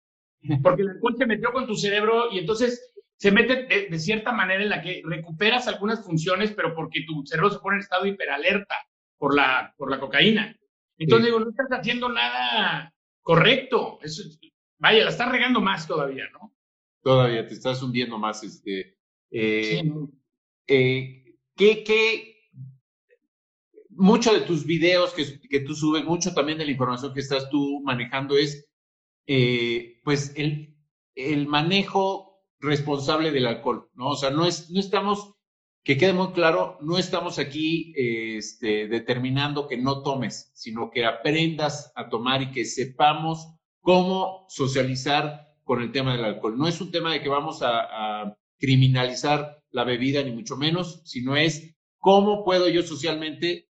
porque 0.62 0.82
el 0.82 0.90
alcohol 0.90 1.16
se 1.16 1.26
metió 1.26 1.50
con 1.52 1.66
tu 1.66 1.74
cerebro 1.74 2.30
y 2.30 2.38
entonces 2.38 2.92
se 3.16 3.32
mete 3.32 3.64
de, 3.88 3.98
cierta 3.98 4.32
manera 4.32 4.62
en 4.62 4.68
la 4.68 4.82
que 4.82 5.02
recuperas 5.04 5.66
algunas 5.66 6.04
funciones, 6.04 6.52
pero 6.52 6.74
porque 6.74 7.04
tu 7.06 7.24
cerebro 7.24 7.50
se 7.50 7.60
pone 7.60 7.76
en 7.76 7.82
estado 7.82 8.04
hiperalerta 8.04 8.76
por 9.16 9.34
la, 9.34 9.74
por 9.78 9.90
la 9.90 9.98
cocaína. 9.98 10.54
Entonces 10.98 11.26
digo, 11.26 11.40
no 11.40 11.50
estás 11.50 11.68
haciendo 11.70 12.10
nada 12.10 12.92
correcto. 13.22 13.98
Eso, 14.02 14.24
vaya, 14.78 15.04
la 15.04 15.10
estás 15.10 15.32
regando 15.32 15.60
más 15.60 15.86
todavía, 15.86 16.24
¿no? 16.32 16.54
Todavía 17.02 17.46
te 17.46 17.54
estás 17.54 17.82
hundiendo 17.82 18.18
más. 18.18 18.44
Este, 18.44 18.98
eh, 19.32 19.82
eh, 20.66 21.24
¿qué, 21.56 21.84
qué, 21.84 22.36
mucho 23.88 24.32
de 24.34 24.42
tus 24.42 24.66
videos 24.66 25.14
que, 25.14 25.40
que, 25.48 25.60
tú 25.60 25.74
subes, 25.74 26.04
mucho 26.04 26.34
también 26.34 26.58
de 26.58 26.66
la 26.66 26.70
información 26.70 27.14
que 27.14 27.20
estás 27.20 27.48
tú 27.48 27.80
manejando 27.82 28.36
es, 28.36 28.68
eh, 29.26 30.00
pues, 30.04 30.34
el, 30.36 30.76
el 31.14 31.46
manejo 31.46 32.44
responsable 32.60 33.32
del 33.32 33.46
alcohol, 33.46 33.90
¿no? 33.94 34.10
O 34.10 34.16
sea, 34.16 34.30
no, 34.30 34.46
es, 34.46 34.70
no 34.70 34.80
estamos, 34.80 35.34
que 35.82 35.96
quede 35.96 36.12
muy 36.12 36.32
claro, 36.32 36.78
no 36.82 36.98
estamos 36.98 37.38
aquí 37.38 37.94
este, 37.96 38.86
determinando 38.88 39.66
que 39.66 39.78
no 39.78 40.02
tomes, 40.02 40.52
sino 40.54 40.90
que 40.90 41.06
aprendas 41.06 41.90
a 41.96 42.08
tomar 42.10 42.42
y 42.42 42.50
que 42.52 42.66
sepamos 42.66 43.48
cómo 43.80 44.44
socializar 44.48 45.48
con 45.64 45.80
el 45.80 45.90
tema 45.90 46.12
del 46.12 46.24
alcohol. 46.24 46.58
No 46.58 46.68
es 46.68 46.80
un 46.80 46.92
tema 46.92 47.12
de 47.12 47.22
que 47.22 47.28
vamos 47.28 47.62
a 47.62 48.36
criminalizar 48.62 49.60
la 49.72 49.82
bebida, 49.82 50.22
ni 50.22 50.30
mucho 50.30 50.56
menos, 50.56 51.02
sino 51.04 51.34
es 51.34 51.74
cómo 51.98 52.44
puedo 52.44 52.68
yo 52.68 52.84
socialmente 52.84 53.68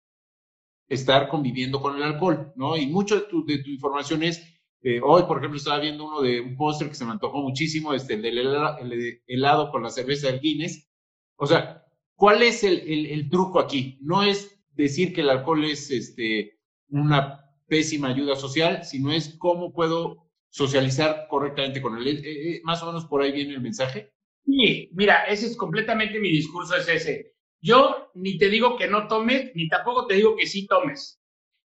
estar 0.89 1.29
conviviendo 1.29 1.83
con 1.83 1.97
el 1.97 2.03
alcohol, 2.03 2.55
¿no? 2.57 2.75
Y 2.75 2.87
mucho 2.87 3.17
de 3.17 3.21
tu, 3.27 3.45
de 3.45 3.59
tu 3.59 3.69
información 3.69 4.23
es, 4.23 4.43
eh, 4.81 4.99
hoy, 5.05 5.25
por 5.25 5.37
ejemplo, 5.37 5.59
estaba 5.59 5.79
viendo 5.79 6.07
uno 6.07 6.23
de 6.23 6.41
un 6.41 6.57
póster 6.57 6.89
que 6.89 6.95
se 6.95 7.05
me 7.05 7.13
antojó 7.13 7.43
muchísimo, 7.43 7.93
este, 7.93 8.15
el 8.15 8.23
del 8.23 8.39
helado, 8.39 8.79
el 8.79 9.23
helado 9.27 9.71
con 9.71 9.83
la 9.83 9.91
cerveza 9.91 10.29
del 10.29 10.41
Guinness. 10.41 10.89
O 11.37 11.47
sea, 11.47 11.85
¿cuál 12.15 12.43
es 12.43 12.65
el, 12.65 13.29
truco 13.29 13.61
aquí? 13.61 13.99
No 14.01 14.23
es 14.23 14.59
decir 14.71 15.13
que 15.13 15.21
el 15.21 15.29
alcohol 15.29 15.67
es 15.67 15.91
este, 15.91 16.59
una 16.89 17.45
pésima 17.67 18.09
ayuda 18.09 18.37
social, 18.37 18.85
sino 18.85 19.13
es 19.13 19.37
cómo 19.37 19.75
puedo 19.75 20.31
socializar 20.49 21.27
correctamente 21.29 21.83
con 21.83 21.99
él. 21.99 22.09
Eh, 22.09 22.23
eh, 22.25 22.61
más 22.65 22.83
o 22.83 22.87
menos 22.87 23.05
por 23.05 23.21
ahí 23.21 23.33
viene 23.33 23.53
el 23.53 23.61
mensaje. 23.61 24.15
Sí, 24.49 24.89
mira, 24.95 25.25
ese 25.27 25.47
es 25.47 25.57
completamente 25.57 26.19
mi 26.19 26.31
discurso, 26.31 26.75
es 26.77 26.89
ese. 26.89 27.35
Yo 27.61 28.11
ni 28.15 28.39
te 28.39 28.49
digo 28.49 28.77
que 28.79 28.89
no 28.89 29.07
tomes, 29.07 29.53
ni 29.55 29.69
tampoco 29.69 30.07
te 30.07 30.15
digo 30.15 30.37
que 30.37 30.47
sí 30.47 30.67
tomes. 30.67 31.21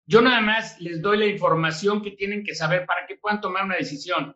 Yo 0.07 0.21
nada 0.21 0.41
más 0.41 0.79
les 0.81 1.01
doy 1.01 1.17
la 1.17 1.27
información 1.27 2.01
que 2.01 2.11
tienen 2.11 2.43
que 2.43 2.55
saber 2.55 2.85
para 2.85 3.05
que 3.07 3.17
puedan 3.17 3.41
tomar 3.41 3.65
una 3.65 3.75
decisión. 3.77 4.35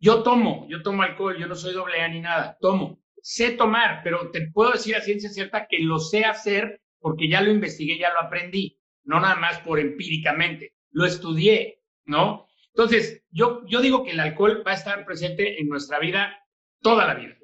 Yo 0.00 0.22
tomo, 0.22 0.66
yo 0.70 0.82
tomo 0.82 1.02
alcohol, 1.02 1.38
yo 1.38 1.48
no 1.48 1.56
soy 1.56 1.74
doble 1.74 2.02
A 2.02 2.08
ni 2.08 2.20
nada, 2.20 2.56
tomo. 2.60 3.00
Sé 3.22 3.52
tomar, 3.52 4.02
pero 4.04 4.30
te 4.30 4.50
puedo 4.52 4.72
decir 4.72 4.96
a 4.96 5.02
ciencia 5.02 5.30
cierta 5.30 5.66
que 5.68 5.80
lo 5.80 5.98
sé 5.98 6.24
hacer 6.24 6.82
porque 7.00 7.28
ya 7.28 7.42
lo 7.42 7.50
investigué, 7.52 7.98
ya 7.98 8.12
lo 8.12 8.20
aprendí, 8.20 8.78
no 9.04 9.20
nada 9.20 9.36
más 9.36 9.60
por 9.60 9.80
empíricamente, 9.80 10.74
lo 10.92 11.06
estudié, 11.06 11.82
¿no? 12.06 12.48
Entonces, 12.68 13.24
yo, 13.30 13.62
yo 13.66 13.80
digo 13.82 14.04
que 14.04 14.12
el 14.12 14.20
alcohol 14.20 14.64
va 14.66 14.72
a 14.72 14.76
estar 14.76 15.04
presente 15.06 15.60
en 15.60 15.68
nuestra 15.68 15.98
vida 16.00 16.38
toda 16.80 17.06
la 17.06 17.14
vida, 17.14 17.36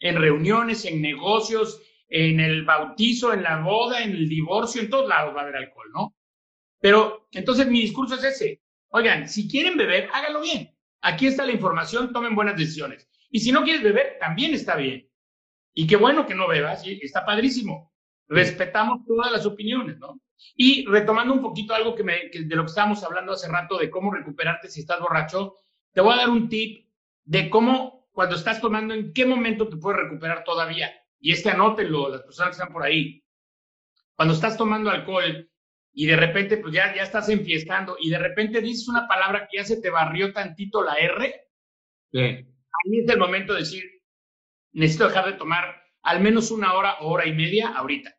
en 0.00 0.16
reuniones, 0.16 0.84
en 0.84 1.00
negocios, 1.00 1.80
en 2.08 2.40
el 2.40 2.64
bautizo, 2.64 3.32
en 3.32 3.42
la 3.42 3.60
boda, 3.60 4.02
en 4.02 4.10
el 4.10 4.28
divorcio, 4.28 4.80
en 4.80 4.90
todos 4.90 5.08
lados 5.08 5.34
va 5.34 5.40
a 5.40 5.42
haber 5.44 5.56
alcohol, 5.56 5.86
¿no? 5.94 6.16
Pero 6.80 7.28
entonces 7.32 7.68
mi 7.68 7.82
discurso 7.82 8.16
es 8.16 8.24
ese. 8.24 8.62
Oigan, 8.88 9.28
si 9.28 9.48
quieren 9.48 9.76
beber, 9.76 10.08
háganlo 10.12 10.40
bien. 10.40 10.74
Aquí 11.02 11.26
está 11.26 11.46
la 11.46 11.52
información, 11.52 12.12
tomen 12.12 12.34
buenas 12.34 12.56
decisiones. 12.56 13.08
Y 13.30 13.40
si 13.40 13.52
no 13.52 13.62
quieres 13.62 13.82
beber, 13.82 14.16
también 14.18 14.54
está 14.54 14.74
bien. 14.76 15.08
Y 15.72 15.86
qué 15.86 15.96
bueno 15.96 16.26
que 16.26 16.34
no 16.34 16.48
bebas, 16.48 16.82
está 16.84 17.24
padrísimo. 17.24 17.92
Respetamos 18.28 19.06
todas 19.06 19.30
las 19.30 19.46
opiniones, 19.46 19.98
¿no? 19.98 20.20
Y 20.56 20.86
retomando 20.86 21.34
un 21.34 21.42
poquito 21.42 21.74
algo 21.74 21.94
que, 21.94 22.02
de 22.02 22.56
lo 22.56 22.64
que 22.64 22.68
estábamos 22.68 23.04
hablando 23.04 23.32
hace 23.32 23.48
rato, 23.48 23.78
de 23.78 23.90
cómo 23.90 24.12
recuperarte 24.12 24.68
si 24.68 24.80
estás 24.80 25.00
borracho, 25.00 25.56
te 25.92 26.00
voy 26.00 26.14
a 26.14 26.18
dar 26.18 26.30
un 26.30 26.48
tip 26.48 26.88
de 27.24 27.50
cómo, 27.50 27.99
cuando 28.12 28.36
estás 28.36 28.60
tomando, 28.60 28.94
en 28.94 29.12
qué 29.12 29.24
momento 29.24 29.68
te 29.68 29.76
puedes 29.76 30.00
recuperar 30.00 30.44
todavía 30.44 30.92
y 31.20 31.32
este 31.32 31.50
anótenlo, 31.50 32.08
las 32.08 32.22
personas 32.22 32.50
que 32.50 32.62
están 32.62 32.72
por 32.72 32.82
ahí. 32.82 33.22
Cuando 34.14 34.34
estás 34.34 34.56
tomando 34.56 34.90
alcohol 34.90 35.48
y 35.92 36.06
de 36.06 36.16
repente 36.16 36.56
pues 36.58 36.74
ya, 36.74 36.94
ya 36.94 37.02
estás 37.02 37.28
enfiestando 37.28 37.96
y 38.00 38.10
de 38.10 38.18
repente 38.18 38.60
dices 38.60 38.88
una 38.88 39.06
palabra 39.06 39.48
que 39.48 39.58
ya 39.58 39.64
se 39.64 39.80
te 39.80 39.90
barrió 39.90 40.32
tantito 40.32 40.82
la 40.82 40.94
R, 40.94 41.48
ahí 42.12 42.98
es 42.98 43.08
el 43.08 43.18
momento 43.18 43.52
de 43.52 43.60
decir, 43.60 43.84
necesito 44.72 45.08
dejar 45.08 45.26
de 45.26 45.32
tomar 45.34 45.82
al 46.02 46.20
menos 46.20 46.50
una 46.50 46.74
hora 46.74 46.96
o 47.00 47.10
hora 47.10 47.26
y 47.26 47.32
media 47.32 47.68
ahorita. 47.68 48.14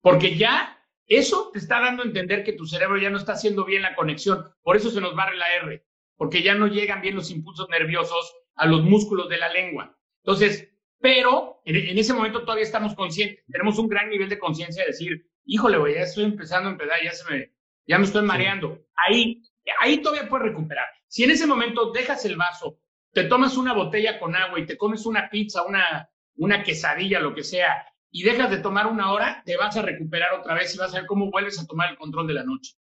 Porque 0.00 0.36
ya 0.36 0.78
eso 1.06 1.50
te 1.52 1.58
está 1.58 1.80
dando 1.80 2.02
a 2.02 2.06
entender 2.06 2.44
que 2.44 2.52
tu 2.52 2.66
cerebro 2.66 2.98
ya 2.98 3.10
no 3.10 3.18
está 3.18 3.32
haciendo 3.32 3.64
bien 3.64 3.82
la 3.82 3.94
conexión. 3.94 4.52
Por 4.62 4.76
eso 4.76 4.90
se 4.90 5.00
nos 5.00 5.14
barre 5.14 5.36
la 5.36 5.54
R, 5.56 5.84
porque 6.16 6.42
ya 6.42 6.54
no 6.54 6.66
llegan 6.66 7.00
bien 7.00 7.16
los 7.16 7.30
impulsos 7.30 7.68
nerviosos 7.68 8.34
a 8.56 8.66
los 8.66 8.82
músculos 8.82 9.28
de 9.28 9.38
la 9.38 9.48
lengua. 9.48 9.96
Entonces, 10.24 10.68
pero 11.00 11.60
en, 11.64 11.98
ese 11.98 12.14
momento 12.14 12.40
todavía 12.40 12.64
estamos 12.64 12.94
conscientes, 12.94 13.44
tenemos 13.50 13.78
un 13.78 13.88
gran 13.88 14.08
nivel 14.08 14.28
de 14.28 14.38
conciencia 14.38 14.82
de 14.82 14.90
decir, 14.90 15.30
híjole, 15.44 15.94
ya 15.94 16.00
estoy 16.00 16.24
empezando 16.24 16.68
a 16.68 16.72
empezar, 16.72 16.98
ya 17.04 17.12
se 17.12 17.30
me, 17.30 17.52
ya 17.86 17.98
me 17.98 18.04
estoy 18.04 18.22
mareando. 18.22 18.84
Ahí, 18.96 19.42
ahí 19.80 19.98
todavía 19.98 20.28
puedes 20.28 20.48
recuperar. 20.48 20.86
Si 21.06 21.22
en 21.24 21.30
ese 21.30 21.46
momento 21.46 21.92
dejas 21.92 22.24
el 22.24 22.36
vaso, 22.36 22.80
te 23.12 23.24
tomas 23.24 23.56
una 23.56 23.72
botella 23.72 24.18
con 24.18 24.34
agua 24.34 24.58
y 24.58 24.66
te 24.66 24.76
comes 24.76 25.06
una 25.06 25.30
pizza, 25.30 25.62
una, 25.62 26.08
una 26.36 26.62
quesadilla, 26.62 27.20
lo 27.20 27.34
que 27.34 27.44
sea, 27.44 27.86
y 28.10 28.22
dejas 28.22 28.50
de 28.50 28.58
tomar 28.58 28.86
una 28.86 29.12
hora, 29.12 29.42
te 29.44 29.56
vas 29.56 29.76
a 29.76 29.82
recuperar 29.82 30.32
otra 30.32 30.54
vez 30.54 30.74
y 30.74 30.78
vas 30.78 30.94
a 30.94 30.98
ver 30.98 31.06
cómo 31.06 31.30
vuelves 31.30 31.60
a 31.60 31.66
tomar 31.66 31.90
el 31.90 31.98
control 31.98 32.26
de 32.26 32.34
la 32.34 32.44
noche. 32.44 32.74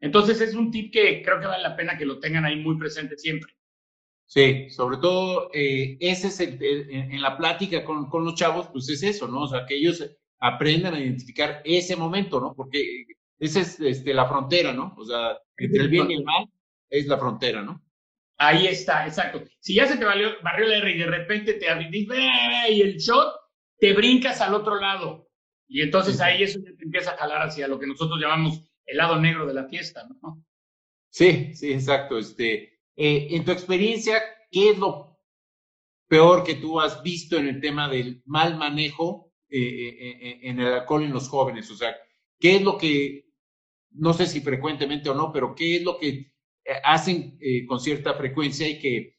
Entonces 0.00 0.40
es 0.40 0.54
un 0.54 0.70
tip 0.70 0.92
que 0.92 1.22
creo 1.22 1.40
que 1.40 1.46
vale 1.46 1.62
la 1.62 1.74
pena 1.74 1.96
que 1.96 2.06
lo 2.06 2.20
tengan 2.20 2.44
ahí 2.44 2.56
muy 2.56 2.78
presente 2.78 3.16
siempre. 3.16 3.55
Sí, 4.26 4.68
sobre 4.70 4.96
todo 4.96 5.50
eh, 5.54 5.96
ese 6.00 6.28
es 6.28 6.40
el, 6.40 6.58
en, 6.60 7.22
la 7.22 7.36
plática 7.36 7.84
con, 7.84 8.08
con, 8.10 8.24
los 8.24 8.34
chavos, 8.34 8.68
pues 8.72 8.88
es 8.88 9.02
eso, 9.04 9.28
¿no? 9.28 9.42
O 9.42 9.48
sea, 9.48 9.64
que 9.64 9.76
ellos 9.76 10.04
aprendan 10.40 10.94
a 10.94 11.00
identificar 11.00 11.62
ese 11.64 11.94
momento, 11.94 12.40
¿no? 12.40 12.52
Porque 12.54 13.06
esa 13.38 13.60
es 13.60 13.78
este, 13.80 14.12
la 14.12 14.26
frontera, 14.26 14.72
¿no? 14.72 14.94
O 14.96 15.04
sea, 15.04 15.38
entre 15.56 15.82
el 15.82 15.88
bien 15.88 16.10
y 16.10 16.14
el 16.14 16.24
mal 16.24 16.46
es 16.90 17.06
la 17.06 17.18
frontera, 17.18 17.62
¿no? 17.62 17.82
Ahí 18.38 18.66
está, 18.66 19.06
exacto. 19.06 19.42
Si 19.60 19.74
ya 19.74 19.86
se 19.86 19.96
te 19.96 20.04
valió, 20.04 20.30
barrió 20.42 20.66
la 20.66 20.78
R 20.78 20.90
y 20.90 20.98
de 20.98 21.06
repente 21.06 21.54
te 21.54 21.74
dices, 21.88 22.18
y 22.70 22.82
el 22.82 22.96
shot, 22.98 23.34
te 23.78 23.92
brincas 23.92 24.40
al 24.40 24.54
otro 24.54 24.78
lado. 24.80 25.28
Y 25.68 25.82
entonces 25.82 26.20
ahí 26.20 26.42
eso 26.42 26.58
ya 26.60 26.76
te 26.76 26.84
empieza 26.84 27.12
a 27.12 27.16
jalar 27.16 27.42
hacia 27.42 27.68
lo 27.68 27.78
que 27.78 27.86
nosotros 27.86 28.20
llamamos 28.20 28.62
el 28.84 28.98
lado 28.98 29.20
negro 29.20 29.46
de 29.46 29.54
la 29.54 29.68
fiesta, 29.68 30.06
¿no? 30.22 30.42
Sí, 31.10 31.54
sí, 31.54 31.72
exacto. 31.72 32.18
Este, 32.18 32.75
eh, 32.96 33.28
en 33.30 33.44
tu 33.44 33.52
experiencia, 33.52 34.22
¿qué 34.50 34.70
es 34.70 34.78
lo 34.78 35.18
peor 36.08 36.44
que 36.44 36.54
tú 36.54 36.80
has 36.80 37.02
visto 37.02 37.36
en 37.36 37.46
el 37.46 37.60
tema 37.60 37.88
del 37.88 38.22
mal 38.24 38.56
manejo 38.56 39.32
eh, 39.50 39.58
eh, 39.60 40.40
en 40.42 40.60
el 40.60 40.72
alcohol 40.72 41.04
en 41.04 41.12
los 41.12 41.28
jóvenes? 41.28 41.70
O 41.70 41.76
sea, 41.76 41.94
¿qué 42.40 42.56
es 42.56 42.62
lo 42.62 42.78
que, 42.78 43.26
no 43.90 44.14
sé 44.14 44.26
si 44.26 44.40
frecuentemente 44.40 45.10
o 45.10 45.14
no, 45.14 45.30
pero 45.30 45.54
qué 45.54 45.76
es 45.76 45.82
lo 45.82 45.98
que 45.98 46.32
hacen 46.82 47.38
con 47.68 47.78
cierta 47.78 48.14
frecuencia 48.14 48.68
y 48.68 48.80
que 48.80 49.14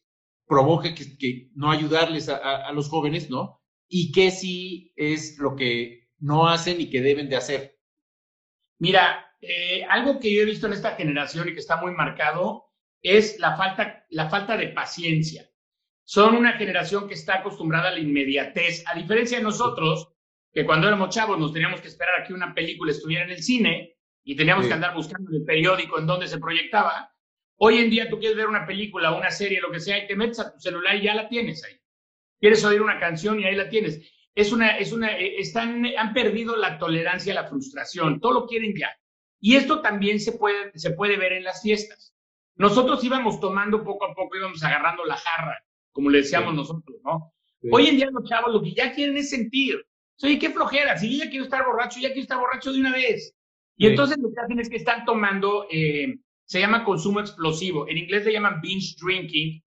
provoca 0.46 0.94
que, 0.94 1.50
no 1.56 1.72
ayudarles 1.72 2.28
a, 2.28 2.70
los 2.74 2.90
jóvenes, 2.90 3.30
¿no? 3.30 3.62
Y 3.88 4.12
qué 4.12 4.32
sí 4.32 4.92
es 4.98 5.38
lo 5.38 5.56
que 5.56 6.10
no 6.20 6.48
hacen 6.50 6.82
y 6.82 6.90
que 6.90 7.02
deben 7.02 7.30
de 7.30 7.38
hacer. 7.38 7.80
Mira, 8.80 9.34
algo 9.90 10.20
que 10.20 10.34
yo 10.34 10.42
he 10.42 10.46
visto 10.46 10.68
en 10.68 10.74
esta 10.74 10.96
generación 10.96 11.48
y 11.48 11.54
que 11.54 11.60
está 11.60 11.78
muy 11.78 11.94
marcado 11.94 12.67
es 13.02 13.40
la 13.40 13.56
falta, 13.56 14.06
la 14.10 14.30
falta 14.30 14.58
de 14.58 14.70
paciencia. 14.70 15.50
Son 16.04 16.36
una 16.36 16.54
generación 16.54 17.08
que 17.08 17.16
está 17.16 17.40
acostumbrada 17.40 17.90
a 17.90 17.92
la 17.92 18.00
inmediatez, 18.00 18.84
a 18.88 18.96
diferencia 18.96 19.38
de 19.38 19.44
nosotros, 19.44 20.10
que 20.54 20.66
cuando 20.66 20.88
éramos 20.88 21.14
chavos 21.14 21.38
nos 21.38 21.54
teníamos 21.54 21.82
que 21.82 21.90
esperar 21.90 22.22
a 22.22 22.24
que 22.24 22.34
una 22.34 22.54
película 22.54 22.92
estuviera 22.92 23.26
en 23.26 23.32
el 23.32 23.44
cine 23.44 23.98
y 24.24 24.36
teníamos 24.36 24.68
que 24.68 24.74
andar 24.74 24.96
buscando 24.96 25.30
en 25.30 25.38
el 25.38 25.46
periódico 25.46 26.00
en 26.00 26.08
donde 26.08 26.28
se 26.28 26.40
proyectaba. 26.40 27.14
Hoy 27.58 27.78
en 27.80 27.90
día 27.90 28.10
tú 28.10 28.20
quieres 28.20 28.38
ver 28.38 28.48
una 28.48 28.66
película, 28.66 29.12
una 29.12 29.32
serie, 29.32 29.62
lo 29.62 29.72
que 29.72 29.80
sea, 29.80 30.04
y 30.04 30.08
te 30.08 30.16
metes 30.16 30.40
a 30.40 30.54
tu 30.54 30.60
celular 30.60 30.96
y 30.96 31.04
ya 31.04 31.16
la 31.16 31.28
tienes 31.28 31.64
ahí. 31.64 31.80
Quieres 32.40 32.64
oír 32.64 32.82
una 32.82 33.00
canción 33.00 33.40
y 33.40 33.46
ahí 33.46 33.56
la 33.56 33.70
tienes. 33.70 34.02
Es 34.36 34.52
una, 34.52 34.78
es 34.78 34.92
una, 34.92 35.18
eh, 35.18 35.40
están, 35.40 35.86
han 35.86 36.14
perdido 36.14 36.56
la 36.56 36.78
tolerancia 36.78 37.34
a 37.34 37.42
la 37.42 37.48
frustración, 37.48 38.20
todo 38.20 38.34
lo 38.34 38.48
quieren 38.48 38.74
ya. 38.76 38.96
Y 39.40 39.56
esto 39.56 39.82
también 39.82 40.20
se 40.20 40.34
puede, 40.34 40.72
se 40.76 40.92
puede 40.92 41.18
ver 41.18 41.34
en 41.34 41.44
las 41.44 41.62
fiestas. 41.62 42.16
Nosotros 42.58 43.04
íbamos 43.04 43.39
tomando 43.39 43.84
poco 43.84 44.06
a 44.06 44.13
poco, 44.13 44.38
íbamos 44.38 44.63
agarrando 44.63 45.06
la 45.06 45.17
jarra, 45.17 45.58
como 45.91 46.10
le 46.10 46.20
decíamos 46.20 46.54
nosotros, 46.54 46.98
¿no? 47.04 47.34
Hoy 47.72 47.88
en 47.88 47.98
día 47.98 48.10
los 48.12 48.28
chavos 48.28 48.54
lo 48.54 48.62
que 48.62 48.74
ya 48.74 48.93
quieren 48.93 49.17
es 49.17 49.30
sentir. 49.30 49.86
Oye, 50.24 50.39
qué 50.39 50.50
flojera, 50.50 50.98
si 50.98 51.12
yo 51.12 51.24
ya 51.24 51.30
quiero 51.30 51.46
estar 51.46 51.65
borracho, 51.65 52.00
ya 52.00 52.10
quiero 52.10 52.22
estar 52.22 52.39
borracho 52.39 52.74
de 52.74 52.80
una 52.80 52.91
vez. 52.91 53.36
Y 53.76 53.88
entonces 53.88 54.17
lo 54.17 54.30
que 54.30 54.39
hacen 54.41 54.60
es 54.60 54.70
que 54.70 54.78
están 54.78 55.06
tomando, 55.06 55.67
eh, 55.70 56.17
se 56.46 56.60
llama 56.60 56.84
consumo 56.84 57.20
explosivo, 57.20 57.88
en 57.88 57.98
inglés 57.98 58.26
le 58.26 58.34
llaman 58.34 58.60
binge 58.62 58.96
drinking, 59.00 59.63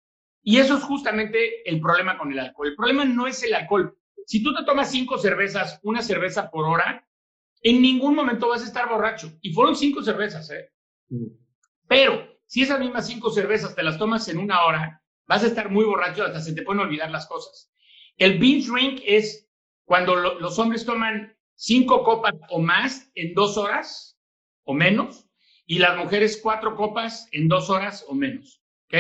y 0.43 0.57
eso 0.57 0.77
es 0.77 0.83
justamente 0.83 1.67
el 1.67 1.81
problema 1.81 2.19
con 2.19 2.31
el 2.31 2.37
alcohol. 2.37 2.67
El 2.67 2.75
problema 2.75 3.03
no 3.03 3.25
es 3.25 3.41
el 3.41 3.55
alcohol. 3.55 3.97
Si 4.27 4.43
tú 4.43 4.53
te 4.53 4.63
tomas 4.63 4.91
cinco 4.91 5.17
cervezas, 5.17 5.79
una 5.81 6.03
cerveza 6.03 6.51
por 6.51 6.65
hora, 6.65 7.07
en 7.63 7.81
ningún 7.81 8.13
momento 8.13 8.49
vas 8.49 8.61
a 8.61 8.65
estar 8.65 8.87
borracho. 8.87 9.31
Y 9.41 9.51
fueron 9.53 9.75
cinco 9.75 10.03
cervezas, 10.03 10.51
¿eh? 10.51 10.69
Pero 11.87 12.34
si 12.45 12.61
esas 12.61 12.79
mismas 12.79 13.07
cinco 13.07 13.31
cervezas 13.31 13.75
te 13.75 13.83
las 13.83 13.97
tomas 13.97 14.27
en 14.27 14.37
una 14.37 14.63
hora, 14.65 15.01
vas 15.27 15.43
a 15.43 15.47
estar 15.47 15.69
muy 15.69 15.85
borracho, 15.85 16.23
hasta 16.23 16.41
se 16.41 16.53
te 16.53 16.61
pueden 16.61 16.81
olvidar 16.81 17.09
las 17.11 17.27
cosas. 17.27 17.71
El 18.17 18.39
binge 18.39 18.69
drink 18.69 19.01
es 19.05 19.49
cuando 19.83 20.15
los 20.15 20.59
hombres 20.59 20.85
toman 20.85 21.35
cinco 21.55 22.03
copas 22.03 22.33
o 22.49 22.59
más 22.59 23.11
en 23.15 23.33
dos 23.33 23.57
horas 23.57 24.19
o 24.63 24.73
menos, 24.73 25.27
y 25.65 25.79
las 25.79 25.97
mujeres 25.97 26.39
cuatro 26.41 26.75
copas 26.75 27.27
en 27.31 27.47
dos 27.47 27.69
horas 27.69 28.05
o 28.07 28.13
menos. 28.13 28.61
¿Ok? 28.85 28.93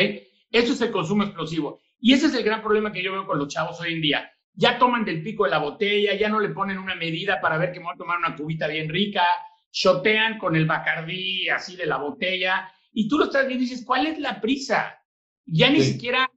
Eso 0.51 0.73
es 0.73 0.81
el 0.81 0.91
consumo 0.91 1.23
explosivo. 1.23 1.79
Y 1.99 2.13
ese 2.13 2.27
es 2.27 2.33
el 2.33 2.43
gran 2.43 2.61
problema 2.61 2.91
que 2.91 3.03
yo 3.03 3.11
veo 3.11 3.25
con 3.25 3.37
los 3.37 3.47
chavos 3.47 3.79
hoy 3.81 3.93
en 3.93 4.01
día. 4.01 4.31
Ya 4.53 4.79
toman 4.79 5.05
del 5.05 5.21
pico 5.21 5.43
de 5.43 5.51
la 5.51 5.57
botella, 5.59 6.15
ya 6.15 6.29
no 6.29 6.39
le 6.39 6.49
ponen 6.49 6.77
una 6.77 6.95
medida 6.95 7.39
para 7.41 7.57
ver 7.57 7.71
que 7.71 7.79
me 7.79 7.85
voy 7.85 7.95
a 7.95 7.97
tomar 7.97 8.17
una 8.17 8.35
cubita 8.35 8.67
bien 8.67 8.89
rica, 8.89 9.25
shotean 9.71 10.37
con 10.37 10.55
el 10.55 10.65
bacardí 10.65 11.49
así 11.49 11.75
de 11.75 11.85
la 11.85 11.97
botella 11.97 12.71
y 12.97 13.09
tú 13.09 13.17
lo 13.17 13.25
estás 13.25 13.45
viendo 13.45 13.65
y 13.65 13.67
dices, 13.67 13.85
¿cuál 13.85 14.07
es 14.07 14.17
la 14.19 14.39
prisa? 14.39 14.97
Ya 15.45 15.69
ni 15.69 15.81
siquiera 15.81 16.31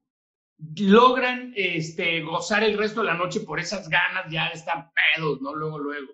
logran 0.76 1.52
este, 1.54 2.20
gozar 2.22 2.64
el 2.64 2.76
resto 2.76 3.00
de 3.00 3.06
la 3.06 3.14
noche 3.14 3.40
por 3.40 3.60
esas 3.60 3.88
ganas 3.88 4.28
ya 4.28 4.48
estar 4.48 4.90
pedos, 4.92 5.40
¿no? 5.40 5.54
Luego, 5.54 5.78
luego. 5.78 6.08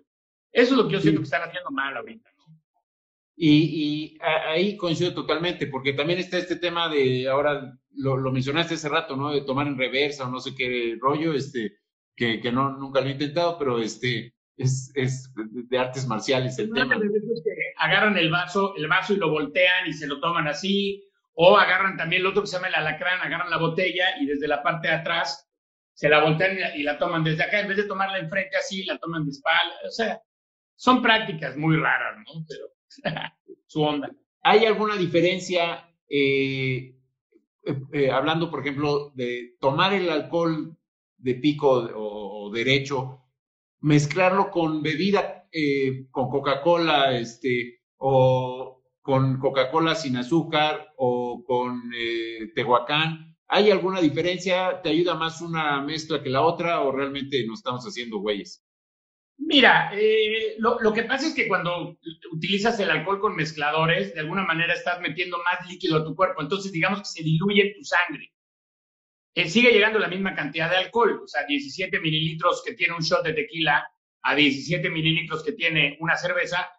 Eso 0.51 0.73
es 0.73 0.77
lo 0.77 0.87
que 0.87 0.93
yo 0.93 1.01
siento 1.01 1.21
que 1.21 1.25
están 1.25 1.41
haciendo 1.41 1.71
mal 1.71 1.97
ahorita, 1.97 2.29
¿no? 2.37 2.45
Y, 3.35 4.19
ahí 4.21 4.77
coincido 4.77 5.15
totalmente, 5.15 5.65
porque 5.65 5.93
también 5.93 6.19
está 6.19 6.37
este 6.37 6.57
tema 6.57 6.89
de, 6.89 7.27
ahora 7.27 7.75
lo, 7.95 8.15
lo, 8.15 8.31
mencionaste 8.31 8.75
hace 8.75 8.87
rato, 8.87 9.15
¿no? 9.17 9.31
De 9.31 9.41
tomar 9.41 9.65
en 9.65 9.79
reversa 9.79 10.27
o 10.27 10.29
no 10.29 10.39
sé 10.39 10.53
qué 10.55 10.95
rollo, 11.01 11.33
este, 11.33 11.79
que, 12.15 12.39
que 12.39 12.51
no, 12.51 12.77
nunca 12.77 13.01
lo 13.01 13.07
he 13.07 13.13
intentado, 13.13 13.57
pero 13.57 13.79
este, 13.79 14.34
es, 14.57 14.91
es 14.95 15.31
de 15.35 15.77
artes 15.77 16.07
marciales 16.07 16.57
el 16.59 16.71
tema. 16.71 16.97
agarran 17.77 18.17
el 18.17 18.31
vaso, 18.31 18.75
el 18.75 18.87
vaso 18.87 19.13
y 19.13 19.17
lo 19.17 19.29
voltean 19.29 19.87
y 19.87 19.93
se 19.93 20.07
lo 20.07 20.19
toman 20.19 20.47
así, 20.47 21.03
o 21.33 21.57
agarran 21.57 21.97
también 21.97 22.21
el 22.21 22.27
otro 22.27 22.41
que 22.41 22.47
se 22.47 22.55
llama 22.55 22.69
el 22.69 22.75
alacrán, 22.75 23.21
agarran 23.21 23.49
la 23.49 23.57
botella 23.57 24.19
y 24.19 24.25
desde 24.25 24.47
la 24.47 24.63
parte 24.63 24.87
de 24.87 24.95
atrás 24.95 25.49
se 25.93 26.09
la 26.09 26.23
voltean 26.23 26.57
y 26.75 26.83
la, 26.83 26.97
toman 26.97 27.23
desde 27.23 27.43
acá, 27.43 27.59
en 27.61 27.67
vez 27.67 27.77
de 27.77 27.85
tomarla 27.85 28.19
enfrente 28.19 28.55
así, 28.57 28.83
la 28.85 28.97
toman 28.97 29.25
de 29.25 29.31
espalda, 29.31 29.75
o 29.85 29.91
sea, 29.91 30.21
son 30.75 31.01
prácticas 31.01 31.55
muy 31.55 31.77
raras, 31.77 32.17
¿no? 32.17 32.45
Pero 32.47 32.67
su 33.65 33.81
onda. 33.81 34.09
¿Hay 34.41 34.65
alguna 34.65 34.95
diferencia, 34.95 35.89
eh, 36.09 36.95
eh, 37.65 37.81
eh, 37.93 38.11
hablando, 38.11 38.51
por 38.51 38.61
ejemplo, 38.61 39.11
de 39.15 39.55
tomar 39.59 39.93
el 39.93 40.09
alcohol 40.09 40.77
de 41.17 41.35
pico 41.35 41.89
o 41.95 42.51
derecho 42.51 43.24
mezclarlo 43.81 44.51
con 44.51 44.81
bebida, 44.81 45.47
eh, 45.51 46.07
con 46.11 46.29
Coca-Cola, 46.29 47.17
este, 47.17 47.79
o 47.97 48.83
con 49.01 49.39
Coca-Cola 49.39 49.95
sin 49.95 50.17
azúcar, 50.17 50.93
o 50.97 51.43
con 51.45 51.91
eh, 51.97 52.51
Tehuacán. 52.55 53.35
¿Hay 53.47 53.69
alguna 53.69 54.01
diferencia? 54.01 54.81
¿Te 54.81 54.89
ayuda 54.89 55.15
más 55.15 55.41
una 55.41 55.81
mezcla 55.81 56.23
que 56.23 56.29
la 56.29 56.41
otra 56.41 56.81
o 56.81 56.91
realmente 56.91 57.45
nos 57.45 57.59
estamos 57.59 57.85
haciendo 57.85 58.17
güeyes? 58.17 58.63
Mira, 59.37 59.91
eh, 59.93 60.55
lo, 60.59 60.79
lo, 60.79 60.93
que 60.93 61.03
pasa 61.03 61.27
es 61.27 61.35
que 61.35 61.47
cuando 61.47 61.97
utilizas 62.31 62.79
el 62.79 62.89
alcohol 62.89 63.19
con 63.19 63.35
mezcladores, 63.35 64.13
de 64.13 64.21
alguna 64.21 64.45
manera 64.45 64.73
estás 64.73 65.01
metiendo 65.01 65.37
más 65.37 65.69
líquido 65.69 65.97
a 65.97 66.05
tu 66.05 66.15
cuerpo, 66.15 66.41
entonces 66.41 66.71
digamos 66.71 66.99
que 66.99 67.05
se 67.05 67.23
diluye 67.23 67.75
tu 67.77 67.83
sangre. 67.83 68.31
Eh, 69.35 69.49
sigue 69.49 69.71
llegando 69.71 69.99
la 69.99 70.07
misma 70.07 70.33
cantidad 70.33 70.69
de 70.69 70.77
alcohol, 70.77 71.21
o 71.23 71.27
sea, 71.27 71.45
17 71.45 71.99
mililitros 71.99 72.63
que 72.65 72.73
tiene 72.73 72.93
un 72.93 73.01
shot 73.01 73.21
de 73.21 73.33
tequila 73.33 73.85
a 74.21 74.33
17 74.33 74.89
mililitros 74.89 75.43
que 75.43 75.51
tiene 75.51 75.97
una 75.99 76.15
cerveza, 76.15 76.71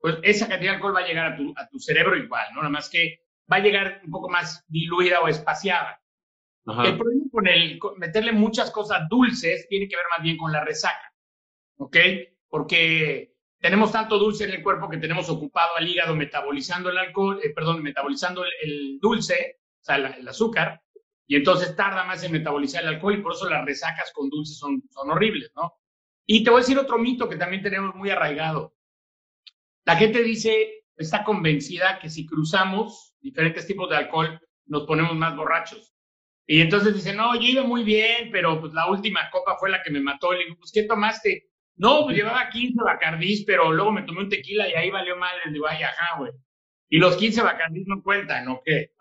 pues 0.00 0.16
esa 0.24 0.48
cantidad 0.48 0.72
de 0.72 0.76
alcohol 0.76 0.96
va 0.96 1.00
a 1.00 1.06
llegar 1.06 1.32
a 1.32 1.36
tu, 1.36 1.54
a 1.56 1.68
tu 1.68 1.78
cerebro 1.78 2.16
igual, 2.16 2.46
¿no? 2.52 2.56
Nada 2.56 2.70
más 2.70 2.90
que 2.90 3.20
va 3.50 3.58
a 3.58 3.60
llegar 3.60 4.00
un 4.04 4.10
poco 4.10 4.28
más 4.28 4.64
diluida 4.66 5.20
o 5.20 5.28
espaciada. 5.28 6.02
El 6.64 6.96
problema 6.96 7.24
con 7.30 7.46
el 7.46 7.80
meterle 7.96 8.32
muchas 8.32 8.70
cosas 8.70 9.08
dulces 9.08 9.66
tiene 9.68 9.88
que 9.88 9.96
ver 9.96 10.04
más 10.16 10.22
bien 10.22 10.36
con 10.36 10.52
la 10.52 10.64
resaca, 10.64 11.12
¿ok? 11.76 11.96
Porque 12.48 13.34
tenemos 13.58 13.92
tanto 13.92 14.18
dulce 14.18 14.44
en 14.44 14.50
el 14.50 14.62
cuerpo 14.62 14.88
que 14.88 14.98
tenemos 14.98 15.28
ocupado 15.28 15.76
al 15.76 15.88
hígado 15.88 16.16
metabolizando 16.16 16.90
el 16.90 16.98
alcohol, 16.98 17.40
eh, 17.42 17.50
perdón, 17.50 17.82
metabolizando 17.82 18.44
el, 18.44 18.98
dulce, 19.00 19.60
o 19.80 19.84
sea, 19.84 19.96
el 19.96 20.28
azúcar, 20.28 20.81
y 21.32 21.36
entonces 21.36 21.74
tarda 21.74 22.04
más 22.04 22.22
en 22.22 22.32
metabolizar 22.32 22.82
el 22.82 22.90
alcohol 22.90 23.14
y 23.14 23.22
por 23.22 23.32
eso 23.32 23.48
las 23.48 23.64
resacas 23.64 24.12
con 24.12 24.28
dulces 24.28 24.58
son, 24.58 24.82
son 24.90 25.10
horribles, 25.10 25.50
¿no? 25.56 25.72
Y 26.26 26.44
te 26.44 26.50
voy 26.50 26.58
a 26.58 26.60
decir 26.60 26.78
otro 26.78 26.98
mito 26.98 27.26
que 27.26 27.36
también 27.36 27.62
tenemos 27.62 27.94
muy 27.94 28.10
arraigado. 28.10 28.76
La 29.86 29.96
gente 29.96 30.22
dice, 30.22 30.84
está 30.94 31.24
convencida 31.24 31.98
que 32.00 32.10
si 32.10 32.26
cruzamos 32.26 33.14
diferentes 33.22 33.66
tipos 33.66 33.88
de 33.88 33.96
alcohol, 33.96 34.38
nos 34.66 34.82
ponemos 34.82 35.16
más 35.16 35.34
borrachos. 35.34 35.94
Y 36.46 36.60
entonces 36.60 36.94
dice, 36.94 37.14
no, 37.14 37.34
yo 37.36 37.48
iba 37.48 37.62
muy 37.62 37.82
bien, 37.82 38.28
pero 38.30 38.60
pues 38.60 38.74
la 38.74 38.90
última 38.90 39.30
copa 39.30 39.56
fue 39.56 39.70
la 39.70 39.82
que 39.82 39.90
me 39.90 40.02
mató. 40.02 40.34
Le 40.34 40.44
digo, 40.44 40.56
pues, 40.58 40.70
¿qué 40.70 40.82
tomaste? 40.82 41.48
No, 41.76 42.04
pues 42.04 42.14
llevaba 42.14 42.50
15 42.50 42.76
bacardís, 42.84 43.46
pero 43.46 43.72
luego 43.72 43.90
me 43.90 44.02
tomé 44.02 44.20
un 44.20 44.28
tequila 44.28 44.68
y 44.68 44.74
ahí 44.74 44.90
valió 44.90 45.16
mal. 45.16 45.34
Le 45.46 45.52
digo, 45.52 45.64
ay. 45.66 45.80
Y 46.90 46.98
los 46.98 47.16
15 47.16 47.40
bacardís 47.40 47.86
no 47.86 48.02
cuentan, 48.02 48.48
¿o 48.48 48.60
qué? 48.62 48.92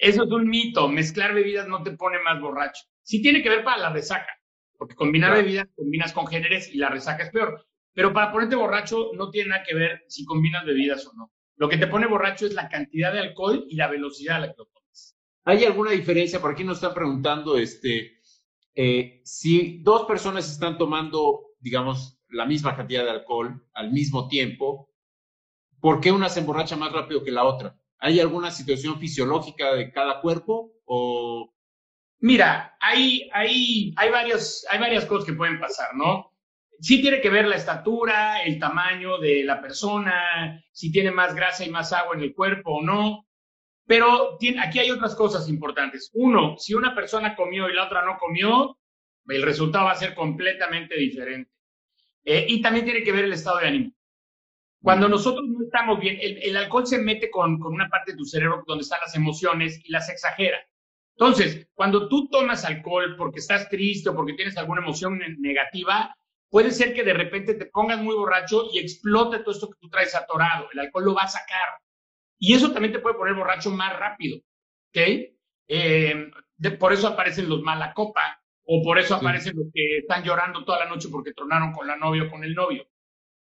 Eso 0.00 0.24
es 0.24 0.30
un 0.30 0.48
mito. 0.48 0.88
Mezclar 0.88 1.34
bebidas 1.34 1.68
no 1.68 1.82
te 1.82 1.92
pone 1.92 2.18
más 2.22 2.40
borracho. 2.40 2.84
Sí 3.02 3.20
tiene 3.20 3.42
que 3.42 3.50
ver 3.50 3.62
para 3.62 3.78
la 3.78 3.92
resaca, 3.92 4.32
porque 4.78 4.94
combinar 4.94 5.34
bebidas 5.34 5.68
combinas 5.76 6.12
con 6.12 6.26
géneros 6.26 6.68
y 6.68 6.78
la 6.78 6.88
resaca 6.88 7.24
es 7.24 7.30
peor. 7.30 7.66
Pero 7.92 8.12
para 8.12 8.32
ponerte 8.32 8.56
borracho 8.56 9.10
no 9.14 9.30
tiene 9.30 9.50
nada 9.50 9.62
que 9.62 9.74
ver 9.74 10.04
si 10.08 10.24
combinas 10.24 10.64
bebidas 10.64 11.06
o 11.06 11.12
no. 11.14 11.30
Lo 11.56 11.68
que 11.68 11.76
te 11.76 11.86
pone 11.86 12.06
borracho 12.06 12.46
es 12.46 12.54
la 12.54 12.68
cantidad 12.68 13.12
de 13.12 13.20
alcohol 13.20 13.66
y 13.68 13.76
la 13.76 13.88
velocidad 13.88 14.36
a 14.36 14.40
la 14.40 14.46
que 14.46 14.54
lo 14.56 14.66
tomas. 14.66 15.18
¿Hay 15.44 15.64
alguna 15.64 15.90
diferencia? 15.90 16.40
Por 16.40 16.52
aquí 16.52 16.64
nos 16.64 16.78
están 16.78 16.94
preguntando, 16.94 17.58
este, 17.58 18.20
eh, 18.74 19.20
si 19.24 19.82
dos 19.82 20.06
personas 20.06 20.50
están 20.50 20.78
tomando, 20.78 21.56
digamos, 21.58 22.18
la 22.30 22.46
misma 22.46 22.74
cantidad 22.74 23.04
de 23.04 23.10
alcohol 23.10 23.62
al 23.74 23.92
mismo 23.92 24.28
tiempo, 24.28 24.88
¿por 25.80 26.00
qué 26.00 26.12
una 26.12 26.30
se 26.30 26.40
emborracha 26.40 26.76
más 26.76 26.92
rápido 26.92 27.22
que 27.22 27.32
la 27.32 27.44
otra? 27.44 27.79
¿Hay 28.00 28.18
alguna 28.18 28.50
situación 28.50 28.98
fisiológica 28.98 29.74
de 29.74 29.92
cada 29.92 30.20
cuerpo 30.20 30.72
o...? 30.86 31.52
Mira, 32.22 32.76
hay, 32.80 33.30
hay, 33.32 33.94
hay, 33.96 34.10
varios, 34.10 34.66
hay 34.68 34.78
varias 34.78 35.06
cosas 35.06 35.26
que 35.26 35.32
pueden 35.32 35.58
pasar, 35.58 35.94
¿no? 35.94 36.34
Sí 36.78 37.00
tiene 37.00 37.20
que 37.20 37.30
ver 37.30 37.46
la 37.46 37.56
estatura, 37.56 38.42
el 38.42 38.58
tamaño 38.58 39.18
de 39.18 39.42
la 39.44 39.60
persona, 39.60 40.62
si 40.72 40.92
tiene 40.92 41.10
más 41.10 41.34
grasa 41.34 41.64
y 41.64 41.70
más 41.70 41.92
agua 41.92 42.16
en 42.16 42.22
el 42.22 42.34
cuerpo 42.34 42.72
o 42.72 42.82
no. 42.82 43.26
Pero 43.86 44.38
aquí 44.62 44.78
hay 44.78 44.90
otras 44.90 45.14
cosas 45.14 45.48
importantes. 45.48 46.10
Uno, 46.14 46.56
si 46.58 46.74
una 46.74 46.94
persona 46.94 47.34
comió 47.34 47.68
y 47.68 47.74
la 47.74 47.86
otra 47.86 48.04
no 48.04 48.18
comió, 48.18 48.78
el 49.26 49.42
resultado 49.42 49.86
va 49.86 49.92
a 49.92 49.96
ser 49.96 50.14
completamente 50.14 50.96
diferente. 50.96 51.50
Eh, 52.24 52.46
y 52.48 52.60
también 52.60 52.84
tiene 52.84 53.02
que 53.02 53.12
ver 53.12 53.24
el 53.24 53.32
estado 53.32 53.58
de 53.58 53.66
ánimo. 53.66 53.92
Cuando 54.82 55.08
nosotros 55.08 55.44
no 55.46 55.64
estamos 55.64 56.00
bien, 56.00 56.18
el, 56.20 56.56
alcohol 56.56 56.86
se 56.86 56.98
mete 56.98 57.30
con, 57.30 57.58
con, 57.58 57.74
una 57.74 57.88
parte 57.88 58.12
de 58.12 58.18
tu 58.18 58.24
cerebro 58.24 58.64
donde 58.66 58.82
están 58.82 59.00
las 59.00 59.14
emociones 59.14 59.80
y 59.84 59.92
las 59.92 60.08
exagera. 60.08 60.58
Entonces, 61.16 61.68
cuando 61.74 62.08
tú 62.08 62.28
tomas 62.30 62.64
alcohol 62.64 63.14
porque 63.18 63.40
estás 63.40 63.68
triste 63.68 64.08
o 64.08 64.14
porque 64.14 64.32
tienes 64.32 64.56
alguna 64.56 64.80
emoción 64.80 65.20
negativa, 65.38 66.16
puede 66.48 66.70
ser 66.70 66.94
que 66.94 67.04
de 67.04 67.12
repente 67.12 67.54
te 67.54 67.66
pongas 67.66 68.00
muy 68.00 68.14
borracho 68.14 68.70
y 68.72 68.78
explote 68.78 69.40
todo 69.40 69.52
esto 69.52 69.68
que 69.68 69.78
tú 69.78 69.90
traes 69.90 70.14
atorado. 70.14 70.68
El 70.72 70.80
alcohol 70.80 71.04
lo 71.04 71.14
va 71.14 71.22
a 71.24 71.28
sacar. 71.28 71.78
Y 72.38 72.54
eso 72.54 72.72
también 72.72 72.94
te 72.94 73.00
puede 73.00 73.16
poner 73.16 73.34
borracho 73.34 73.70
más 73.70 73.98
rápido. 73.98 74.38
¿Ok? 74.38 75.36
Eh, 75.68 76.30
por 76.78 76.92
eso 76.92 77.06
aparecen 77.06 77.48
los 77.48 77.62
mala 77.62 77.92
copa 77.92 78.42
o 78.64 78.82
por 78.82 78.98
eso 78.98 79.14
aparecen 79.14 79.56
los 79.56 79.66
que 79.72 79.98
están 79.98 80.24
llorando 80.24 80.64
toda 80.64 80.80
la 80.80 80.88
noche 80.88 81.08
porque 81.10 81.32
tronaron 81.32 81.72
con 81.72 81.86
la 81.86 81.96
novia 81.96 82.24
o 82.24 82.30
con 82.30 82.44
el 82.44 82.54
novio. 82.54 82.86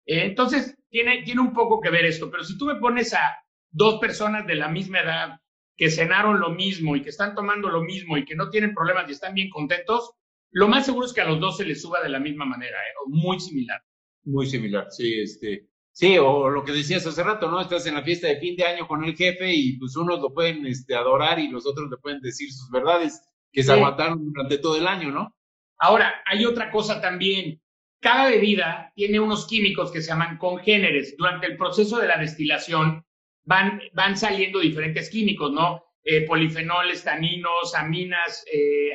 Eh, 0.08 0.26
entonces, 0.26 0.76
tiene, 0.90 1.22
tiene 1.24 1.42
un 1.42 1.54
poco 1.54 1.80
que 1.82 1.90
ver 1.90 2.06
esto, 2.06 2.32
pero 2.32 2.44
si 2.44 2.58
tú 2.58 2.66
me 2.66 2.76
pones 2.76 3.14
a 3.14 3.38
dos 3.70 4.00
personas 4.00 4.48
de 4.48 4.56
la 4.56 4.70
misma 4.70 5.02
edad 5.02 5.40
que 5.76 5.92
cenaron 5.92 6.40
lo 6.40 6.50
mismo 6.50 6.96
y 6.96 7.02
que 7.02 7.10
están 7.10 7.36
tomando 7.36 7.70
lo 7.70 7.84
mismo 7.84 8.18
y 8.18 8.26
que 8.26 8.36
no 8.36 8.50
tienen 8.50 8.74
problemas 8.74 9.08
y 9.08 9.12
están 9.12 9.36
bien 9.36 9.50
contentos, 9.50 10.14
lo 10.52 10.68
más 10.68 10.86
seguro 10.86 11.06
es 11.06 11.14
que 11.14 11.22
a 11.22 11.28
los 11.28 11.40
dos 11.40 11.58
se 11.58 11.66
les 11.66 11.82
suba 11.82 12.02
de 12.02 12.10
la 12.10 12.20
misma 12.20 12.46
manera, 12.46 12.78
¿eh? 12.78 12.94
o 13.06 13.10
muy 13.10 13.40
similar. 13.40 13.82
Muy 14.24 14.48
similar, 14.48 14.88
sí, 14.90 15.22
este. 15.22 15.68
Sí, 15.92 16.18
o 16.18 16.50
lo 16.50 16.64
que 16.64 16.72
decías 16.72 17.06
hace 17.08 17.24
rato, 17.24 17.50
¿no? 17.50 17.60
Estás 17.60 17.88
en 17.88 17.96
la 17.96 18.04
fiesta 18.04 18.28
de 18.28 18.40
fin 18.40 18.56
de 18.56 18.64
año 18.64 18.88
con 18.88 19.04
el 19.04 19.16
jefe 19.16 19.52
y 19.54 19.78
pues 19.78 19.96
unos 19.96 20.20
lo 20.20 20.32
pueden 20.32 20.66
este, 20.68 20.96
adorar 20.96 21.40
y 21.40 21.50
los 21.50 21.66
otros 21.66 21.90
le 21.90 21.98
pueden 21.98 22.22
decir 22.22 22.52
sus 22.52 22.70
verdades 22.70 23.20
que 23.52 23.64
se 23.64 23.72
aguantaron 23.72 24.24
durante 24.32 24.60
todo 24.60 24.78
el 24.78 24.88
año, 24.88 25.10
¿no? 25.12 25.36
Ahora, 25.80 26.22
hay 26.26 26.46
otra 26.46 26.70
cosa 26.70 27.02
también 27.02 27.60
cada 28.00 28.30
bebida 28.30 28.92
tiene 28.96 29.20
unos 29.20 29.48
químicos 29.48 29.92
que 29.92 30.02
se 30.02 30.10
llaman 30.10 30.38
congéneres. 30.38 31.16
Durante 31.18 31.48
el 31.48 31.58
proceso 31.58 31.98
de 31.98 32.08
la 32.08 32.18
destilación 32.18 33.04
van, 33.46 33.82
van 33.94 34.18
saliendo 34.18 34.60
diferentes 34.60 35.10
químicos, 35.10 35.52
¿no? 35.52 35.84
Eh, 36.04 36.26
polifenoles, 36.26 37.04
taninos, 37.04 37.76
aminas, 37.76 38.46
eh, 38.52 38.92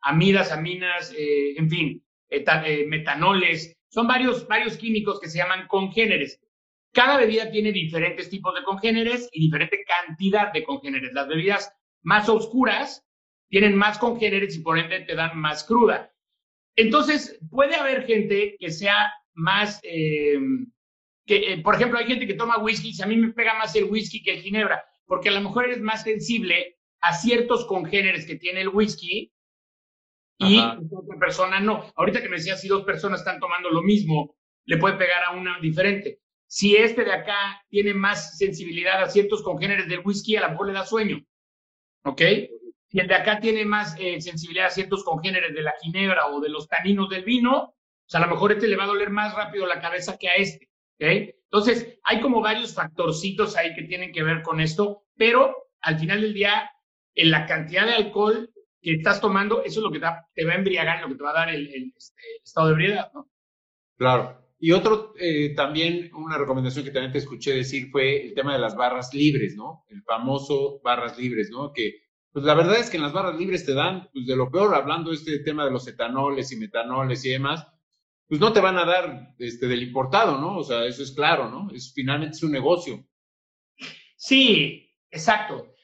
amidas, 0.00 0.50
aminas, 0.50 1.14
eh, 1.16 1.54
en 1.56 1.70
fin, 1.70 2.04
metanoles. 2.88 3.76
Son 3.90 4.06
varios, 4.06 4.46
varios 4.48 4.76
químicos 4.76 5.20
que 5.20 5.28
se 5.28 5.38
llaman 5.38 5.68
congéneres. 5.68 6.40
Cada 6.92 7.16
bebida 7.18 7.50
tiene 7.50 7.70
diferentes 7.70 8.28
tipos 8.28 8.54
de 8.54 8.64
congéneres 8.64 9.28
y 9.32 9.42
diferente 9.42 9.84
cantidad 9.84 10.52
de 10.52 10.64
congéneres. 10.64 11.12
Las 11.12 11.28
bebidas 11.28 11.72
más 12.02 12.28
oscuras 12.28 13.06
tienen 13.48 13.76
más 13.76 13.98
congéneres 13.98 14.56
y 14.56 14.60
por 14.60 14.78
ende 14.78 15.00
te 15.00 15.14
dan 15.14 15.38
más 15.38 15.64
cruda. 15.64 16.12
Entonces, 16.78 17.36
puede 17.50 17.74
haber 17.74 18.06
gente 18.06 18.56
que 18.60 18.70
sea 18.70 19.12
más, 19.34 19.80
eh, 19.82 20.38
que, 21.26 21.52
eh, 21.52 21.58
por 21.58 21.74
ejemplo, 21.74 21.98
hay 21.98 22.06
gente 22.06 22.24
que 22.24 22.34
toma 22.34 22.58
whisky, 22.58 22.92
y 22.96 23.02
a 23.02 23.06
mí 23.06 23.16
me 23.16 23.32
pega 23.32 23.54
más 23.54 23.74
el 23.74 23.84
whisky 23.84 24.22
que 24.22 24.34
el 24.34 24.42
ginebra, 24.42 24.84
porque 25.04 25.28
a 25.28 25.32
lo 25.32 25.40
mejor 25.40 25.64
eres 25.64 25.80
más 25.80 26.04
sensible 26.04 26.76
a 27.00 27.14
ciertos 27.14 27.64
congéneres 27.66 28.26
que 28.26 28.36
tiene 28.36 28.60
el 28.60 28.68
whisky 28.68 29.32
y 30.38 30.60
otra 30.60 31.18
persona 31.18 31.58
no. 31.58 31.92
Ahorita 31.96 32.22
que 32.22 32.28
me 32.28 32.36
decías, 32.36 32.60
si 32.60 32.68
dos 32.68 32.84
personas 32.84 33.20
están 33.20 33.40
tomando 33.40 33.70
lo 33.70 33.82
mismo, 33.82 34.36
le 34.64 34.76
puede 34.76 34.96
pegar 34.96 35.24
a 35.24 35.32
una 35.32 35.58
diferente. 35.58 36.20
Si 36.46 36.76
este 36.76 37.04
de 37.04 37.12
acá 37.12 37.60
tiene 37.68 37.92
más 37.92 38.38
sensibilidad 38.38 39.02
a 39.02 39.10
ciertos 39.10 39.42
congéneres 39.42 39.88
del 39.88 40.02
whisky, 40.04 40.36
a 40.36 40.42
lo 40.42 40.50
mejor 40.50 40.68
le 40.68 40.74
da 40.74 40.86
sueño. 40.86 41.24
¿Ok? 42.04 42.22
Si 42.88 42.98
el 42.98 43.06
de 43.06 43.14
acá 43.14 43.38
tiene 43.38 43.64
más 43.64 43.94
eh, 43.98 44.20
sensibilidad 44.20 44.68
a 44.68 44.70
ciertos 44.70 45.04
congéneres 45.04 45.54
de 45.54 45.62
la 45.62 45.74
ginebra 45.82 46.26
o 46.28 46.40
de 46.40 46.48
los 46.48 46.68
taninos 46.68 47.10
del 47.10 47.24
vino, 47.24 47.74
pues 48.06 48.14
a 48.14 48.26
lo 48.26 48.32
mejor 48.32 48.52
este 48.52 48.66
le 48.66 48.76
va 48.76 48.84
a 48.84 48.88
doler 48.88 49.10
más 49.10 49.34
rápido 49.34 49.66
la 49.66 49.80
cabeza 49.80 50.16
que 50.18 50.28
a 50.28 50.34
este. 50.36 50.70
¿okay? 50.94 51.34
Entonces, 51.44 51.98
hay 52.02 52.20
como 52.20 52.40
varios 52.40 52.74
factorcitos 52.74 53.56
ahí 53.56 53.74
que 53.74 53.82
tienen 53.82 54.12
que 54.12 54.22
ver 54.22 54.42
con 54.42 54.60
esto, 54.60 55.04
pero 55.16 55.54
al 55.80 55.98
final 55.98 56.22
del 56.22 56.32
día, 56.32 56.70
en 57.14 57.30
la 57.30 57.46
cantidad 57.46 57.86
de 57.86 57.92
alcohol 57.92 58.50
que 58.80 58.92
estás 58.94 59.20
tomando, 59.20 59.62
eso 59.64 59.80
es 59.80 59.84
lo 59.84 59.90
que 59.90 59.98
te 59.98 60.44
va 60.44 60.52
a 60.52 60.56
embriagar, 60.56 61.02
lo 61.02 61.08
que 61.08 61.14
te 61.16 61.22
va 61.24 61.30
a 61.30 61.40
dar 61.40 61.48
el, 61.50 61.92
este, 61.96 62.22
estado 62.42 62.68
de 62.68 62.72
ebriedad, 62.74 63.10
¿no? 63.12 63.30
Claro. 63.96 64.46
Y 64.60 64.72
otro, 64.72 65.12
eh, 65.18 65.54
también, 65.54 66.10
una 66.14 66.38
recomendación 66.38 66.84
que 66.84 66.90
también 66.90 67.12
te 67.12 67.18
escuché 67.18 67.54
decir 67.54 67.90
fue 67.90 68.26
el 68.26 68.34
tema 68.34 68.54
de 68.54 68.58
las 68.58 68.74
barras 68.74 69.12
libres, 69.14 69.54
¿no? 69.56 69.84
El 69.88 70.02
famoso 70.02 70.80
barras 70.82 71.16
libres, 71.18 71.50
¿no? 71.50 71.72
Que 71.72 72.07
pues 72.32 72.44
la 72.44 72.54
verdad 72.54 72.76
es 72.76 72.90
que 72.90 72.96
en 72.96 73.02
las 73.02 73.12
barras 73.12 73.38
libres 73.38 73.64
te 73.64 73.74
dan, 73.74 74.08
pues 74.12 74.26
de 74.26 74.36
lo 74.36 74.50
peor, 74.50 74.74
hablando 74.74 75.10
de 75.10 75.16
este 75.16 75.38
tema 75.40 75.64
de 75.64 75.70
los 75.70 75.86
etanoles 75.88 76.52
y 76.52 76.56
metanoles 76.56 77.24
y 77.24 77.30
demás, 77.30 77.66
pues 78.28 78.40
no 78.40 78.52
te 78.52 78.60
van 78.60 78.76
a 78.76 78.84
dar 78.84 79.34
este, 79.38 79.66
del 79.66 79.82
importado, 79.82 80.38
¿no? 80.38 80.58
O 80.58 80.64
sea, 80.64 80.84
eso 80.84 81.02
es 81.02 81.12
claro, 81.12 81.50
¿no? 81.50 81.70
Es 81.72 81.92
finalmente 81.94 82.36
es 82.36 82.42
un 82.42 82.52
negocio. 82.52 83.06
Sí, 84.16 84.92
exacto. 85.10 85.74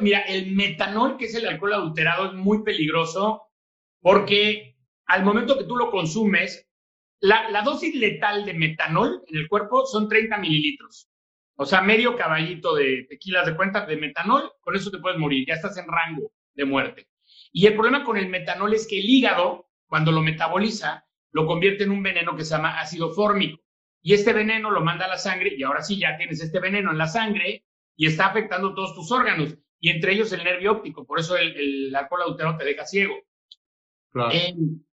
mira, 0.00 0.20
el 0.22 0.52
metanol, 0.52 1.18
que 1.18 1.26
es 1.26 1.34
el 1.34 1.46
alcohol 1.46 1.74
adulterado, 1.74 2.26
es 2.26 2.32
muy 2.32 2.62
peligroso 2.62 3.42
porque 4.00 4.78
al 5.06 5.24
momento 5.24 5.58
que 5.58 5.64
tú 5.64 5.76
lo 5.76 5.90
consumes, 5.90 6.66
la, 7.20 7.50
la 7.50 7.60
dosis 7.62 7.94
letal 7.94 8.46
de 8.46 8.54
metanol 8.54 9.22
en 9.26 9.38
el 9.38 9.48
cuerpo 9.48 9.84
son 9.84 10.08
30 10.08 10.38
mililitros. 10.38 11.09
O 11.62 11.66
sea, 11.66 11.82
medio 11.82 12.16
caballito 12.16 12.74
de 12.74 13.06
tequilas 13.06 13.44
de 13.44 13.54
cuenta 13.54 13.84
de 13.84 13.98
metanol, 13.98 14.50
con 14.62 14.74
eso 14.74 14.90
te 14.90 14.96
puedes 14.96 15.18
morir, 15.18 15.46
ya 15.46 15.56
estás 15.56 15.76
en 15.76 15.84
rango 15.86 16.32
de 16.54 16.64
muerte. 16.64 17.08
Y 17.52 17.66
el 17.66 17.74
problema 17.74 18.02
con 18.02 18.16
el 18.16 18.30
metanol 18.30 18.72
es 18.72 18.88
que 18.88 18.98
el 18.98 19.04
hígado, 19.04 19.68
cuando 19.86 20.10
lo 20.10 20.22
metaboliza, 20.22 21.06
lo 21.32 21.44
convierte 21.44 21.84
en 21.84 21.90
un 21.90 22.02
veneno 22.02 22.34
que 22.34 22.46
se 22.46 22.56
llama 22.56 22.80
ácido 22.80 23.10
fórmico. 23.10 23.60
Y 24.00 24.14
este 24.14 24.32
veneno 24.32 24.70
lo 24.70 24.80
manda 24.80 25.04
a 25.04 25.08
la 25.08 25.18
sangre 25.18 25.52
y 25.54 25.62
ahora 25.62 25.82
sí 25.82 25.98
ya 25.98 26.16
tienes 26.16 26.40
este 26.40 26.60
veneno 26.60 26.92
en 26.92 26.96
la 26.96 27.06
sangre 27.06 27.66
y 27.94 28.06
está 28.06 28.28
afectando 28.28 28.72
todos 28.72 28.94
tus 28.94 29.12
órganos 29.12 29.54
y 29.78 29.90
entre 29.90 30.14
ellos 30.14 30.32
el 30.32 30.42
nervio 30.42 30.72
óptico. 30.72 31.04
Por 31.04 31.20
eso 31.20 31.36
el, 31.36 31.94
alcohol 31.94 32.22
adulterado 32.22 32.56
te 32.56 32.64
deja 32.64 32.86
ciego. 32.86 33.16
Claro. 34.12 34.30
Eh, 34.32 34.54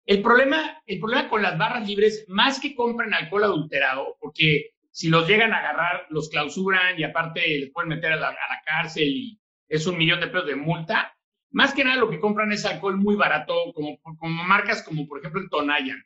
el, 0.06 0.22
problema, 0.22 0.80
el 0.86 1.00
problema 1.00 1.28
con 1.28 1.42
las 1.42 1.58
barras 1.58 1.88
libres, 1.88 2.24
más 2.28 2.60
que 2.60 2.76
compren 2.76 3.16
alcohol 3.16 3.46
adulterado, 3.46 4.16
porque 4.20 4.76
si 4.92 5.10
los 5.10 5.28
llegan 5.28 5.54
a 5.54 5.60
agarrar, 5.60 6.06
los 6.10 6.30
clausuran 6.30 7.00
y 7.00 7.04
aparte 7.04 7.42
les 7.60 7.72
pueden 7.72 7.90
meter 7.90 8.14
a 8.14 8.18
la, 8.18 8.36
cárcel 8.66 9.08
y 9.08 9.40
es 9.68 9.88
un 9.88 9.98
millón 9.98 10.20
de 10.20 10.28
pesos 10.28 10.48
de 10.48 10.56
multa. 10.56 11.16
más 11.52 11.74
que 11.74 11.84
nada 11.84 11.98
lo 11.98 12.10
que 12.10 12.20
compran 12.20 12.52
es 12.52 12.66
alcohol 12.66 12.98
muy 12.98 13.16
barato, 13.16 13.54
como, 13.74 13.98
como 14.02 14.44
marcas 14.44 14.84
como 14.84 15.08
por 15.08 15.20
ejemplo 15.20 15.42
el 15.42 15.50
Tonayan. 15.50 16.04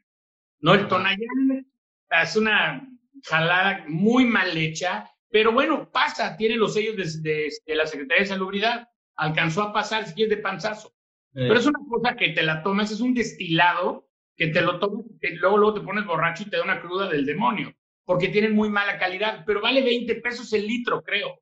No, 0.60 0.74
el 0.74 0.88
Tonayan 0.88 1.66
es 2.10 2.36
una 2.36 2.88
jalada 3.24 3.86
muy 3.88 4.26
mal 4.26 4.56
hecha, 4.56 5.10
pero 5.30 5.52
bueno, 5.52 5.92
pasa, 5.92 6.38
tiene 6.38 6.56
los 6.56 6.74
sellos 6.74 7.22
de, 7.22 7.50
la 7.68 7.86
Secretaría 7.86 8.24
de 8.24 8.30
Salubridad, 8.30 8.88
alcanzó 9.16 9.64
a 9.64 9.74
pasar 9.74 10.08
si 10.08 10.14
quieres 10.14 10.36
de 10.36 10.42
panzazo. 10.42 10.94
Pero 11.34 11.56
es 11.56 11.66
una 11.66 11.80
cosa 11.90 12.16
que 12.16 12.30
te 12.30 12.44
la 12.44 12.64
tomas, 12.64 12.92
es 12.92 13.02
un 13.02 13.14
destilado 13.14 14.08
que 14.38 14.48
te 14.48 14.62
lo 14.62 14.80
tomas, 14.80 15.06
que 15.20 15.32
luego, 15.32 15.58
luego 15.58 15.74
te 15.74 15.86
pones 15.86 16.06
borracho 16.06 16.44
y 16.44 16.50
te 16.50 16.56
da 16.56 16.64
una 16.64 16.80
cruda 16.80 17.10
del 17.10 17.26
demonio, 17.26 17.76
porque 18.06 18.30
tienen 18.30 18.54
muy 18.54 18.70
mala 18.70 18.98
calidad, 18.98 19.44
pero 19.46 19.62
vale 19.62 19.82
20 19.82 20.16
pesos 20.16 20.54
el 20.54 20.66
litro, 20.66 21.02
creo. 21.02 21.42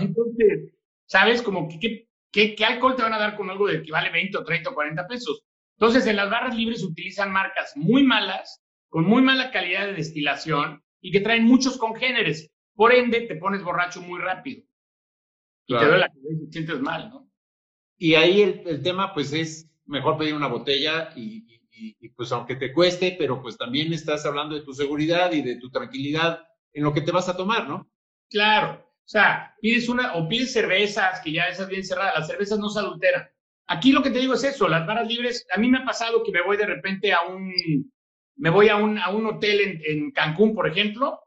Entonces, 0.00 0.72
¿sabes? 1.06 1.42
Como 1.42 1.68
que, 1.68 2.08
¿qué, 2.30 2.54
¿qué, 2.54 2.64
alcohol 2.64 2.94
te 2.94 3.02
van 3.02 3.14
a 3.14 3.18
dar 3.18 3.36
con 3.36 3.50
algo 3.50 3.66
de 3.66 3.82
que 3.82 3.90
vale 3.90 4.10
20 4.10 4.38
o 4.38 4.44
30 4.44 4.70
o 4.70 4.74
40 4.74 5.06
pesos? 5.06 5.44
Entonces, 5.78 6.06
en 6.06 6.16
las 6.16 6.30
barras 6.30 6.54
libres 6.54 6.82
utilizan 6.82 7.32
marcas 7.32 7.72
muy 7.76 8.02
malas, 8.02 8.62
con 8.88 9.04
muy 9.04 9.22
mala 9.22 9.50
calidad 9.50 9.86
de 9.86 9.94
destilación 9.94 10.82
y 11.00 11.10
que 11.10 11.20
traen 11.20 11.44
muchos 11.44 11.76
congéneres. 11.76 12.50
Por 12.74 12.92
ende, 12.92 13.22
te 13.22 13.36
pones 13.36 13.62
borracho 13.62 14.00
muy 14.00 14.20
rápido. 14.20 14.62
Y 15.66 15.76
te 15.76 15.84
duele 15.84 15.98
la 15.98 16.08
cabeza 16.08 16.28
y 16.32 16.46
te 16.46 16.52
sientes 16.52 16.80
mal, 16.80 17.10
¿no? 17.10 17.30
Y 17.98 18.14
ahí 18.14 18.42
el, 18.42 18.82
tema, 18.82 19.12
pues, 19.14 19.32
es 19.32 19.70
mejor 19.86 20.18
pedir 20.18 20.34
una 20.34 20.48
botella 20.48 21.10
y, 21.16 21.55
pues, 22.16 22.32
aunque 22.32 22.56
te 22.56 22.72
cueste, 22.72 23.16
pero 23.18 23.40
pues 23.40 23.56
también 23.56 23.92
estás 23.92 24.24
hablando 24.26 24.54
de 24.54 24.62
tu 24.62 24.72
seguridad 24.72 25.32
y 25.32 25.42
de 25.42 25.56
tu 25.56 25.70
tranquilidad 25.70 26.46
en 26.72 26.84
lo 26.84 26.92
que 26.92 27.00
te 27.00 27.12
vas 27.12 27.28
a 27.28 27.36
tomar, 27.36 27.68
¿no? 27.68 27.90
Claro. 28.30 28.84
O 29.06 29.08
sea, 29.08 29.54
pides 29.60 29.88
una, 29.88 30.14
o 30.14 30.28
pides 30.28 30.52
cervezas, 30.52 31.20
que 31.20 31.32
ya 31.32 31.44
esas 31.44 31.68
bien 31.68 31.84
cerradas, 31.84 32.14
las 32.18 32.26
cervezas 32.26 32.58
no 32.58 32.68
se 32.68 32.80
adulteran. 32.80 33.28
Aquí 33.68 33.92
lo 33.92 34.02
que 34.02 34.10
te 34.10 34.18
digo 34.18 34.34
es 34.34 34.44
eso, 34.44 34.68
las 34.68 34.86
barras 34.86 35.08
libres, 35.08 35.46
a 35.54 35.58
mí 35.58 35.68
me 35.68 35.78
ha 35.78 35.84
pasado 35.84 36.22
que 36.22 36.32
me 36.32 36.42
voy 36.42 36.56
de 36.56 36.66
repente 36.66 37.12
a 37.12 37.22
un, 37.22 37.52
me 38.36 38.50
voy 38.50 38.68
a 38.68 38.76
un, 38.76 38.98
a 38.98 39.10
un 39.10 39.26
hotel 39.26 39.60
en, 39.60 39.82
en 39.84 40.10
Cancún, 40.10 40.54
por 40.54 40.68
ejemplo, 40.68 41.20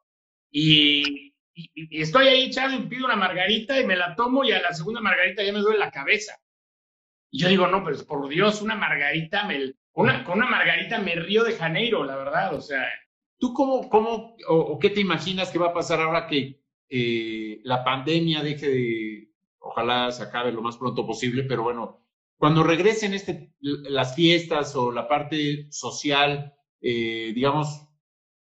y, 0.51 1.33
y, 1.53 2.01
estoy 2.01 2.27
ahí 2.27 2.43
echado 2.45 2.75
y 2.75 2.87
pido 2.87 3.05
una 3.05 3.15
margarita 3.15 3.79
y 3.79 3.85
me 3.85 3.95
la 3.95 4.15
tomo 4.15 4.43
y 4.43 4.51
a 4.51 4.61
la 4.61 4.73
segunda 4.73 5.01
margarita 5.01 5.43
ya 5.43 5.53
me 5.53 5.59
duele 5.59 5.79
la 5.79 5.91
cabeza. 5.91 6.37
Y 7.31 7.39
yo 7.39 7.49
digo, 7.49 7.67
no, 7.67 7.83
pero 7.83 7.97
por 8.05 8.27
Dios, 8.27 8.61
una 8.61 8.75
margarita, 8.75 9.45
me, 9.45 9.73
una, 10.03 10.23
con 10.23 10.37
una 10.37 10.49
margarita 10.49 10.99
me 10.99 11.15
río 11.15 11.43
de 11.43 11.53
Janeiro, 11.53 12.03
la 12.03 12.15
verdad, 12.15 12.53
o 12.53 12.61
sea. 12.61 12.85
¿Tú 13.37 13.53
cómo, 13.53 13.89
cómo 13.89 14.35
o, 14.47 14.77
qué 14.79 14.89
te 14.89 14.99
imaginas 14.99 15.49
que 15.49 15.59
va 15.59 15.67
a 15.67 15.73
pasar 15.73 16.01
ahora 16.01 16.27
que 16.27 16.61
eh, 16.89 17.61
la 17.63 17.83
pandemia 17.83 18.43
deje 18.43 18.69
de, 18.69 19.33
ojalá 19.59 20.11
se 20.11 20.23
acabe 20.23 20.51
lo 20.51 20.61
más 20.61 20.77
pronto 20.77 21.05
posible, 21.05 21.43
pero 21.43 21.63
bueno, 21.63 22.05
cuando 22.37 22.63
regresen 22.63 23.13
este, 23.13 23.53
las 23.59 24.15
fiestas 24.15 24.75
o 24.75 24.91
la 24.91 25.07
parte 25.07 25.67
social, 25.71 26.53
eh, 26.81 27.31
digamos, 27.35 27.87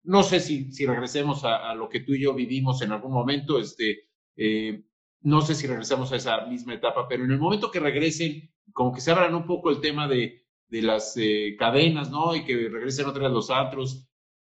no 0.04 0.24
sé 0.24 0.40
si, 0.40 0.72
si 0.72 0.86
regresemos 0.86 1.44
a, 1.44 1.74
lo 1.76 1.90
que 1.90 2.00
tú 2.00 2.14
y 2.14 2.22
yo 2.22 2.34
vivimos 2.34 2.82
en 2.82 2.92
algún 2.92 3.12
momento, 3.12 3.60
este, 3.60 4.10
eh, 4.36 4.84
no 5.22 5.42
sé 5.42 5.56
si 5.56 5.68
regresamos 5.68 6.12
a 6.12 6.16
esa 6.16 6.46
misma 6.48 6.74
etapa, 6.74 7.08
pero 7.08 7.24
en 7.24 7.32
el 7.32 7.40
momento 7.40 7.70
que 7.70 7.80
regresen, 7.80 8.50
como 8.74 8.94
que 8.94 9.02
se 9.02 9.12
abran 9.12 9.36
un 9.36 9.46
poco 9.46 9.70
el 9.70 9.82
tema 9.82 10.08
de, 10.08 10.41
de 10.72 10.82
las 10.82 11.16
eh, 11.18 11.56
cadenas, 11.60 12.10
¿no? 12.10 12.36
Y 12.36 12.44
que 12.44 12.70
regresen 12.70 13.06
otra 13.06 13.24
vez 13.24 13.32
los 13.32 13.52
antros. 13.52 14.08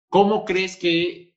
¿Cómo 0.10 0.44
crees 0.44 0.76
que 0.76 1.36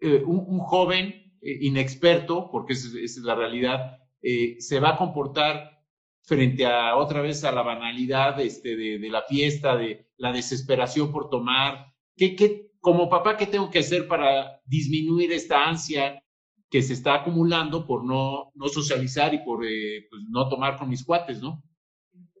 eh, 0.00 0.22
un, 0.26 0.58
joven 0.58 1.38
inexperto, 1.40 2.50
porque 2.50 2.74
esa 2.74 2.88
es, 2.98 3.16
la 3.18 3.34
realidad, 3.34 3.98
se 4.20 4.80
va 4.80 4.90
a 4.90 4.96
comportar 4.96 5.78
frente 6.22 6.66
a 6.66 6.96
otra 6.96 7.22
vez 7.22 7.44
a 7.44 7.52
la 7.52 7.62
banalidad 7.62 8.38
este, 8.40 8.76
de, 8.76 8.98
de 8.98 9.08
la 9.08 9.22
fiesta, 9.22 9.76
de 9.76 10.10
la 10.16 10.32
desesperación 10.32 11.10
por 11.10 11.30
tomar? 11.30 11.94
¿Qué, 12.16 12.34
qué, 12.36 12.68
como 12.80 13.08
papá, 13.08 13.36
¿qué 13.36 13.46
tengo 13.46 13.70
que 13.70 13.80
hacer 13.80 14.08
para 14.08 14.60
disminuir 14.66 15.32
esta 15.32 15.68
ansia 15.68 16.22
que 16.70 16.82
se 16.82 16.92
está 16.92 17.14
acumulando 17.14 17.86
por 17.86 18.04
no, 18.04 18.52
no 18.54 18.68
socializar 18.68 19.32
y 19.34 19.38
por 19.38 19.64
eh, 19.64 20.06
pues, 20.10 20.22
no 20.28 20.48
tomar 20.48 20.76
con 20.76 20.88
mis 20.88 21.04
cuates, 21.04 21.40
¿no? 21.40 21.62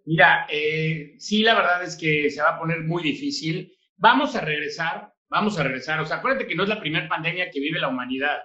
Mira, 0.08 0.46
eh, 0.48 1.16
sí, 1.18 1.42
la 1.42 1.54
verdad 1.54 1.82
es 1.82 1.94
que 1.94 2.30
se 2.30 2.40
va 2.40 2.56
a 2.56 2.58
poner 2.58 2.82
muy 2.82 3.02
difícil. 3.02 3.76
Vamos 3.98 4.34
a 4.36 4.40
regresar, 4.40 5.12
vamos 5.28 5.58
a 5.58 5.64
regresar. 5.64 6.00
O 6.00 6.06
sea, 6.06 6.16
acuérdate 6.16 6.46
que 6.46 6.54
no 6.54 6.62
es 6.62 6.70
la 6.70 6.80
primera 6.80 7.06
pandemia 7.06 7.50
que 7.50 7.60
vive 7.60 7.78
la 7.78 7.88
humanidad. 7.88 8.38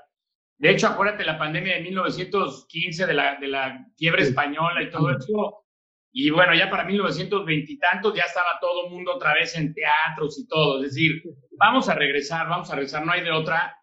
De 0.57 0.71
hecho, 0.71 0.87
acuérdate 0.87 1.23
la 1.23 1.37
pandemia 1.37 1.75
de 1.75 1.83
1915, 1.83 3.05
de 3.05 3.13
la, 3.13 3.37
de 3.39 3.47
la 3.47 3.79
fiebre 3.95 4.23
española 4.23 4.83
y 4.83 4.89
todo 4.89 5.09
eso. 5.11 5.63
Y 6.11 6.31
bueno, 6.31 6.53
ya 6.53 6.69
para 6.69 6.83
1920 6.83 7.71
y 7.71 7.79
tantos 7.79 8.13
ya 8.13 8.23
estaba 8.23 8.59
todo 8.59 8.87
el 8.87 8.91
mundo 8.91 9.15
otra 9.15 9.33
vez 9.33 9.55
en 9.55 9.73
teatros 9.73 10.37
y 10.39 10.47
todo. 10.49 10.83
Es 10.83 10.93
decir, 10.93 11.23
vamos 11.57 11.87
a 11.87 11.95
regresar, 11.95 12.49
vamos 12.49 12.69
a 12.71 12.75
regresar, 12.75 13.05
no 13.05 13.13
hay 13.13 13.21
de 13.21 13.31
otra. 13.31 13.73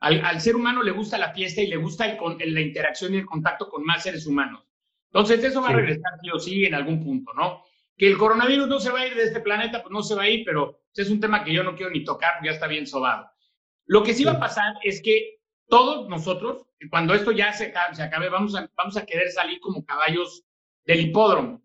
Al, 0.00 0.40
ser 0.40 0.56
humano 0.56 0.82
le 0.82 0.92
gusta 0.92 1.18
la 1.18 1.34
fiesta 1.34 1.60
y 1.60 1.66
le 1.66 1.76
gusta 1.76 2.06
el, 2.06 2.54
la 2.54 2.60
interacción 2.62 3.12
y 3.12 3.18
el 3.18 3.26
contacto 3.26 3.68
con 3.68 3.84
más 3.84 4.02
seres 4.02 4.26
humanos. 4.26 4.67
Entonces, 5.12 5.42
eso 5.42 5.62
va 5.62 5.70
a 5.70 5.72
regresar 5.72 6.12
sí 6.22 6.30
o 6.30 6.38
sí 6.38 6.64
en 6.64 6.74
algún 6.74 7.02
punto, 7.02 7.32
¿no? 7.34 7.62
Que 7.96 8.06
el 8.06 8.18
coronavirus 8.18 8.68
no 8.68 8.78
se 8.78 8.90
va 8.90 9.00
a 9.00 9.06
ir 9.06 9.14
de 9.14 9.24
este 9.24 9.40
planeta, 9.40 9.82
pues 9.82 9.92
no 9.92 10.02
se 10.02 10.14
va 10.14 10.22
a 10.22 10.28
ir, 10.28 10.44
pero 10.44 10.82
es 10.94 11.10
un 11.10 11.20
tema 11.20 11.44
que 11.44 11.52
yo 11.52 11.62
no 11.62 11.74
quiero 11.74 11.90
ni 11.90 12.04
tocar 12.04 12.34
ya 12.44 12.52
está 12.52 12.66
bien 12.66 12.86
sobado. 12.86 13.30
Lo 13.86 14.02
que 14.02 14.14
sí 14.14 14.24
va 14.24 14.32
a 14.32 14.40
pasar 14.40 14.74
es 14.82 15.00
que 15.02 15.38
todos 15.66 16.08
nosotros, 16.08 16.66
cuando 16.90 17.14
esto 17.14 17.32
ya 17.32 17.52
se, 17.52 17.72
se 17.92 18.02
acabe, 18.02 18.28
vamos 18.28 18.54
a, 18.54 18.70
vamos 18.76 18.96
a 18.96 19.06
querer 19.06 19.30
salir 19.30 19.60
como 19.60 19.84
caballos 19.84 20.44
del 20.84 21.00
hipódromo 21.00 21.62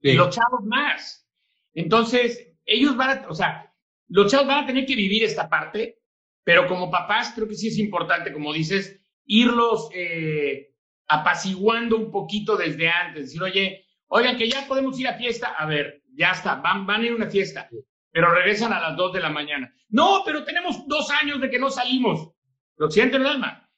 y 0.00 0.14
los 0.14 0.34
chavos 0.34 0.64
más. 0.64 1.26
Entonces, 1.74 2.52
ellos 2.64 2.96
van 2.96 3.24
a, 3.24 3.28
o 3.28 3.34
sea, 3.34 3.72
los 4.08 4.30
chavos 4.30 4.46
van 4.46 4.64
a 4.64 4.66
tener 4.66 4.86
que 4.86 4.96
vivir 4.96 5.24
esta 5.24 5.48
parte, 5.48 6.00
pero 6.44 6.66
como 6.66 6.90
papás 6.90 7.32
creo 7.34 7.46
que 7.48 7.54
sí 7.54 7.68
es 7.68 7.78
importante, 7.78 8.32
como 8.32 8.52
dices, 8.52 9.00
irlos 9.24 9.88
eh, 9.94 10.69
apaciguando 11.10 11.96
un 11.96 12.10
poquito 12.10 12.56
desde 12.56 12.88
antes, 12.88 13.24
decir, 13.24 13.42
oye, 13.42 13.86
oigan, 14.08 14.36
que 14.36 14.48
ya 14.48 14.66
podemos 14.66 14.98
ir 14.98 15.08
a 15.08 15.14
fiesta, 15.14 15.54
a 15.58 15.66
ver, 15.66 16.02
ya 16.14 16.30
está, 16.30 16.56
van, 16.56 16.86
van 16.86 17.02
a 17.02 17.06
ir 17.06 17.12
a 17.12 17.16
una 17.16 17.30
fiesta, 17.30 17.68
pero 18.10 18.32
regresan 18.32 18.72
a 18.72 18.80
las 18.80 18.96
2 18.96 19.12
de 19.12 19.20
la 19.20 19.30
mañana. 19.30 19.72
No, 19.88 20.22
pero 20.24 20.44
tenemos 20.44 20.86
dos 20.86 21.10
años 21.10 21.40
de 21.40 21.50
que 21.50 21.58
no 21.58 21.70
salimos. 21.70 22.30
Lo 22.76 22.90
sienten 22.90 23.22
el 23.22 23.28
alma. 23.28 23.68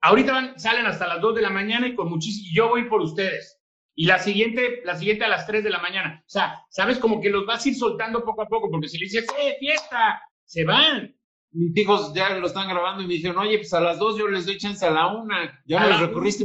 Ahorita 0.00 0.32
van, 0.32 0.58
salen 0.58 0.86
hasta 0.86 1.06
las 1.06 1.20
2 1.20 1.34
de 1.34 1.42
la 1.42 1.50
mañana 1.50 1.86
y 1.86 1.94
con 1.94 2.08
muchísimo, 2.08 2.48
y 2.48 2.54
yo 2.54 2.68
voy 2.68 2.88
por 2.88 3.00
ustedes 3.00 3.62
y 3.94 4.06
la 4.06 4.18
siguiente, 4.18 4.80
la 4.84 4.96
siguiente 4.96 5.24
a 5.24 5.28
las 5.28 5.46
3 5.46 5.64
de 5.64 5.70
la 5.70 5.78
mañana. 5.78 6.22
O 6.26 6.30
sea, 6.30 6.64
sabes 6.70 6.98
como 6.98 7.20
que 7.20 7.30
los 7.30 7.44
vas 7.44 7.64
a 7.64 7.68
ir 7.68 7.74
soltando 7.74 8.24
poco 8.24 8.42
a 8.42 8.48
poco, 8.48 8.70
porque 8.70 8.88
si 8.88 8.98
le 8.98 9.04
dices, 9.04 9.26
¡eh, 9.38 9.56
fiesta! 9.58 10.22
Se 10.44 10.64
van. 10.64 11.14
Mis 11.52 11.76
hijos 11.76 12.12
ya 12.14 12.30
lo 12.30 12.46
están 12.46 12.68
grabando 12.68 13.02
y 13.02 13.06
me 13.06 13.14
dijeron, 13.14 13.38
oye, 13.38 13.58
pues 13.58 13.72
a 13.74 13.80
las 13.80 13.98
2 13.98 14.18
yo 14.18 14.28
les 14.28 14.46
doy 14.46 14.56
chance 14.56 14.84
a 14.86 14.90
la 14.90 15.08
1. 15.08 15.34
Ya 15.66 15.80
me 15.80 15.88
los 15.88 16.00
recorriste 16.00 16.44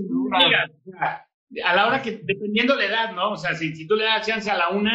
a 1.64 1.76
la 1.76 1.88
hora 1.88 2.02
que, 2.02 2.20
dependiendo 2.24 2.76
de 2.76 2.88
la 2.88 2.90
edad, 2.90 3.16
¿no? 3.16 3.32
O 3.32 3.38
sea, 3.38 3.56
si, 3.56 3.76
si 3.76 3.88
tú 3.88 3.96
le 3.96 4.04
das 4.04 4.28
chance 4.28 4.50
a 4.52 4.58
la 4.58 4.70
1, 4.70 4.92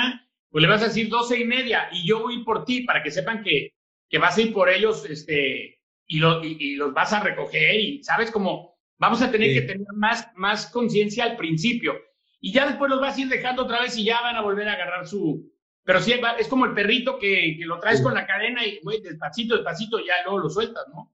pues 0.50 0.62
le 0.62 0.68
vas 0.68 0.82
a 0.82 0.88
decir 0.88 1.08
12 1.08 1.40
y 1.40 1.44
media 1.44 1.88
y 1.92 2.06
yo 2.06 2.20
voy 2.20 2.44
por 2.44 2.64
ti 2.64 2.82
para 2.82 3.02
que 3.02 3.10
sepan 3.10 3.42
que, 3.42 3.72
que 4.08 4.18
vas 4.18 4.36
a 4.36 4.42
ir 4.42 4.52
por 4.52 4.68
ellos 4.68 5.08
este, 5.08 5.80
y, 6.06 6.18
lo, 6.18 6.44
y, 6.44 6.74
los 6.76 6.92
vas 6.92 7.12
a 7.14 7.20
recoger 7.20 7.80
y, 7.80 8.04
¿sabes? 8.04 8.30
Como 8.30 8.76
vamos 8.98 9.22
a 9.22 9.30
tener 9.30 9.54
que 9.54 9.62
tener 9.62 9.86
más, 9.94 10.30
más 10.36 10.66
conciencia 10.70 11.24
al 11.24 11.36
principio 11.36 11.94
y 12.38 12.52
ya 12.52 12.66
después 12.66 12.90
los 12.90 13.00
vas 13.00 13.16
a 13.16 13.20
ir 13.20 13.28
dejando 13.28 13.62
otra 13.62 13.80
vez 13.80 13.96
y 13.96 14.04
ya 14.04 14.20
van 14.20 14.36
a 14.36 14.42
volver 14.42 14.68
a 14.68 14.74
agarrar 14.74 15.06
su... 15.06 15.50
Pero 15.84 16.00
sí, 16.00 16.14
es 16.38 16.48
como 16.48 16.66
el 16.66 16.74
perrito 16.74 17.18
que, 17.18 17.56
que 17.58 17.64
lo 17.64 17.78
traes 17.80 18.00
con 18.00 18.14
la 18.14 18.26
cadena 18.26 18.64
y, 18.64 18.78
güey, 18.82 19.00
despacito, 19.00 19.56
despacito, 19.56 19.98
ya 19.98 20.14
luego 20.24 20.38
lo 20.38 20.50
sueltas, 20.50 20.84
¿no? 20.94 21.12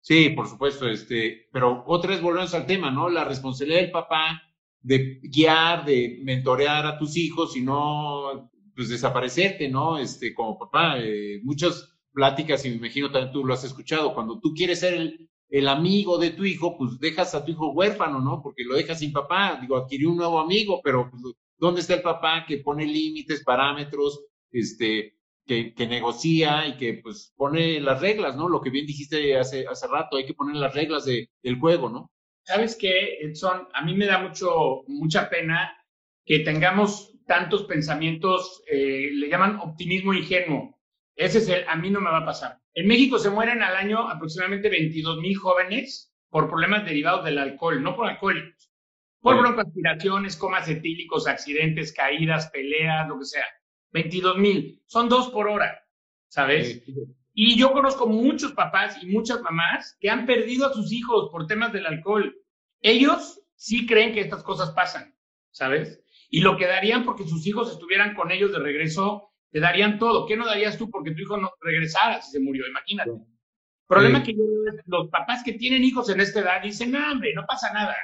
Sí, 0.00 0.30
por 0.30 0.48
supuesto, 0.48 0.88
este, 0.88 1.48
pero 1.52 1.84
otra 1.86 2.10
vez 2.10 2.22
volvemos 2.22 2.54
al 2.54 2.66
tema, 2.66 2.90
¿no? 2.90 3.08
La 3.08 3.24
responsabilidad 3.24 3.80
del 3.80 3.90
papá 3.90 4.42
de 4.80 5.20
guiar, 5.22 5.84
de 5.84 6.20
mentorear 6.22 6.86
a 6.86 6.98
tus 6.98 7.16
hijos 7.16 7.56
y 7.56 7.60
no, 7.60 8.50
pues, 8.74 8.88
desaparecerte, 8.88 9.68
¿no? 9.68 9.98
Este, 9.98 10.32
como 10.34 10.58
papá, 10.58 10.98
eh, 10.98 11.40
muchas 11.44 11.98
pláticas, 12.12 12.64
y 12.64 12.70
me 12.70 12.76
imagino 12.76 13.10
también 13.10 13.32
tú 13.32 13.44
lo 13.44 13.54
has 13.54 13.62
escuchado, 13.62 14.14
cuando 14.14 14.40
tú 14.40 14.54
quieres 14.54 14.80
ser 14.80 14.94
el, 14.94 15.28
el 15.50 15.68
amigo 15.68 16.16
de 16.16 16.30
tu 16.30 16.44
hijo, 16.44 16.78
pues 16.78 16.98
dejas 16.98 17.34
a 17.34 17.44
tu 17.44 17.52
hijo 17.52 17.72
huérfano, 17.72 18.20
¿no? 18.20 18.40
Porque 18.42 18.64
lo 18.64 18.76
dejas 18.76 19.00
sin 19.00 19.12
papá. 19.12 19.58
Digo, 19.60 19.76
adquirió 19.76 20.10
un 20.10 20.16
nuevo 20.16 20.40
amigo, 20.40 20.80
pero 20.82 21.10
pues, 21.10 21.22
¿dónde 21.60 21.82
está 21.82 21.94
el 21.94 22.02
papá 22.02 22.44
que 22.48 22.58
pone 22.58 22.86
límites, 22.86 23.44
parámetros, 23.44 24.24
este, 24.50 25.16
que, 25.46 25.74
que, 25.74 25.86
negocia 25.86 26.66
y 26.66 26.76
que 26.76 26.94
pues 26.94 27.32
pone 27.36 27.78
las 27.80 28.00
reglas, 28.00 28.34
¿no? 28.36 28.48
Lo 28.48 28.60
que 28.60 28.70
bien 28.70 28.86
dijiste 28.86 29.38
hace, 29.38 29.66
hace 29.68 29.86
rato, 29.86 30.16
hay 30.16 30.26
que 30.26 30.34
poner 30.34 30.56
las 30.56 30.74
reglas 30.74 31.04
de, 31.04 31.30
del 31.42 31.58
juego, 31.58 31.90
¿no? 31.90 32.10
¿Sabes 32.44 32.76
qué, 32.76 33.18
Edson? 33.20 33.68
A 33.74 33.84
mí 33.84 33.94
me 33.94 34.06
da 34.06 34.18
mucho, 34.18 34.82
mucha 34.88 35.28
pena 35.28 35.76
que 36.24 36.40
tengamos 36.40 37.12
tantos 37.26 37.64
pensamientos, 37.64 38.62
eh, 38.66 39.10
le 39.12 39.28
llaman 39.28 39.60
optimismo 39.60 40.14
ingenuo. 40.14 40.78
Ese 41.14 41.38
es 41.38 41.48
el, 41.48 41.68
a 41.68 41.76
mí 41.76 41.90
no 41.90 42.00
me 42.00 42.10
va 42.10 42.18
a 42.18 42.24
pasar. 42.24 42.58
En 42.74 42.86
México 42.86 43.18
se 43.18 43.30
mueren 43.30 43.62
al 43.62 43.76
año 43.76 44.08
aproximadamente 44.08 44.68
22 44.68 45.18
mil 45.20 45.36
jóvenes 45.36 46.12
por 46.30 46.48
problemas 46.48 46.84
derivados 46.84 47.24
del 47.24 47.38
alcohol, 47.38 47.82
no 47.82 47.94
por 47.94 48.08
alcohólicos. 48.08 48.69
Por 49.20 49.38
broncoaspiraciones, 49.38 50.36
comas 50.36 50.68
etílicos, 50.68 51.26
accidentes, 51.26 51.92
caídas, 51.92 52.50
peleas, 52.50 53.06
lo 53.08 53.18
que 53.18 53.26
sea. 53.26 53.44
22 53.92 54.38
mil. 54.38 54.82
Son 54.86 55.08
dos 55.08 55.28
por 55.30 55.48
hora, 55.48 55.84
¿sabes? 56.28 56.82
Y 57.34 57.56
yo 57.56 57.72
conozco 57.72 58.06
muchos 58.06 58.52
papás 58.52 59.02
y 59.02 59.06
muchas 59.06 59.40
mamás 59.42 59.96
que 60.00 60.10
han 60.10 60.26
perdido 60.26 60.66
a 60.66 60.72
sus 60.72 60.92
hijos 60.92 61.28
por 61.30 61.46
temas 61.46 61.72
del 61.72 61.86
alcohol. 61.86 62.34
Ellos 62.80 63.40
sí 63.56 63.86
creen 63.86 64.12
que 64.12 64.20
estas 64.20 64.42
cosas 64.42 64.70
pasan, 64.70 65.14
¿sabes? 65.50 66.02
Y 66.30 66.40
lo 66.40 66.56
que 66.56 66.66
darían 66.66 67.04
porque 67.04 67.24
sus 67.26 67.46
hijos 67.46 67.70
estuvieran 67.70 68.14
con 68.14 68.30
ellos 68.30 68.52
de 68.52 68.58
regreso, 68.58 69.32
te 69.50 69.60
darían 69.60 69.98
todo. 69.98 70.26
¿Qué 70.26 70.36
no 70.36 70.46
darías 70.46 70.78
tú 70.78 70.90
porque 70.90 71.10
tu 71.10 71.22
hijo 71.22 71.36
no 71.36 71.50
regresara 71.60 72.22
si 72.22 72.30
se 72.30 72.40
murió? 72.40 72.66
Imagínate. 72.68 73.10
El 73.10 73.96
problema 73.96 74.22
que 74.22 74.32
yo 74.32 74.44
veo 74.46 74.72
es 74.72 74.82
los 74.86 75.08
papás 75.08 75.42
que 75.44 75.54
tienen 75.54 75.82
hijos 75.82 76.08
en 76.08 76.20
esta 76.20 76.40
edad 76.40 76.62
dicen, 76.62 76.92
no, 76.92 77.12
hombre, 77.12 77.34
no 77.34 77.44
pasa 77.46 77.72
nada. 77.72 77.96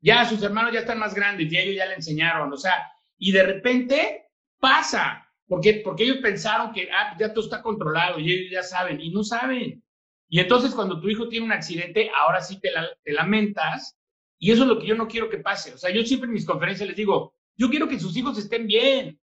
Ya 0.00 0.24
sus 0.24 0.42
hermanos 0.42 0.72
ya 0.72 0.80
están 0.80 0.98
más 0.98 1.14
grandes 1.14 1.52
y 1.52 1.56
ellos 1.56 1.76
ya 1.76 1.86
le 1.86 1.94
enseñaron. 1.94 2.52
O 2.52 2.56
sea, 2.56 2.90
y 3.18 3.32
de 3.32 3.42
repente 3.42 4.26
pasa. 4.58 5.26
Porque, 5.46 5.82
porque 5.84 6.04
ellos 6.04 6.18
pensaron 6.18 6.72
que 6.72 6.88
ah, 6.92 7.16
ya 7.18 7.32
todo 7.34 7.44
está 7.44 7.60
controlado 7.60 8.20
y 8.20 8.30
ellos 8.30 8.52
ya 8.52 8.62
saben, 8.62 9.00
y 9.00 9.10
no 9.10 9.24
saben. 9.24 9.82
Y 10.28 10.38
entonces 10.38 10.72
cuando 10.72 11.00
tu 11.00 11.08
hijo 11.08 11.28
tiene 11.28 11.44
un 11.44 11.50
accidente, 11.50 12.08
ahora 12.16 12.40
sí 12.40 12.60
te, 12.60 12.70
te 13.02 13.12
lamentas, 13.12 13.98
y 14.38 14.52
eso 14.52 14.62
es 14.62 14.68
lo 14.68 14.78
que 14.78 14.86
yo 14.86 14.94
no 14.94 15.08
quiero 15.08 15.28
que 15.28 15.38
pase. 15.38 15.74
O 15.74 15.78
sea, 15.78 15.90
yo 15.90 16.04
siempre 16.04 16.28
en 16.28 16.34
mis 16.34 16.46
conferencias 16.46 16.88
les 16.88 16.96
digo, 16.96 17.34
yo 17.56 17.68
quiero 17.68 17.88
que 17.88 17.98
sus 17.98 18.16
hijos 18.16 18.38
estén 18.38 18.68
bien, 18.68 19.20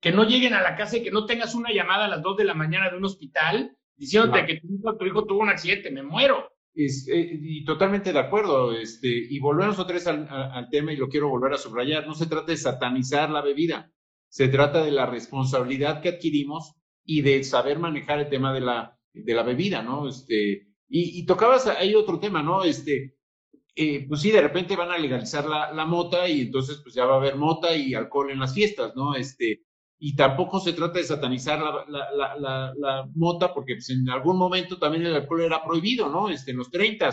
que 0.00 0.12
no 0.12 0.22
lleguen 0.22 0.54
a 0.54 0.62
la 0.62 0.76
casa 0.76 0.96
y 0.96 1.02
que 1.02 1.10
no 1.10 1.26
tengas 1.26 1.56
una 1.56 1.72
llamada 1.72 2.04
a 2.04 2.08
las 2.08 2.22
2 2.22 2.36
de 2.36 2.44
la 2.44 2.54
mañana 2.54 2.88
de 2.88 2.96
un 2.96 3.04
hospital 3.04 3.76
diciéndote 3.96 4.46
que 4.46 4.60
tu 4.60 4.68
hijo, 4.72 4.96
tu 4.96 5.06
hijo, 5.06 5.26
tuvo 5.26 5.40
un 5.40 5.48
accidente, 5.48 5.90
me 5.90 6.02
muero. 6.02 6.52
Es, 6.76 7.08
eh, 7.08 7.40
y 7.42 7.64
totalmente 7.64 8.12
de 8.12 8.18
acuerdo. 8.18 8.72
Este, 8.72 9.08
y 9.08 9.40
volvemos 9.40 9.78
otra 9.78 9.94
vez 9.94 10.06
al, 10.06 10.68
tema 10.70 10.92
y 10.92 10.96
lo 10.96 11.08
quiero 11.08 11.28
volver 11.28 11.54
a 11.54 11.58
subrayar. 11.58 12.06
No 12.06 12.14
se 12.14 12.26
trata 12.26 12.52
de 12.52 12.58
satanizar 12.58 13.30
la 13.30 13.40
bebida. 13.40 13.90
Se 14.28 14.48
trata 14.48 14.84
de 14.84 14.90
la 14.92 15.06
responsabilidad 15.06 16.02
que 16.02 16.10
adquirimos 16.10 16.74
y 17.04 17.22
de 17.22 17.42
saber 17.44 17.78
manejar 17.78 18.20
el 18.20 18.28
tema 18.28 18.52
de 18.52 18.60
la, 18.60 18.98
de 19.12 19.34
la 19.34 19.42
bebida, 19.42 19.82
¿no? 19.82 20.08
Este, 20.08 20.68
y, 20.88 21.20
y 21.20 21.26
tocabas 21.26 21.66
ahí 21.66 21.94
otro 21.94 22.20
tema, 22.20 22.42
¿no? 22.42 22.62
Este, 22.64 23.16
eh, 23.74 24.06
pues 24.08 24.20
sí, 24.22 24.30
de 24.30 24.40
repente 24.40 24.76
van 24.76 24.90
a 24.90 24.98
legalizar 24.98 25.46
la, 25.46 25.72
la, 25.72 25.84
mota 25.84 26.28
y 26.28 26.42
entonces 26.42 26.78
pues 26.82 26.94
ya 26.94 27.04
va 27.04 27.14
a 27.14 27.18
haber 27.18 27.36
mota 27.36 27.76
y 27.76 27.94
alcohol 27.94 28.30
en 28.30 28.40
las 28.40 28.54
fiestas, 28.54 28.96
¿no? 28.96 29.14
Este, 29.14 29.64
y 29.98 30.14
tampoco 30.14 30.60
se 30.60 30.74
trata 30.74 30.98
de 30.98 31.04
satanizar 31.04 31.58
la, 31.88 32.10
la, 32.12 32.36
la, 32.36 32.74
la 32.76 33.08
mota 33.14 33.52
porque 33.54 33.74
pues, 33.74 33.90
en 33.90 34.08
algún 34.10 34.36
momento 34.36 34.78
también 34.78 35.06
el 35.06 35.14
alcohol 35.14 35.42
era 35.42 35.64
prohibido, 35.64 36.08
¿no? 36.08 36.28
Este, 36.28 36.50
en 36.50 36.58
los 36.58 36.70
30. 36.70 37.10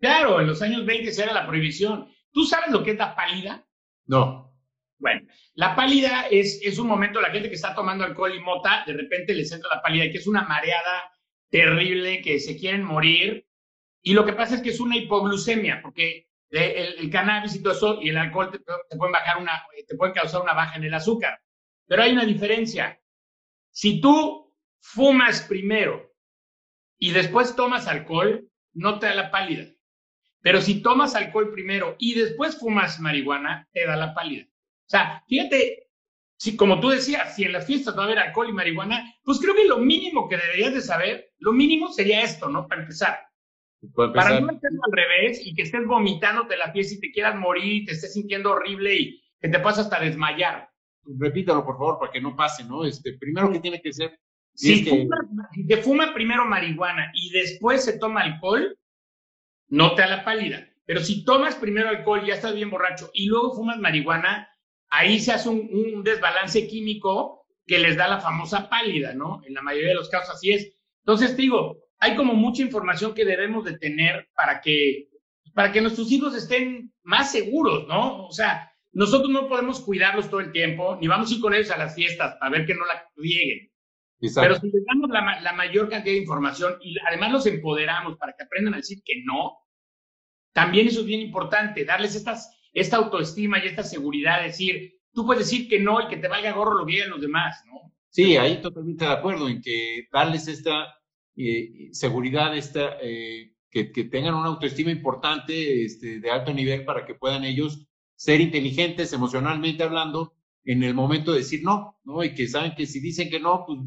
Claro, 0.00 0.40
en 0.40 0.46
los 0.46 0.62
años 0.62 0.86
20 0.86 1.22
era 1.22 1.32
la 1.32 1.46
prohibición. 1.46 2.08
¿Tú 2.32 2.44
sabes 2.44 2.70
lo 2.70 2.82
que 2.82 2.92
es 2.92 2.98
la 2.98 3.14
pálida? 3.14 3.66
No. 4.06 4.50
Bueno, 4.98 5.22
la 5.54 5.76
pálida 5.76 6.26
es, 6.30 6.60
es 6.62 6.78
un 6.78 6.86
momento, 6.86 7.20
la 7.20 7.30
gente 7.30 7.48
que 7.48 7.56
está 7.56 7.74
tomando 7.74 8.04
alcohol 8.04 8.34
y 8.34 8.40
mota, 8.40 8.84
de 8.86 8.94
repente 8.94 9.34
les 9.34 9.52
entra 9.52 9.74
la 9.74 9.82
pálida, 9.82 10.10
que 10.10 10.18
es 10.18 10.26
una 10.26 10.42
mareada 10.42 11.12
terrible, 11.50 12.22
que 12.22 12.40
se 12.40 12.56
quieren 12.56 12.82
morir. 12.82 13.46
Y 14.00 14.14
lo 14.14 14.24
que 14.24 14.32
pasa 14.32 14.54
es 14.56 14.62
que 14.62 14.70
es 14.70 14.80
una 14.80 14.96
hipoglucemia, 14.96 15.80
porque 15.82 16.28
el, 16.50 17.10
cannabis 17.10 17.56
y 17.56 17.62
todo 17.62 17.72
eso 17.72 17.98
y 18.00 18.08
el 18.08 18.16
alcohol 18.16 18.50
te, 18.50 18.58
te, 18.58 18.96
pueden 18.96 19.12
bajar 19.12 19.38
una, 19.38 19.64
te 19.86 19.96
pueden 19.96 20.14
causar 20.14 20.42
una 20.42 20.54
baja 20.54 20.76
en 20.76 20.84
el 20.84 20.94
azúcar. 20.94 21.40
Pero 21.92 22.04
hay 22.04 22.12
una 22.12 22.24
diferencia. 22.24 22.98
Si 23.70 24.00
tú 24.00 24.50
fumas 24.80 25.42
primero 25.42 26.10
y 26.98 27.10
después 27.10 27.54
tomas 27.54 27.86
alcohol, 27.86 28.48
no 28.72 28.98
te 28.98 29.08
da 29.08 29.14
la 29.14 29.30
pálida. 29.30 29.70
Pero 30.40 30.62
si 30.62 30.80
tomas 30.80 31.14
alcohol 31.14 31.52
primero 31.52 31.96
y 31.98 32.14
después 32.14 32.58
fumas 32.58 32.98
marihuana, 32.98 33.68
te 33.74 33.84
da 33.84 33.96
la 33.96 34.14
pálida. 34.14 34.46
O 34.46 34.88
sea, 34.88 35.22
fíjate, 35.28 35.90
si 36.38 36.56
como 36.56 36.80
tú 36.80 36.88
decías, 36.88 37.36
si 37.36 37.44
en 37.44 37.52
las 37.52 37.66
fiestas 37.66 37.94
va 37.94 38.04
a 38.04 38.06
haber 38.06 38.20
alcohol 38.20 38.48
y 38.48 38.54
marihuana, 38.54 39.14
pues 39.22 39.38
creo 39.38 39.54
que 39.54 39.66
lo 39.66 39.76
mínimo 39.76 40.30
que 40.30 40.38
deberías 40.38 40.72
de 40.72 40.80
saber, 40.80 41.34
lo 41.40 41.52
mínimo 41.52 41.92
sería 41.92 42.22
esto, 42.22 42.48
¿no? 42.48 42.68
Para 42.68 42.80
empezar. 42.80 43.18
Para 43.94 44.40
no 44.40 44.50
estés 44.50 44.72
al 44.82 44.92
revés 44.92 45.46
y 45.46 45.54
que 45.54 45.64
estés 45.64 45.84
vomitándote 45.84 46.56
la 46.56 46.72
fiesta 46.72 46.94
y 46.94 47.00
te 47.00 47.12
quieras 47.12 47.36
morir 47.36 47.82
y 47.82 47.84
te 47.84 47.92
estés 47.92 48.14
sintiendo 48.14 48.52
horrible 48.52 48.94
y 48.94 49.22
que 49.38 49.50
te 49.50 49.58
puedas 49.58 49.80
hasta 49.80 50.00
desmayar. 50.00 50.71
Repítalo, 51.04 51.64
por 51.64 51.76
favor, 51.76 51.98
para 51.98 52.12
que 52.12 52.20
no 52.20 52.36
pase, 52.36 52.64
¿no? 52.64 52.84
Este, 52.84 53.14
primero 53.14 53.50
que 53.50 53.60
tiene 53.60 53.80
que 53.80 53.92
ser. 53.92 54.18
Si, 54.54 54.84
fuma, 54.84 55.16
si 55.52 55.66
te 55.66 55.78
fuma 55.78 56.12
primero 56.12 56.44
marihuana 56.44 57.10
y 57.14 57.30
después 57.30 57.84
se 57.84 57.98
toma 57.98 58.20
alcohol, 58.22 58.78
no 59.68 59.94
te 59.94 60.02
da 60.02 60.08
la 60.08 60.24
pálida. 60.24 60.68
Pero 60.84 61.00
si 61.00 61.24
tomas 61.24 61.54
primero 61.54 61.88
alcohol, 61.88 62.24
ya 62.26 62.34
estás 62.34 62.54
bien 62.54 62.70
borracho, 62.70 63.10
y 63.14 63.26
luego 63.26 63.54
fumas 63.54 63.78
marihuana, 63.78 64.48
ahí 64.90 65.20
se 65.20 65.32
hace 65.32 65.48
un, 65.48 66.02
desbalance 66.04 66.66
químico 66.66 67.46
que 67.66 67.78
les 67.78 67.96
da 67.96 68.08
la 68.08 68.20
famosa 68.20 68.68
pálida, 68.68 69.14
¿no? 69.14 69.40
En 69.46 69.54
la 69.54 69.62
mayoría 69.62 69.90
de 69.90 69.94
los 69.94 70.10
casos 70.10 70.34
así 70.34 70.52
es. 70.52 70.76
Entonces, 70.98 71.36
digo, 71.36 71.78
hay 71.98 72.16
como 72.16 72.34
mucha 72.34 72.62
información 72.62 73.14
que 73.14 73.24
debemos 73.24 73.64
de 73.64 73.78
tener 73.78 74.28
para 74.34 74.60
que, 74.60 75.08
para 75.54 75.72
que 75.72 75.80
nuestros 75.80 76.10
hijos 76.12 76.34
estén 76.34 76.92
más 77.02 77.32
seguros, 77.32 77.86
¿no? 77.88 78.26
O 78.26 78.32
sea, 78.32 78.71
nosotros 78.92 79.30
no 79.30 79.48
podemos 79.48 79.80
cuidarlos 79.80 80.28
todo 80.28 80.40
el 80.40 80.52
tiempo, 80.52 80.96
ni 81.00 81.08
vamos 81.08 81.30
a 81.30 81.34
ir 81.34 81.40
con 81.40 81.54
ellos 81.54 81.70
a 81.70 81.78
las 81.78 81.94
fiestas 81.94 82.36
para 82.38 82.50
ver 82.50 82.66
que 82.66 82.74
no 82.74 82.84
la 82.86 83.04
rieguen. 83.16 83.70
Pero 84.20 84.54
si 84.54 84.70
les 84.70 84.84
damos 84.84 85.10
la, 85.10 85.40
la, 85.40 85.52
mayor 85.52 85.88
cantidad 85.88 86.14
de 86.14 86.20
información 86.20 86.74
y 86.80 86.94
además 87.08 87.32
los 87.32 87.46
empoderamos 87.46 88.16
para 88.18 88.34
que 88.34 88.44
aprendan 88.44 88.74
a 88.74 88.76
decir 88.76 89.02
que 89.04 89.14
no, 89.24 89.58
también 90.52 90.86
eso 90.86 91.00
es 91.00 91.06
bien 91.06 91.20
importante, 91.20 91.84
darles 91.84 92.14
estas 92.14 92.56
esta 92.72 92.96
autoestima 92.96 93.58
y 93.58 93.68
esta 93.68 93.82
seguridad, 93.82 94.42
decir, 94.42 94.94
tú 95.12 95.26
puedes 95.26 95.44
decir 95.48 95.68
que 95.68 95.78
no 95.78 96.00
y 96.00 96.08
que 96.08 96.16
te 96.16 96.28
valga 96.28 96.52
gorro 96.52 96.78
lo 96.78 96.86
que 96.86 96.92
digan 96.92 97.10
los 97.10 97.20
demás, 97.20 97.62
¿no? 97.66 97.92
Sí, 98.08 98.36
ahí 98.36 98.60
totalmente 98.60 99.04
de 99.04 99.10
acuerdo 99.10 99.48
en 99.48 99.60
que 99.60 100.08
darles 100.12 100.48
esta 100.48 100.94
eh, 101.36 101.88
seguridad, 101.92 102.56
esta, 102.56 102.98
eh, 103.00 103.54
que, 103.70 103.90
que, 103.90 104.04
tengan 104.04 104.34
una 104.34 104.48
autoestima 104.48 104.90
importante, 104.90 105.84
este, 105.84 106.20
de 106.20 106.30
alto 106.30 106.52
nivel 106.52 106.84
para 106.84 107.06
que 107.06 107.14
puedan 107.14 107.44
ellos 107.44 107.86
ser 108.22 108.40
inteligentes 108.40 109.12
emocionalmente 109.12 109.82
hablando 109.82 110.34
en 110.64 110.82
el 110.82 110.94
momento 110.94 111.32
de 111.32 111.38
decir 111.38 111.62
no, 111.64 111.98
¿no? 112.04 112.22
Y 112.22 112.34
que 112.34 112.46
saben 112.46 112.74
que 112.76 112.86
si 112.86 113.00
dicen 113.00 113.30
que 113.30 113.40
no, 113.40 113.64
pues 113.66 113.80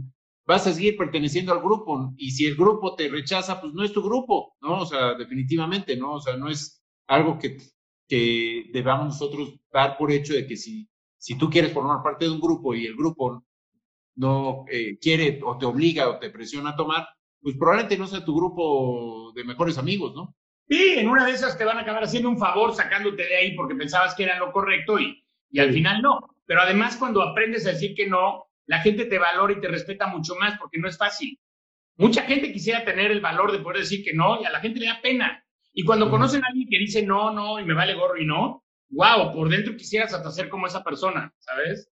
vas 0.46 0.68
a 0.68 0.74
seguir 0.74 0.98
perteneciendo 0.98 1.54
al 1.54 1.62
grupo 1.62 2.14
y 2.18 2.32
si 2.32 2.46
el 2.46 2.56
grupo 2.56 2.96
te 2.96 3.08
rechaza, 3.08 3.62
pues 3.62 3.74
no 3.74 3.84
es 3.84 3.94
tu 3.94 4.04
grupo, 4.04 4.56
¿no? 4.62 4.82
O 4.82 4.86
sea, 4.86 5.14
definitivamente, 5.16 5.96
¿no? 5.96 6.14
O 6.16 6.20
sea, 6.20 6.36
no 6.38 6.50
es 6.50 6.84
algo 7.08 7.40
que 7.40 7.58
que 8.08 8.70
debamos 8.72 9.08
nosotros 9.08 9.56
dar 9.72 9.98
por 9.98 10.12
hecho 10.12 10.34
de 10.34 10.48
que 10.48 10.58
si, 10.58 10.88
si 11.18 11.38
tú 11.38 11.50
quieres 11.50 11.74
formar 11.74 12.04
parte 12.04 12.26
de 12.26 12.32
un 12.32 12.40
grupo 12.40 12.76
y 12.76 12.86
el 12.86 12.96
grupo 12.96 13.44
no 14.16 14.66
eh, 14.72 14.98
quiere 15.00 15.40
o 15.44 15.58
te 15.58 15.66
obliga 15.66 16.10
o 16.10 16.20
te 16.20 16.30
presiona 16.30 16.72
a 16.72 16.76
tomar, 16.76 17.08
pues 17.42 17.56
probablemente 17.58 17.98
no 17.98 18.08
sea 18.08 18.24
tu 18.24 18.36
grupo 18.36 19.32
de 19.34 19.44
mejores 19.44 19.78
amigos, 19.78 20.14
¿no? 20.16 20.36
Sí, 20.68 20.96
en 20.98 21.08
una 21.08 21.26
de 21.26 21.32
esas 21.34 21.58
te 21.58 21.66
van 21.66 21.78
a 21.78 21.82
acabar 21.82 22.04
haciendo 22.04 22.30
un 22.30 22.40
favor 22.40 22.74
sacándote 22.74 23.28
de 23.28 23.36
ahí 23.38 23.56
porque 23.56 23.76
pensabas 23.76 24.16
que 24.16 24.24
era 24.24 24.40
lo 24.40 24.52
correcto 24.52 25.00
y, 25.00 25.24
y 25.52 25.60
al 25.60 25.72
final 25.72 26.02
no. 26.02 26.20
Pero 26.46 26.62
además 26.62 26.98
cuando 26.98 27.22
aprendes 27.22 27.66
a 27.68 27.72
decir 27.72 27.94
que 27.96 28.08
no, 28.08 28.48
la 28.66 28.80
gente 28.80 29.06
te 29.06 29.20
valora 29.20 29.54
y 29.54 29.62
te 29.62 29.68
respeta 29.68 30.08
mucho 30.08 30.36
más 30.36 30.58
porque 30.58 30.80
no 30.80 30.88
es 30.88 30.98
fácil. 30.98 31.40
Mucha 31.98 32.24
gente 32.24 32.52
quisiera 32.52 32.84
tener 32.84 33.12
el 33.12 33.22
valor 33.22 33.52
de 33.52 33.60
poder 33.60 33.80
decir 33.80 34.04
que 34.04 34.14
no 34.14 34.42
y 34.42 34.46
a 34.46 34.52
la 34.52 34.60
gente 34.60 34.80
le 34.80 34.88
da 34.88 35.00
pena. 35.02 35.44
Y 35.74 35.84
cuando 35.84 36.10
conocen 36.10 36.44
a 36.44 36.48
alguien 36.48 36.68
que 36.70 36.80
dice 36.80 37.04
no, 37.04 37.32
no, 37.32 37.60
y 37.60 37.66
me 37.66 37.74
vale 37.74 37.94
gorro 37.94 38.18
y 38.18 38.26
no, 38.26 38.64
wow, 38.90 39.34
por 39.34 39.50
dentro 39.50 39.76
quisieras 39.76 40.14
hasta 40.14 40.32
ser 40.32 40.50
como 40.50 40.68
esa 40.68 40.84
persona, 40.84 41.34
¿sabes? 41.38 41.92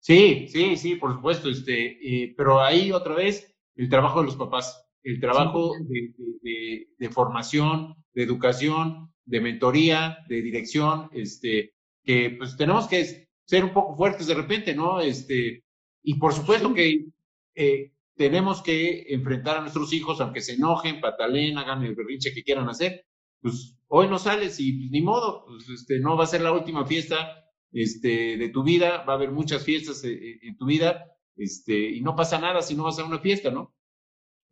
Sí, 0.00 0.46
sí, 0.48 0.76
sí, 0.76 0.96
por 0.96 1.12
supuesto, 1.14 1.48
este, 1.48 2.24
eh, 2.24 2.34
pero 2.36 2.62
ahí 2.62 2.92
otra 2.92 3.14
vez 3.14 3.54
el 3.76 3.88
trabajo 3.88 4.20
de 4.20 4.26
los 4.26 4.36
papás, 4.36 4.83
el 5.04 5.20
trabajo 5.20 5.74
de, 5.86 6.12
de, 6.42 6.88
de, 6.98 7.10
formación, 7.10 7.94
de 8.14 8.22
educación, 8.22 9.12
de 9.26 9.40
mentoría, 9.40 10.18
de 10.28 10.42
dirección, 10.42 11.10
este, 11.12 11.74
que 12.02 12.34
pues 12.38 12.56
tenemos 12.56 12.88
que 12.88 13.28
ser 13.44 13.64
un 13.64 13.72
poco 13.72 13.96
fuertes 13.96 14.26
de 14.26 14.34
repente, 14.34 14.74
¿no? 14.74 15.00
Este, 15.00 15.62
y 16.02 16.14
por 16.14 16.32
supuesto 16.32 16.72
que 16.72 17.06
eh, 17.54 17.92
tenemos 18.16 18.62
que 18.62 19.06
enfrentar 19.08 19.58
a 19.58 19.60
nuestros 19.60 19.92
hijos, 19.92 20.20
aunque 20.20 20.40
se 20.40 20.54
enojen, 20.54 21.00
pataleen, 21.00 21.58
hagan 21.58 21.82
el 21.82 21.94
berrinche 21.94 22.32
que 22.32 22.42
quieran 22.42 22.68
hacer, 22.68 23.04
pues 23.40 23.76
hoy 23.88 24.08
no 24.08 24.18
sales 24.18 24.58
y 24.58 24.72
pues, 24.72 24.90
ni 24.90 25.02
modo, 25.02 25.44
pues, 25.46 25.68
este, 25.68 26.00
no 26.00 26.16
va 26.16 26.24
a 26.24 26.28
ser 26.28 26.40
la 26.40 26.52
última 26.52 26.86
fiesta 26.86 27.44
este, 27.72 28.38
de 28.38 28.48
tu 28.48 28.62
vida, 28.62 29.04
va 29.04 29.14
a 29.14 29.16
haber 29.16 29.32
muchas 29.32 29.64
fiestas 29.64 30.02
en, 30.04 30.12
eh, 30.12 30.38
en 30.42 30.56
tu 30.56 30.64
vida, 30.64 31.04
este, 31.36 31.90
y 31.90 32.00
no 32.00 32.16
pasa 32.16 32.38
nada 32.38 32.62
si 32.62 32.74
no 32.74 32.84
vas 32.84 32.98
a 32.98 33.04
una 33.04 33.18
fiesta, 33.18 33.50
¿no? 33.50 33.74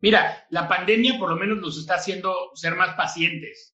Mira, 0.03 0.45
la 0.51 0.67
pandemia 0.67 1.17
por 1.17 1.31
lo 1.31 1.35
menos 1.35 1.57
nos 1.57 1.79
está 1.79 1.95
haciendo 1.95 2.51
ser 2.53 2.75
más 2.75 2.93
pacientes, 2.95 3.75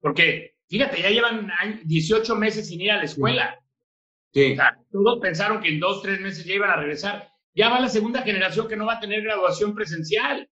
porque 0.00 0.56
fíjate, 0.66 1.00
ya 1.00 1.10
llevan 1.10 1.52
18 1.84 2.34
meses 2.34 2.66
sin 2.66 2.80
ir 2.80 2.90
a 2.90 2.96
la 2.96 3.04
escuela. 3.04 3.56
Sí. 4.32 4.52
O 4.52 4.56
sea, 4.56 4.76
todos 4.90 5.20
pensaron 5.20 5.60
que 5.60 5.68
en 5.68 5.78
dos, 5.78 6.02
tres 6.02 6.20
meses 6.20 6.44
ya 6.44 6.54
iban 6.54 6.70
a 6.70 6.76
regresar 6.76 7.28
ya 7.58 7.68
va 7.68 7.80
la 7.80 7.88
segunda 7.88 8.22
generación 8.22 8.68
que 8.68 8.76
no 8.76 8.86
va 8.86 8.94
a 8.94 9.00
tener 9.00 9.20
graduación 9.20 9.74
presencial. 9.74 10.48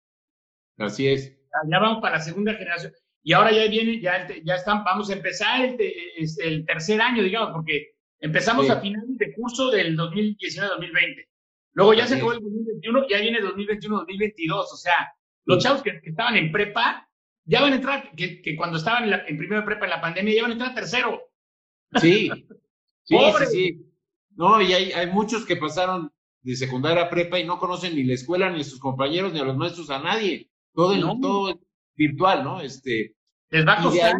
Así 0.77 1.07
es. 1.07 1.33
Ya 1.71 1.79
vamos 1.79 2.01
para 2.03 2.17
la 2.17 2.23
segunda 2.23 2.53
generación. 2.55 2.93
y 3.23 3.33
ahora 3.33 3.53
ya 3.53 3.69
viene, 3.69 4.01
ya, 4.01 4.27
ya 4.45 4.57
están, 4.57 4.83
vamos 4.83 5.09
a 5.09 5.12
empezar 5.12 5.64
el, 5.64 5.77
este, 6.17 6.49
el 6.49 6.67
tercer 6.67 7.01
año, 7.01 7.23
digamos, 7.23 7.53
porque 7.53 7.93
empezamos 8.19 8.69
a 8.71 8.81
finales 8.81 9.17
de 9.19 9.33
curso 9.35 9.71
del 9.71 9.97
2019-2020. 9.97 11.29
Luego 11.77 11.93
ya 11.93 12.07
se 12.07 12.14
acabó 12.14 12.33
el 12.33 12.41
2021, 12.41 13.07
ya 13.07 13.20
viene 13.20 13.39
2021-2022, 13.41 14.51
o 14.51 14.64
sea, 14.77 15.14
los 15.45 15.62
chavos 15.62 15.83
que, 15.83 16.01
estaban 16.03 16.35
en 16.37 16.51
prepa 16.51 17.07
ya 17.45 17.61
van 17.61 17.74
a 17.74 17.77
entrar, 17.77 18.12
que, 18.16 18.41
que 18.41 18.57
cuando 18.57 18.79
estaban 18.79 19.05
en, 19.05 19.20
en 19.27 19.37
primero 19.37 19.61
de 19.61 19.66
prepa 19.66 19.85
en 19.85 19.91
la 19.91 20.01
pandemia, 20.01 20.35
ya 20.35 20.43
van 20.43 20.53
a 20.53 20.55
entrar 20.55 20.70
a 20.72 20.74
tercero. 20.74 21.20
Sí, 22.01 22.31
sí, 23.05 23.18
sí, 23.39 23.47
sí. 23.47 23.93
No, 24.37 24.62
y 24.62 24.72
hay, 24.72 24.93
hay 24.93 25.07
muchos 25.09 25.45
que 25.45 25.57
pasaron 25.57 26.11
de 26.41 26.57
secundaria 26.57 27.03
a 27.03 27.11
prepa 27.11 27.39
y 27.39 27.45
no 27.45 27.59
conocen 27.59 27.95
ni 27.95 28.05
la 28.05 28.14
escuela, 28.14 28.49
ni 28.51 28.62
a 28.62 28.64
sus 28.64 28.81
compañeros, 28.81 29.35
ni 29.35 29.41
a 29.41 29.45
los 29.45 29.57
maestros, 29.57 29.91
a 29.91 29.99
nadie. 29.99 30.51
Todo, 30.72 30.95
el, 30.95 31.03
todo 31.20 31.61
virtual, 31.95 32.43
¿no? 32.43 32.62
Este, 32.62 33.16
Les 33.51 33.66
va 33.66 33.79
a 33.79 33.83
costar. 33.83 34.14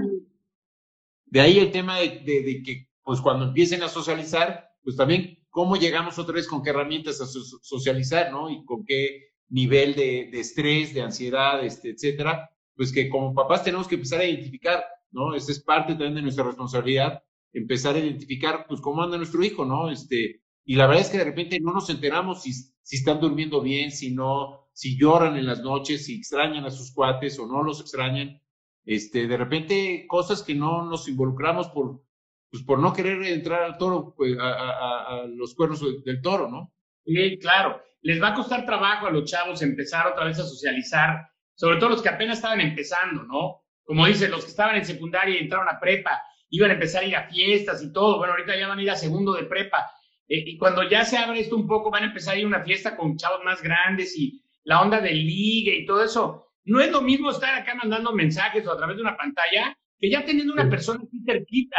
De 1.25 1.41
ahí, 1.41 1.59
el 1.59 1.73
tema 1.73 2.01
de, 2.01 2.21
de, 2.21 2.63
que, 2.63 2.89
pues 3.03 3.23
cuando 3.23 3.47
empiecen 3.47 3.83
a 3.83 3.89
socializar, 3.89 4.73
pues 4.85 4.95
también 4.95 5.39
cómo 5.57 5.77
llegamos 5.77 6.19
otra 6.19 6.35
vez 6.35 6.47
con 6.47 6.63
qué 6.63 6.69
herramientas 6.69 7.19
a 7.23 7.27
socializar, 7.27 8.31
¿no? 8.31 8.51
Y 8.51 8.63
con 8.67 8.85
qué 8.85 9.31
nivel 9.49 9.95
de, 9.95 10.29
de 10.31 10.41
estrés, 10.41 10.93
de 10.93 11.01
ansiedad, 11.01 11.65
este, 11.65 11.93
etcétera. 11.93 12.51
Pues 12.75 12.93
que 12.93 13.09
como 13.09 13.33
papás 13.33 13.65
tenemos 13.65 13.89
que 13.89 13.95
empezar 13.95 14.21
a 14.21 14.27
identificar, 14.27 14.85
¿no? 15.13 15.35
Esa 15.35 15.53
es 15.53 15.63
parte 15.63 15.95
también 15.95 16.17
de 16.17 16.21
nuestra 16.21 16.45
responsabilidad 16.45 17.23
empezar 17.55 17.97
a 17.97 18.01
identificar, 18.01 18.67
pues, 18.69 18.83
cómo 18.83 19.03
anda 19.03 19.17
nuestro 19.17 19.43
hijo, 19.43 19.65
¿no? 19.65 19.91
Este, 19.91 20.43
y 20.67 20.77
la 20.77 20.87
verdad 20.87 21.05
es 21.05 21.11
que 21.11 21.17
de 21.17 21.25
repente 21.25 21.59
no 21.59 21.73
nos 21.73 21.89
enteramos 21.89 22.43
si, 22.43 22.53
si 22.53 22.97
están 22.97 23.19
durmiendo 23.19 23.63
bien, 23.63 23.91
si 23.91 24.15
no, 24.15 24.69
si 24.75 24.99
lloran 24.99 25.39
en 25.39 25.47
las 25.47 25.63
noches, 25.63 26.05
si 26.05 26.17
extrañan 26.17 26.67
a 26.67 26.71
sus 26.71 26.93
cuates 26.93 27.39
o 27.39 27.47
no 27.47 27.63
los 27.63 27.81
extrañan. 27.81 28.43
Este, 28.85 29.27
de 29.27 29.37
repente, 29.39 30.05
cosas 30.07 30.43
que 30.43 30.55
no 30.55 30.85
nos 30.85 31.09
involucramos 31.09 31.69
por, 31.69 32.05
pues, 32.51 32.63
por 32.63 32.79
no 32.79 32.93
querer 32.93 33.23
entrar 33.25 33.63
al 33.63 33.79
toro, 33.79 34.15
pues, 34.17 34.37
a, 34.39 34.51
a, 34.51 35.27
los 35.27 35.55
cuernos 35.55 35.83
del 36.05 36.21
toro, 36.23 36.49
¿no? 36.49 36.73
Sí, 37.05 37.39
claro. 37.39 37.83
Les 38.03 38.23
va 38.23 38.29
a 38.29 38.35
costar 38.35 38.65
trabajo 38.65 39.07
a 39.07 39.11
los 39.11 39.31
chavos 39.31 39.63
empezar 39.63 40.07
otra 40.07 40.27
vez 40.27 40.39
a 40.39 40.45
socializar, 40.45 41.29
sobre 41.55 41.79
todo 41.79 41.91
los 41.91 42.03
que 42.03 42.09
apenas 42.09 42.39
estaban 42.39 42.61
empezando, 42.61 43.25
¿no? 43.25 43.65
Como 43.85 44.07
dicen, 44.07 44.31
los 44.31 44.45
que 44.45 44.51
estaban 44.51 44.77
en 44.77 44.85
secundaria 44.85 45.35
y 45.35 45.45
entraron 45.45 45.69
a 45.69 45.81
prepa 45.81 46.23
iban 46.51 46.71
a 46.71 46.75
empezar 46.75 47.03
a 47.03 47.07
ir 47.07 47.17
a 47.17 47.29
fiestas 47.29 47.83
y 47.83 47.93
todo. 47.93 48.19
Bueno, 48.19 48.33
ahorita 48.35 48.57
ya 48.57 48.69
van 48.69 48.79
a 48.79 48.83
ir 48.83 48.91
a 48.91 48.97
segundo 48.97 49.33
de 49.35 49.45
prepa. 49.45 49.91
Eh, 50.29 50.43
y 50.47 50.59
cuando 50.59 50.89
ya 50.89 51.05
se 51.05 51.17
abre 51.17 51.41
esto 51.41 51.57
un 51.57 51.67
poco, 51.67 51.91
van 51.91 52.05
a 52.05 52.07
empezar 52.07 52.35
a 52.35 52.39
ir 52.39 52.45
a 52.45 52.49
una 52.49 52.65
fiesta 52.65 52.97
con 52.97 53.17
chavos 53.17 53.45
más 53.45 53.63
grandes 53.63 54.17
y 54.19 54.43
la 54.65 54.81
onda 54.83 55.01
de 55.01 55.13
ligue 55.13 55.77
y 55.77 55.87
todo 55.87 56.05
eso. 56.05 56.53
No 56.65 56.81
es 56.81 56.91
lo 56.91 57.01
mismo 57.01 57.31
estar 57.31 57.55
acá 57.55 57.75
mandando 57.75 58.13
mensajes 58.13 58.67
o 58.67 58.73
a 58.73 58.77
través 58.77 58.97
de 58.97 59.03
una 59.03 59.17
pantalla 59.17 59.77
que 59.99 60.11
ya 60.11 60.25
teniendo 60.25 60.53
una 60.53 60.69
persona 60.69 61.01
aquí 61.05 61.23
cerquita. 61.25 61.77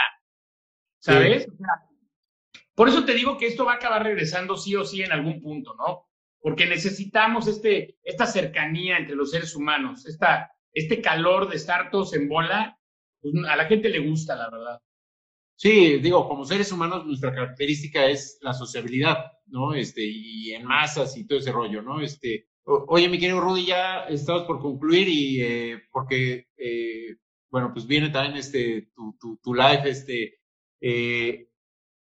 ¿Sabes? 1.00 1.48
por 2.76 2.90
eso 2.90 3.06
te 3.06 3.14
digo 3.14 3.38
que 3.38 3.48
esto 3.48 3.66
va 3.66 3.74
a 3.74 3.76
acabar 3.76 4.04
regresando 4.04 4.56
sí 4.56 4.76
o 4.76 4.86
sí 4.86 5.02
en 5.02 5.12
algún 5.12 5.42
punto, 5.42 5.76
¿no? 5.76 6.08
Porque 6.40 6.68
necesitamos 6.68 7.48
este, 7.48 7.98
esta 8.04 8.26
cercanía 8.28 8.98
entre 8.98 9.16
los 9.16 9.32
seres 9.32 9.56
humanos, 9.56 10.06
esta, 10.06 10.52
este 10.74 11.02
calor 11.02 11.50
de 11.50 11.56
estar 11.56 11.90
todos 11.90 12.14
en 12.14 12.28
bola 12.28 12.78
pues, 13.22 13.34
a 13.50 13.56
la 13.56 13.66
gente 13.66 13.90
le 13.90 14.00
gusta, 14.00 14.36
la 14.36 14.50
verdad. 14.50 14.80
Sí, 15.56 15.98
digo, 16.00 16.28
como 16.28 16.46
seres 16.46 16.72
humanos 16.72 17.06
nuestra 17.06 17.34
característica 17.34 18.06
es 18.06 18.38
la 18.42 18.54
sociabilidad, 18.54 19.18
¿no? 19.48 19.74
Este, 19.74 20.04
y 20.04 20.54
en 20.54 20.66
masas 20.66 21.18
y 21.18 21.26
todo 21.26 21.40
ese 21.40 21.52
rollo, 21.52 21.82
¿no? 21.82 22.00
Este, 22.00 22.48
oye, 22.64 23.10
mi 23.10 23.18
querido 23.18 23.42
Rudy, 23.42 23.66
ya 23.66 24.04
estamos 24.04 24.44
por 24.44 24.60
concluir 24.62 25.08
y 25.08 25.42
eh, 25.42 25.82
porque, 25.92 26.48
eh, 26.58 27.16
bueno, 27.50 27.72
pues 27.74 27.88
viene 27.88 28.10
también 28.10 28.38
este, 28.38 28.92
tu, 28.96 29.18
tu, 29.20 29.38
tu 29.38 29.54
live, 29.54 29.90
este, 29.90 30.37
eh, 30.82 31.50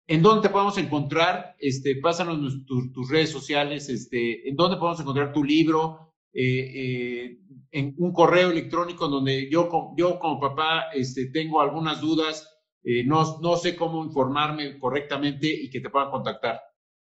¿en 0.06 0.22
dónde 0.22 0.48
te 0.48 0.52
podemos 0.52 0.78
encontrar? 0.78 1.56
Este, 1.58 1.96
pásanos 1.96 2.64
tus 2.66 3.10
redes 3.10 3.30
sociales, 3.30 3.88
este, 3.88 4.48
¿en 4.48 4.56
dónde 4.56 4.76
podemos 4.76 5.00
encontrar 5.00 5.32
tu 5.32 5.42
libro? 5.42 6.12
Eh, 6.32 7.38
en 7.74 7.94
un 7.98 8.12
correo 8.12 8.50
electrónico 8.50 9.08
donde 9.08 9.50
yo, 9.50 9.68
yo 9.96 10.18
como 10.20 10.40
papá 10.40 10.90
este, 10.92 11.26
tengo 11.26 11.60
algunas 11.60 12.00
dudas, 12.00 12.48
eh, 12.84 13.02
no, 13.04 13.40
no 13.40 13.56
sé 13.56 13.74
cómo 13.74 14.04
informarme 14.04 14.78
correctamente 14.78 15.48
y 15.48 15.68
que 15.70 15.80
te 15.80 15.90
puedan 15.90 16.10
contactar. 16.10 16.60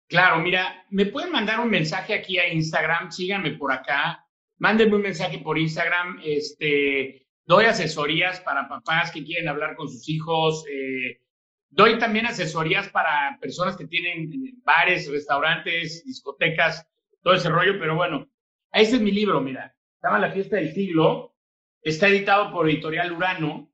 Claro, 0.08 0.40
mira, 0.42 0.86
me 0.90 1.08
pueden 1.08 1.32
mandar 1.32 1.60
un 1.60 1.70
mensaje 1.70 2.14
aquí 2.14 2.38
a 2.38 2.48
Instagram, 2.48 3.12
síganme 3.12 3.52
por 3.52 3.74
acá, 3.74 4.26
mándenme 4.58 4.96
un 4.96 5.02
mensaje 5.02 5.40
por 5.40 5.58
Instagram, 5.58 6.20
este, 6.24 7.28
doy 7.46 7.66
asesorías 7.66 8.40
para 8.40 8.70
papás 8.70 9.12
que 9.12 9.24
quieren 9.24 9.50
hablar 9.50 9.76
con 9.76 9.90
sus 9.90 10.08
hijos, 10.08 10.64
eh, 10.72 11.23
doy 11.74 11.98
también 11.98 12.26
asesorías 12.26 12.90
para 12.90 13.38
personas 13.42 13.76
que 13.76 13.88
tienen 13.88 14.62
bares, 14.64 15.10
restaurantes, 15.12 16.04
discotecas, 16.06 16.88
todo 17.22 17.34
ese 17.34 17.50
rollo, 17.50 17.80
pero 17.80 17.96
bueno, 17.96 18.30
ese 18.72 18.96
es 18.96 19.02
mi 19.02 19.12
libro, 19.12 19.42
mira, 19.42 19.76
se 20.00 20.08
llama 20.08 20.20
La 20.20 20.32
Fiesta 20.32 20.58
del 20.58 20.74
Siglo, 20.74 21.36
está 21.82 22.08
editado 22.08 22.52
por 22.52 22.70
Editorial 22.70 23.12
Urano 23.12 23.72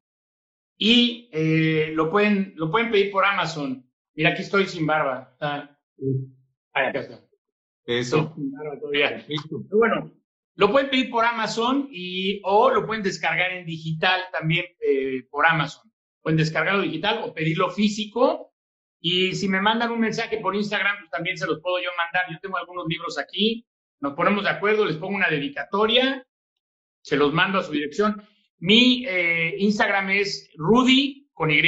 y 0.78 1.30
eh, 1.34 1.92
lo, 1.94 2.10
pueden, 2.10 2.54
lo 2.56 2.72
pueden 2.72 2.92
pedir 2.92 3.12
por 3.12 3.26
Amazon. 3.26 3.86
Mira, 4.14 4.32
aquí 4.32 4.44
estoy 4.44 4.66
sin 4.66 4.86
barba. 4.86 5.30
Está... 5.34 5.78
acá 6.74 7.00
está. 7.00 7.20
Eso. 7.86 8.34
Bueno, 9.72 10.12
lo 10.56 10.72
pueden 10.72 10.90
pedir 10.90 11.10
por 11.10 11.26
Amazon 11.26 11.90
y 11.92 12.40
o 12.44 12.70
lo 12.70 12.86
pueden 12.86 13.04
descargar 13.04 13.52
en 13.52 13.66
digital 13.66 14.22
también 14.32 14.66
eh, 14.80 15.28
por 15.30 15.46
Amazon. 15.46 15.89
Pueden 16.22 16.38
descargarlo 16.38 16.82
digital 16.82 17.22
o 17.24 17.34
pedirlo 17.34 17.70
físico. 17.70 18.54
Y 19.02 19.34
si 19.34 19.48
me 19.48 19.62
mandan 19.62 19.92
un 19.92 20.00
mensaje 20.00 20.38
por 20.40 20.56
Instagram, 20.56 20.98
pues 21.00 21.12
también 21.12 21.38
se 21.38 21.48
los 21.48 21.62
puedo 21.62 21.80
yo 21.80 21.90
mandar. 21.98 22.24
Yo 22.32 22.40
tengo 22.42 22.58
algunos 22.58 22.86
libros 22.88 23.18
aquí 23.18 23.66
nos 24.00 24.14
ponemos 24.14 24.44
de 24.44 24.50
acuerdo, 24.50 24.86
les 24.86 24.98
pongo 24.98 25.16
una 25.16 25.30
dedicatoria, 25.30 26.26
se 27.02 27.18
los 27.18 27.34
mando 27.34 27.60
a 27.60 27.64
su 27.64 27.72
dirección. 27.72 28.24
Mi 28.58 29.06
eh, 29.08 29.56
Instagram 29.60 30.10
es 30.12 30.50
Rudy 30.56 31.30
con 31.34 31.52
Y, 31.52 31.62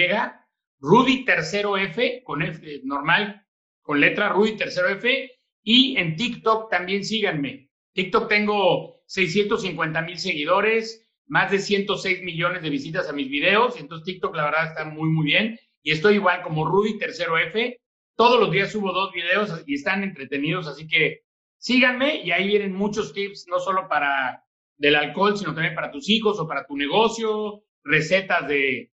Rudy 0.80 1.26
tercero 1.26 1.78
F, 1.78 2.24
con 2.24 2.41
F 2.41 2.82
normal, 2.84 3.45
con 3.82 3.99
letra 3.99 4.30
Rudy 4.30 4.56
tercero 4.58 4.89
F, 4.89 5.32
y 5.64 5.97
en 5.97 6.16
TikTok 6.16 6.70
también 6.70 7.04
síganme. 7.04 7.70
TikTok 7.93 8.30
tengo 8.30 9.02
650 9.08 10.02
mil 10.02 10.18
seguidores, 10.18 11.08
más 11.32 11.49
de 11.49 11.59
106 11.59 12.23
millones 12.23 12.61
de 12.61 12.69
visitas 12.69 13.07
a 13.07 13.13
mis 13.13 13.29
videos, 13.29 13.79
entonces 13.79 14.03
TikTok 14.03 14.36
la 14.36 14.43
verdad 14.43 14.65
está 14.65 14.84
muy, 14.84 15.09
muy 15.09 15.23
bien. 15.23 15.57
Y 15.82 15.91
estoy 15.91 16.15
igual 16.15 16.41
como 16.41 16.65
Rudy 16.65 16.97
tercero 16.97 17.38
F. 17.38 17.79
Todos 18.17 18.38
los 18.38 18.51
días 18.51 18.73
subo 18.73 18.91
dos 18.91 19.13
videos 19.13 19.63
y 19.65 19.75
están 19.75 20.03
entretenidos, 20.03 20.67
así 20.67 20.89
que 20.89 21.21
síganme 21.57 22.21
y 22.21 22.32
ahí 22.32 22.47
vienen 22.47 22.75
muchos 22.75 23.13
tips, 23.13 23.45
no 23.47 23.61
solo 23.61 23.88
para 23.88 24.43
del 24.75 24.95
alcohol, 24.97 25.38
sino 25.38 25.53
también 25.53 25.73
para 25.73 25.89
tus 25.89 26.09
hijos 26.09 26.38
o 26.38 26.45
para 26.45 26.65
tu 26.65 26.75
negocio, 26.75 27.63
recetas 27.86 28.45
de, 28.49 28.91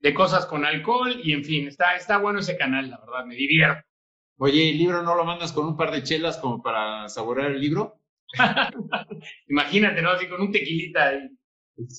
de 0.00 0.14
cosas 0.14 0.44
con 0.44 0.66
alcohol 0.66 1.18
y 1.24 1.32
en 1.32 1.44
fin, 1.44 1.66
está, 1.66 1.96
está 1.96 2.18
bueno 2.18 2.40
ese 2.40 2.58
canal, 2.58 2.90
la 2.90 2.98
verdad, 2.98 3.24
me 3.24 3.36
divierto. 3.36 3.82
Oye, 4.36 4.68
¿el 4.68 4.76
libro 4.76 5.02
no 5.02 5.14
lo 5.14 5.24
mandas 5.24 5.50
con 5.50 5.66
un 5.66 5.78
par 5.78 5.92
de 5.92 6.02
chelas 6.02 6.36
como 6.36 6.60
para 6.60 7.08
saborear 7.08 7.52
el 7.52 7.60
libro? 7.60 8.02
Imagínate, 9.48 10.02
¿no? 10.02 10.10
Así 10.10 10.28
con 10.28 10.42
un 10.42 10.52
tequilita, 10.52 11.12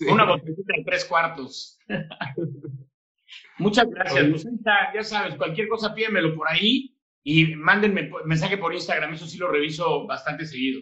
una 0.09 0.25
botellita 0.25 0.73
de 0.77 0.83
tres 0.85 1.05
cuartos. 1.05 1.79
Muchas 3.57 3.89
gracias. 3.89 4.29
Pues, 4.29 4.47
ya 4.93 5.03
sabes, 5.03 5.35
cualquier 5.35 5.67
cosa 5.67 5.93
pídemelo 5.93 6.35
por 6.35 6.49
ahí 6.49 6.95
y 7.23 7.55
mándenme 7.55 8.09
mensaje 8.25 8.57
por 8.57 8.73
Instagram, 8.73 9.13
eso 9.13 9.27
sí 9.27 9.37
lo 9.37 9.49
reviso 9.49 10.07
bastante 10.07 10.45
seguido. 10.45 10.81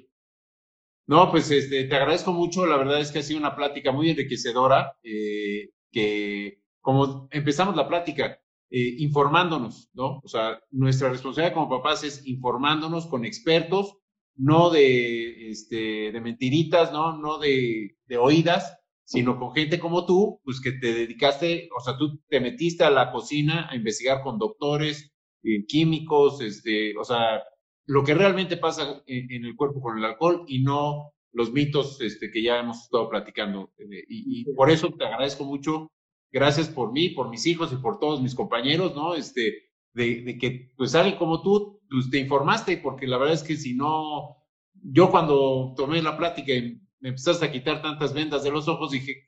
No, 1.07 1.31
pues 1.31 1.49
este, 1.51 1.85
te 1.85 1.95
agradezco 1.95 2.31
mucho, 2.31 2.65
la 2.65 2.77
verdad 2.77 3.01
es 3.01 3.11
que 3.11 3.19
ha 3.19 3.23
sido 3.23 3.39
una 3.39 3.55
plática 3.55 3.91
muy 3.91 4.11
enriquecedora, 4.11 4.93
eh, 5.03 5.71
que 5.91 6.61
como 6.81 7.27
empezamos 7.31 7.75
la 7.75 7.87
plática, 7.87 8.39
eh, 8.69 8.95
informándonos, 8.99 9.89
¿no? 9.93 10.19
O 10.23 10.27
sea, 10.27 10.61
nuestra 10.69 11.09
responsabilidad 11.09 11.55
como 11.55 11.69
papás 11.69 12.03
es 12.03 12.25
informándonos 12.27 13.07
con 13.07 13.25
expertos, 13.25 13.97
no 14.35 14.69
de, 14.69 15.49
este, 15.49 16.11
de 16.11 16.21
mentiritas, 16.21 16.93
¿no? 16.93 17.17
No 17.17 17.39
de, 17.39 17.97
de 18.05 18.17
oídas, 18.17 18.78
sino 19.09 19.39
con 19.39 19.55
gente 19.55 19.79
como 19.79 20.05
tú, 20.05 20.39
pues 20.43 20.61
que 20.61 20.71
te 20.71 20.93
dedicaste, 20.93 21.67
o 21.75 21.81
sea, 21.81 21.97
tú 21.97 22.21
te 22.29 22.39
metiste 22.39 22.83
a 22.83 22.91
la 22.91 23.11
cocina 23.11 23.67
a 23.67 23.75
investigar 23.75 24.21
con 24.21 24.37
doctores, 24.37 25.11
eh, 25.41 25.65
químicos, 25.65 26.41
este, 26.41 26.95
o 26.95 27.03
sea, 27.03 27.41
lo 27.87 28.03
que 28.03 28.13
realmente 28.13 28.55
pasa 28.55 29.01
en, 29.07 29.45
el 29.45 29.55
cuerpo 29.55 29.81
con 29.81 29.97
el 29.97 30.05
alcohol 30.05 30.45
y 30.47 30.61
no 30.61 31.11
los 31.31 31.51
mitos 31.51 31.99
este, 32.01 32.29
que 32.29 32.43
ya 32.43 32.59
hemos 32.59 32.83
estado 32.83 33.09
platicando. 33.09 33.73
Eh, 33.79 34.05
y, 34.07 34.45
por 34.53 34.69
eso 34.69 34.91
te 34.91 35.05
agradezco 35.05 35.43
mucho. 35.43 35.87
Gracias 36.31 36.67
por 36.69 36.91
mí, 36.91 37.09
por 37.09 37.29
mis 37.29 37.47
hijos 37.47 37.73
y 37.73 37.77
por 37.77 37.97
todos 37.97 38.21
mis 38.21 38.35
compañeros, 38.35 38.95
¿no? 38.95 39.15
Este, 39.15 39.71
de, 39.95 40.21
de 40.21 40.37
que, 40.37 40.71
pues, 40.77 40.93
alguien 40.93 41.17
como 41.17 41.41
tú, 41.41 41.81
pues, 41.89 42.11
te 42.11 42.19
informaste, 42.19 42.77
porque 42.77 43.07
la 43.07 43.17
verdad 43.17 43.33
es 43.33 43.43
que 43.43 43.55
si 43.55 43.73
no, 43.73 44.37
yo 44.83 45.09
cuando 45.09 45.73
tomé 45.75 45.99
la 46.03 46.15
plática 46.15 46.53
me 46.99 47.09
empezaste 47.09 47.45
a 47.45 47.51
quitar 47.51 47.81
tantas 47.81 48.13
vendas 48.13 48.43
de 48.43 48.51
los 48.51 48.67
ojos, 48.67 48.91
dije, 48.91 49.27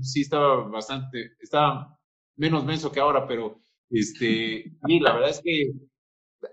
sí 0.00 0.22
estaba 0.22 0.68
bastante, 0.68 1.32
estaba 1.40 1.98
menos 2.36 2.64
menso 2.64 2.92
que 2.92 3.00
ahora, 3.00 3.26
pero 3.26 3.60
este, 3.90 4.72
y 4.86 5.00
la 5.00 5.14
verdad 5.14 5.30
es 5.30 5.40
que 5.42 5.72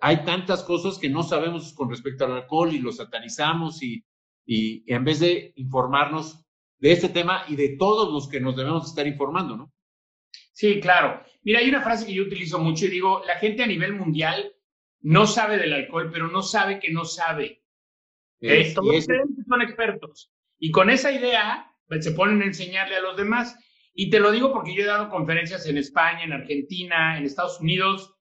hay 0.01 0.23
tantas 0.23 0.63
cosas 0.63 0.97
que 0.97 1.09
no 1.09 1.23
sabemos 1.23 1.73
con 1.73 1.89
respecto 1.89 2.25
al 2.25 2.31
alcohol 2.31 2.73
y 2.73 2.79
lo 2.79 2.91
satanizamos 2.91 3.83
y, 3.83 4.03
y 4.45 4.91
en 4.91 5.03
vez 5.03 5.19
de 5.19 5.53
informarnos 5.55 6.43
de 6.79 6.91
este 6.91 7.09
tema 7.09 7.43
y 7.47 7.55
de 7.55 7.75
todos 7.77 8.11
los 8.11 8.27
que 8.27 8.39
nos 8.39 8.55
debemos 8.55 8.87
estar 8.87 9.05
informando, 9.05 9.55
¿no? 9.55 9.73
Sí, 10.51 10.79
claro. 10.79 11.23
Mira, 11.43 11.59
hay 11.59 11.69
una 11.69 11.81
frase 11.81 12.05
que 12.05 12.13
yo 12.13 12.23
utilizo 12.23 12.59
mucho 12.59 12.85
y 12.85 12.89
digo, 12.89 13.21
la 13.25 13.35
gente 13.35 13.63
a 13.63 13.67
nivel 13.67 13.93
mundial 13.93 14.53
no 15.01 15.27
sabe 15.27 15.57
del 15.57 15.73
alcohol, 15.73 16.09
pero 16.11 16.27
no 16.27 16.41
sabe 16.41 16.79
que 16.79 16.91
no 16.91 17.05
sabe. 17.05 17.61
Es, 18.39 18.73
Todos 18.73 19.05
son 19.05 19.61
expertos. 19.61 20.31
Y 20.57 20.71
con 20.71 20.89
esa 20.89 21.11
idea 21.11 21.71
pues, 21.87 22.03
se 22.03 22.11
ponen 22.11 22.41
a 22.41 22.45
enseñarle 22.45 22.95
a 22.95 23.01
los 23.01 23.17
demás. 23.17 23.57
Y 23.93 24.09
te 24.09 24.19
lo 24.19 24.31
digo 24.31 24.51
porque 24.51 24.73
yo 24.73 24.83
he 24.83 24.87
dado 24.87 25.09
conferencias 25.09 25.65
en 25.67 25.77
España, 25.77 26.23
en 26.23 26.33
Argentina, 26.33 27.17
en 27.17 27.25
Estados 27.25 27.59
Unidos, 27.61 28.13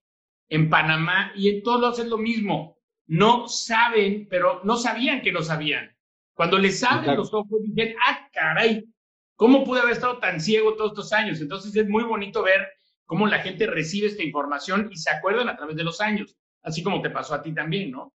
en 0.49 0.70
Panamá, 0.70 1.32
y 1.35 1.49
en 1.49 1.62
todos 1.62 1.99
es 1.99 2.07
lo 2.07 2.18
mismo. 2.18 2.78
No 3.07 3.49
saben, 3.49 4.28
pero 4.30 4.61
no 4.64 4.76
sabían 4.76 5.20
que 5.20 5.32
no 5.32 5.43
sabían. 5.43 5.95
Cuando 6.35 6.59
les 6.59 6.82
abren 6.82 7.16
los 7.16 7.32
ojos, 7.32 7.61
dicen, 7.62 7.97
ah, 8.07 8.28
caray, 8.32 8.85
¿cómo 9.37 9.64
pude 9.64 9.80
haber 9.80 9.93
estado 9.93 10.18
tan 10.18 10.41
ciego 10.41 10.74
todos 10.74 10.93
estos 10.93 11.12
años? 11.12 11.41
Entonces 11.41 11.74
es 11.76 11.89
muy 11.89 12.05
bonito 12.05 12.43
ver 12.43 12.66
cómo 13.05 13.26
la 13.26 13.39
gente 13.41 13.66
recibe 13.66 14.09
esta 14.09 14.22
información 14.22 14.89
y 14.91 14.97
se 14.97 15.11
acuerdan 15.11 15.49
a 15.49 15.57
través 15.57 15.76
de 15.76 15.85
los 15.85 16.01
años, 16.01 16.37
así 16.62 16.82
como 16.82 17.03
te 17.03 17.11
pasó 17.11 17.35
a 17.35 17.43
ti 17.43 17.53
también, 17.53 17.91
¿no? 17.91 18.12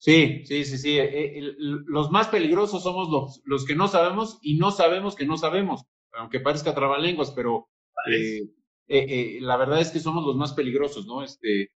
Sí, 0.00 0.44
sí, 0.46 0.64
sí, 0.64 0.78
sí. 0.78 0.98
Eh, 0.98 1.38
eh, 1.38 1.54
los 1.58 2.10
más 2.10 2.28
peligrosos 2.28 2.82
somos 2.82 3.10
los, 3.10 3.42
los 3.44 3.66
que 3.66 3.74
no 3.76 3.86
sabemos 3.86 4.38
y 4.40 4.56
no 4.56 4.70
sabemos 4.70 5.14
que 5.14 5.26
no 5.26 5.36
sabemos, 5.36 5.82
aunque 6.12 6.40
parezca 6.40 6.74
trabalenguas, 6.74 7.32
pero 7.32 7.68
eh, 8.88 9.38
la 9.42 9.58
verdad 9.58 9.80
es 9.80 9.90
que 9.90 10.00
somos 10.00 10.24
los 10.24 10.36
más 10.36 10.54
peligrosos, 10.54 11.06
¿no? 11.06 11.22
Este, 11.22 11.72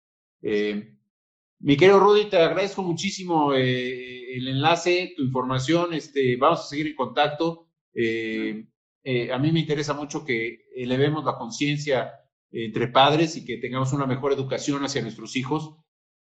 mi 1.59 1.77
querido 1.77 1.99
Rudy, 1.99 2.25
te 2.29 2.37
agradezco 2.37 2.83
muchísimo 2.83 3.53
el 3.55 4.47
enlace, 4.47 5.13
tu 5.17 5.23
información, 5.23 5.93
este, 5.95 6.35
vamos 6.37 6.59
a 6.59 6.67
seguir 6.67 6.87
en 6.87 6.95
contacto. 6.95 7.69
a 7.95 9.37
mí 9.39 9.51
me 9.51 9.59
interesa 9.61 9.95
mucho 9.95 10.23
que 10.23 10.65
elevemos 10.75 11.25
la 11.25 11.37
conciencia 11.37 12.13
entre 12.51 12.87
padres 12.87 13.35
y 13.35 13.45
que 13.45 13.57
tengamos 13.57 13.93
una 13.93 14.05
mejor 14.05 14.31
educación 14.31 14.83
hacia 14.83 15.01
nuestros 15.01 15.35
hijos 15.35 15.75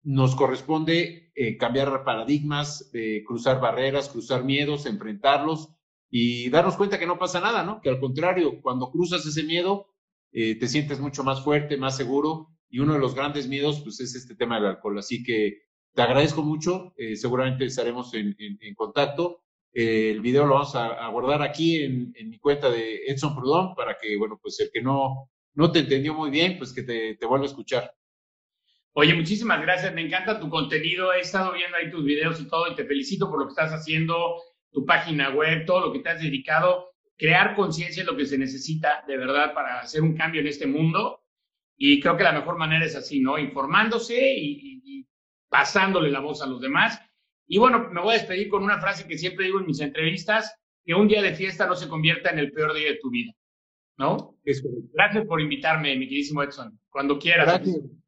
nos 0.08 0.38
corresponde 0.38 1.34
eh, 1.36 1.58
cambiar 1.58 2.06
paradigmas, 2.06 2.90
eh, 2.94 3.26
cruzar 3.28 3.60
barreras, 3.60 4.08
cruzar 4.08 4.46
miedos, 4.46 4.86
enfrentarlos 4.86 5.68
y 6.10 6.50
darnos 6.50 6.78
cuenta 6.78 6.98
que 6.98 7.06
no 7.06 7.20
pasa 7.20 7.42
nada, 7.42 7.64
¿no? 7.64 7.82
Que 7.82 7.90
al 7.90 8.00
contrario, 8.00 8.62
cuando 8.62 8.90
cruzas 8.90 9.26
ese 9.26 9.44
miedo, 9.44 9.88
eh, 10.32 10.56
te 10.58 10.70
sientes 10.70 11.02
mucho 11.02 11.26
más 11.26 11.44
fuerte, 11.44 11.76
más 11.76 11.98
seguro 11.98 12.58
y 12.70 12.80
uno 12.80 12.94
de 12.94 13.00
los 13.00 13.16
grandes 13.16 13.50
miedos, 13.50 13.82
pues 13.82 14.00
es 14.00 14.16
este 14.16 14.36
tema 14.36 14.56
del 14.56 14.68
alcohol. 14.68 14.98
Así 14.98 15.24
que 15.24 15.64
te 15.94 16.02
agradezco 16.02 16.42
mucho, 16.42 16.94
seguramente 17.16 17.66
estaremos 17.66 18.14
en, 18.14 18.36
contacto. 18.76 19.42
el 19.74 20.22
video 20.22 20.46
lo 20.46 20.54
vamos 20.54 20.76
a, 20.76 21.10
guardar 21.10 21.42
aquí 21.42 21.82
en, 21.84 22.14
mi 22.30 22.40
cuenta 22.40 22.70
de 22.70 23.08
Edson 23.08 23.36
Prudón 23.36 23.76
para 23.76 23.98
que, 24.02 24.16
bueno, 24.16 24.40
pues 24.42 24.58
el 24.62 24.70
que 24.72 24.82
no, 24.82 25.30
no 25.56 25.72
te 25.72 25.80
entendió 25.80 26.14
muy 26.14 26.30
bien, 26.30 26.58
pues 26.58 26.72
que 26.72 26.84
te, 26.84 27.16
te 27.16 27.26
vuelva 27.26 27.46
a 27.46 27.50
escuchar. 27.50 27.92
Oye, 29.00 29.14
muchísimas 29.14 29.62
gracias, 29.62 29.94
me 29.94 30.02
encanta 30.02 30.40
tu 30.40 30.50
contenido, 30.50 31.14
he 31.14 31.20
estado 31.20 31.54
viendo 31.54 31.78
ahí 31.78 31.92
tus 31.92 32.04
videos 32.04 32.42
y 32.42 32.48
todo 32.48 32.68
y 32.68 32.74
te 32.74 32.84
felicito 32.84 33.30
por 33.30 33.38
lo 33.38 33.46
que 33.46 33.52
estás 33.52 33.72
haciendo, 33.72 34.42
tu 34.72 34.88
página 34.88 35.30
web, 35.30 35.68
todo 35.68 35.82
lo 35.82 35.94
que 35.94 36.00
te 36.00 36.10
has 36.10 36.20
dedicado. 36.20 36.96
Crear 37.16 37.56
conciencia 37.56 38.02
es 38.02 38.08
lo 38.08 38.18
que 38.18 38.26
se 38.26 38.40
necesita 38.40 39.04
de 39.08 39.16
verdad 39.18 39.54
para 39.54 39.82
hacer 39.82 40.02
un 40.02 40.18
cambio 40.18 40.42
en 40.42 40.48
este 40.48 40.66
mundo 40.66 41.22
y 41.78 42.00
creo 42.00 42.18
que 42.18 42.24
la 42.24 42.32
mejor 42.32 42.58
manera 42.58 42.84
es 42.84 42.96
así, 42.96 43.20
¿no? 43.20 43.38
Informándose 43.38 44.34
y, 44.36 45.06
pasándole 45.48 46.10
la 46.10 46.20
voz 46.20 46.42
a 46.42 46.48
los 46.48 46.60
demás. 46.60 47.00
Y 47.46 47.60
bueno, 47.60 47.90
me 47.92 48.02
voy 48.02 48.16
a 48.16 48.18
despedir 48.18 48.50
con 48.50 48.64
una 48.64 48.82
frase 48.82 49.08
que 49.08 49.20
siempre 49.20 49.46
digo 49.46 49.60
en 49.60 49.68
mis 49.68 49.80
entrevistas, 49.80 50.60
que 50.84 50.96
un 50.96 51.08
día 51.08 51.22
de 51.22 51.36
fiesta 51.36 51.68
no 51.68 51.76
se 51.76 51.88
convierta 51.88 52.32
en 52.32 52.40
el 52.40 52.52
peor 52.52 52.74
día 52.74 52.88
de 52.88 52.98
tu 52.98 53.12
vida, 53.12 53.32
¿no? 54.00 54.40
Gracias 54.44 55.24
por 55.28 55.40
invitarme, 55.40 55.96
mi 55.96 56.08
queridísimo 56.08 56.42
Edson. 56.42 56.80
Cuando 56.90 57.20
quieras. 57.20 57.46
Gracias. 57.46 58.07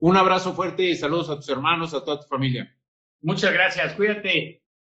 Un 0.00 0.16
abrazo 0.16 0.54
fuerte 0.54 0.84
y 0.84 0.94
saludos 0.94 1.30
a 1.30 1.36
tus 1.36 1.48
hermanos, 1.48 1.94
a 1.94 2.04
toda 2.04 2.20
tu 2.20 2.26
familia. 2.28 2.74
Muchas 3.20 3.52
gracias, 3.52 3.94
cuídate. 3.94 4.62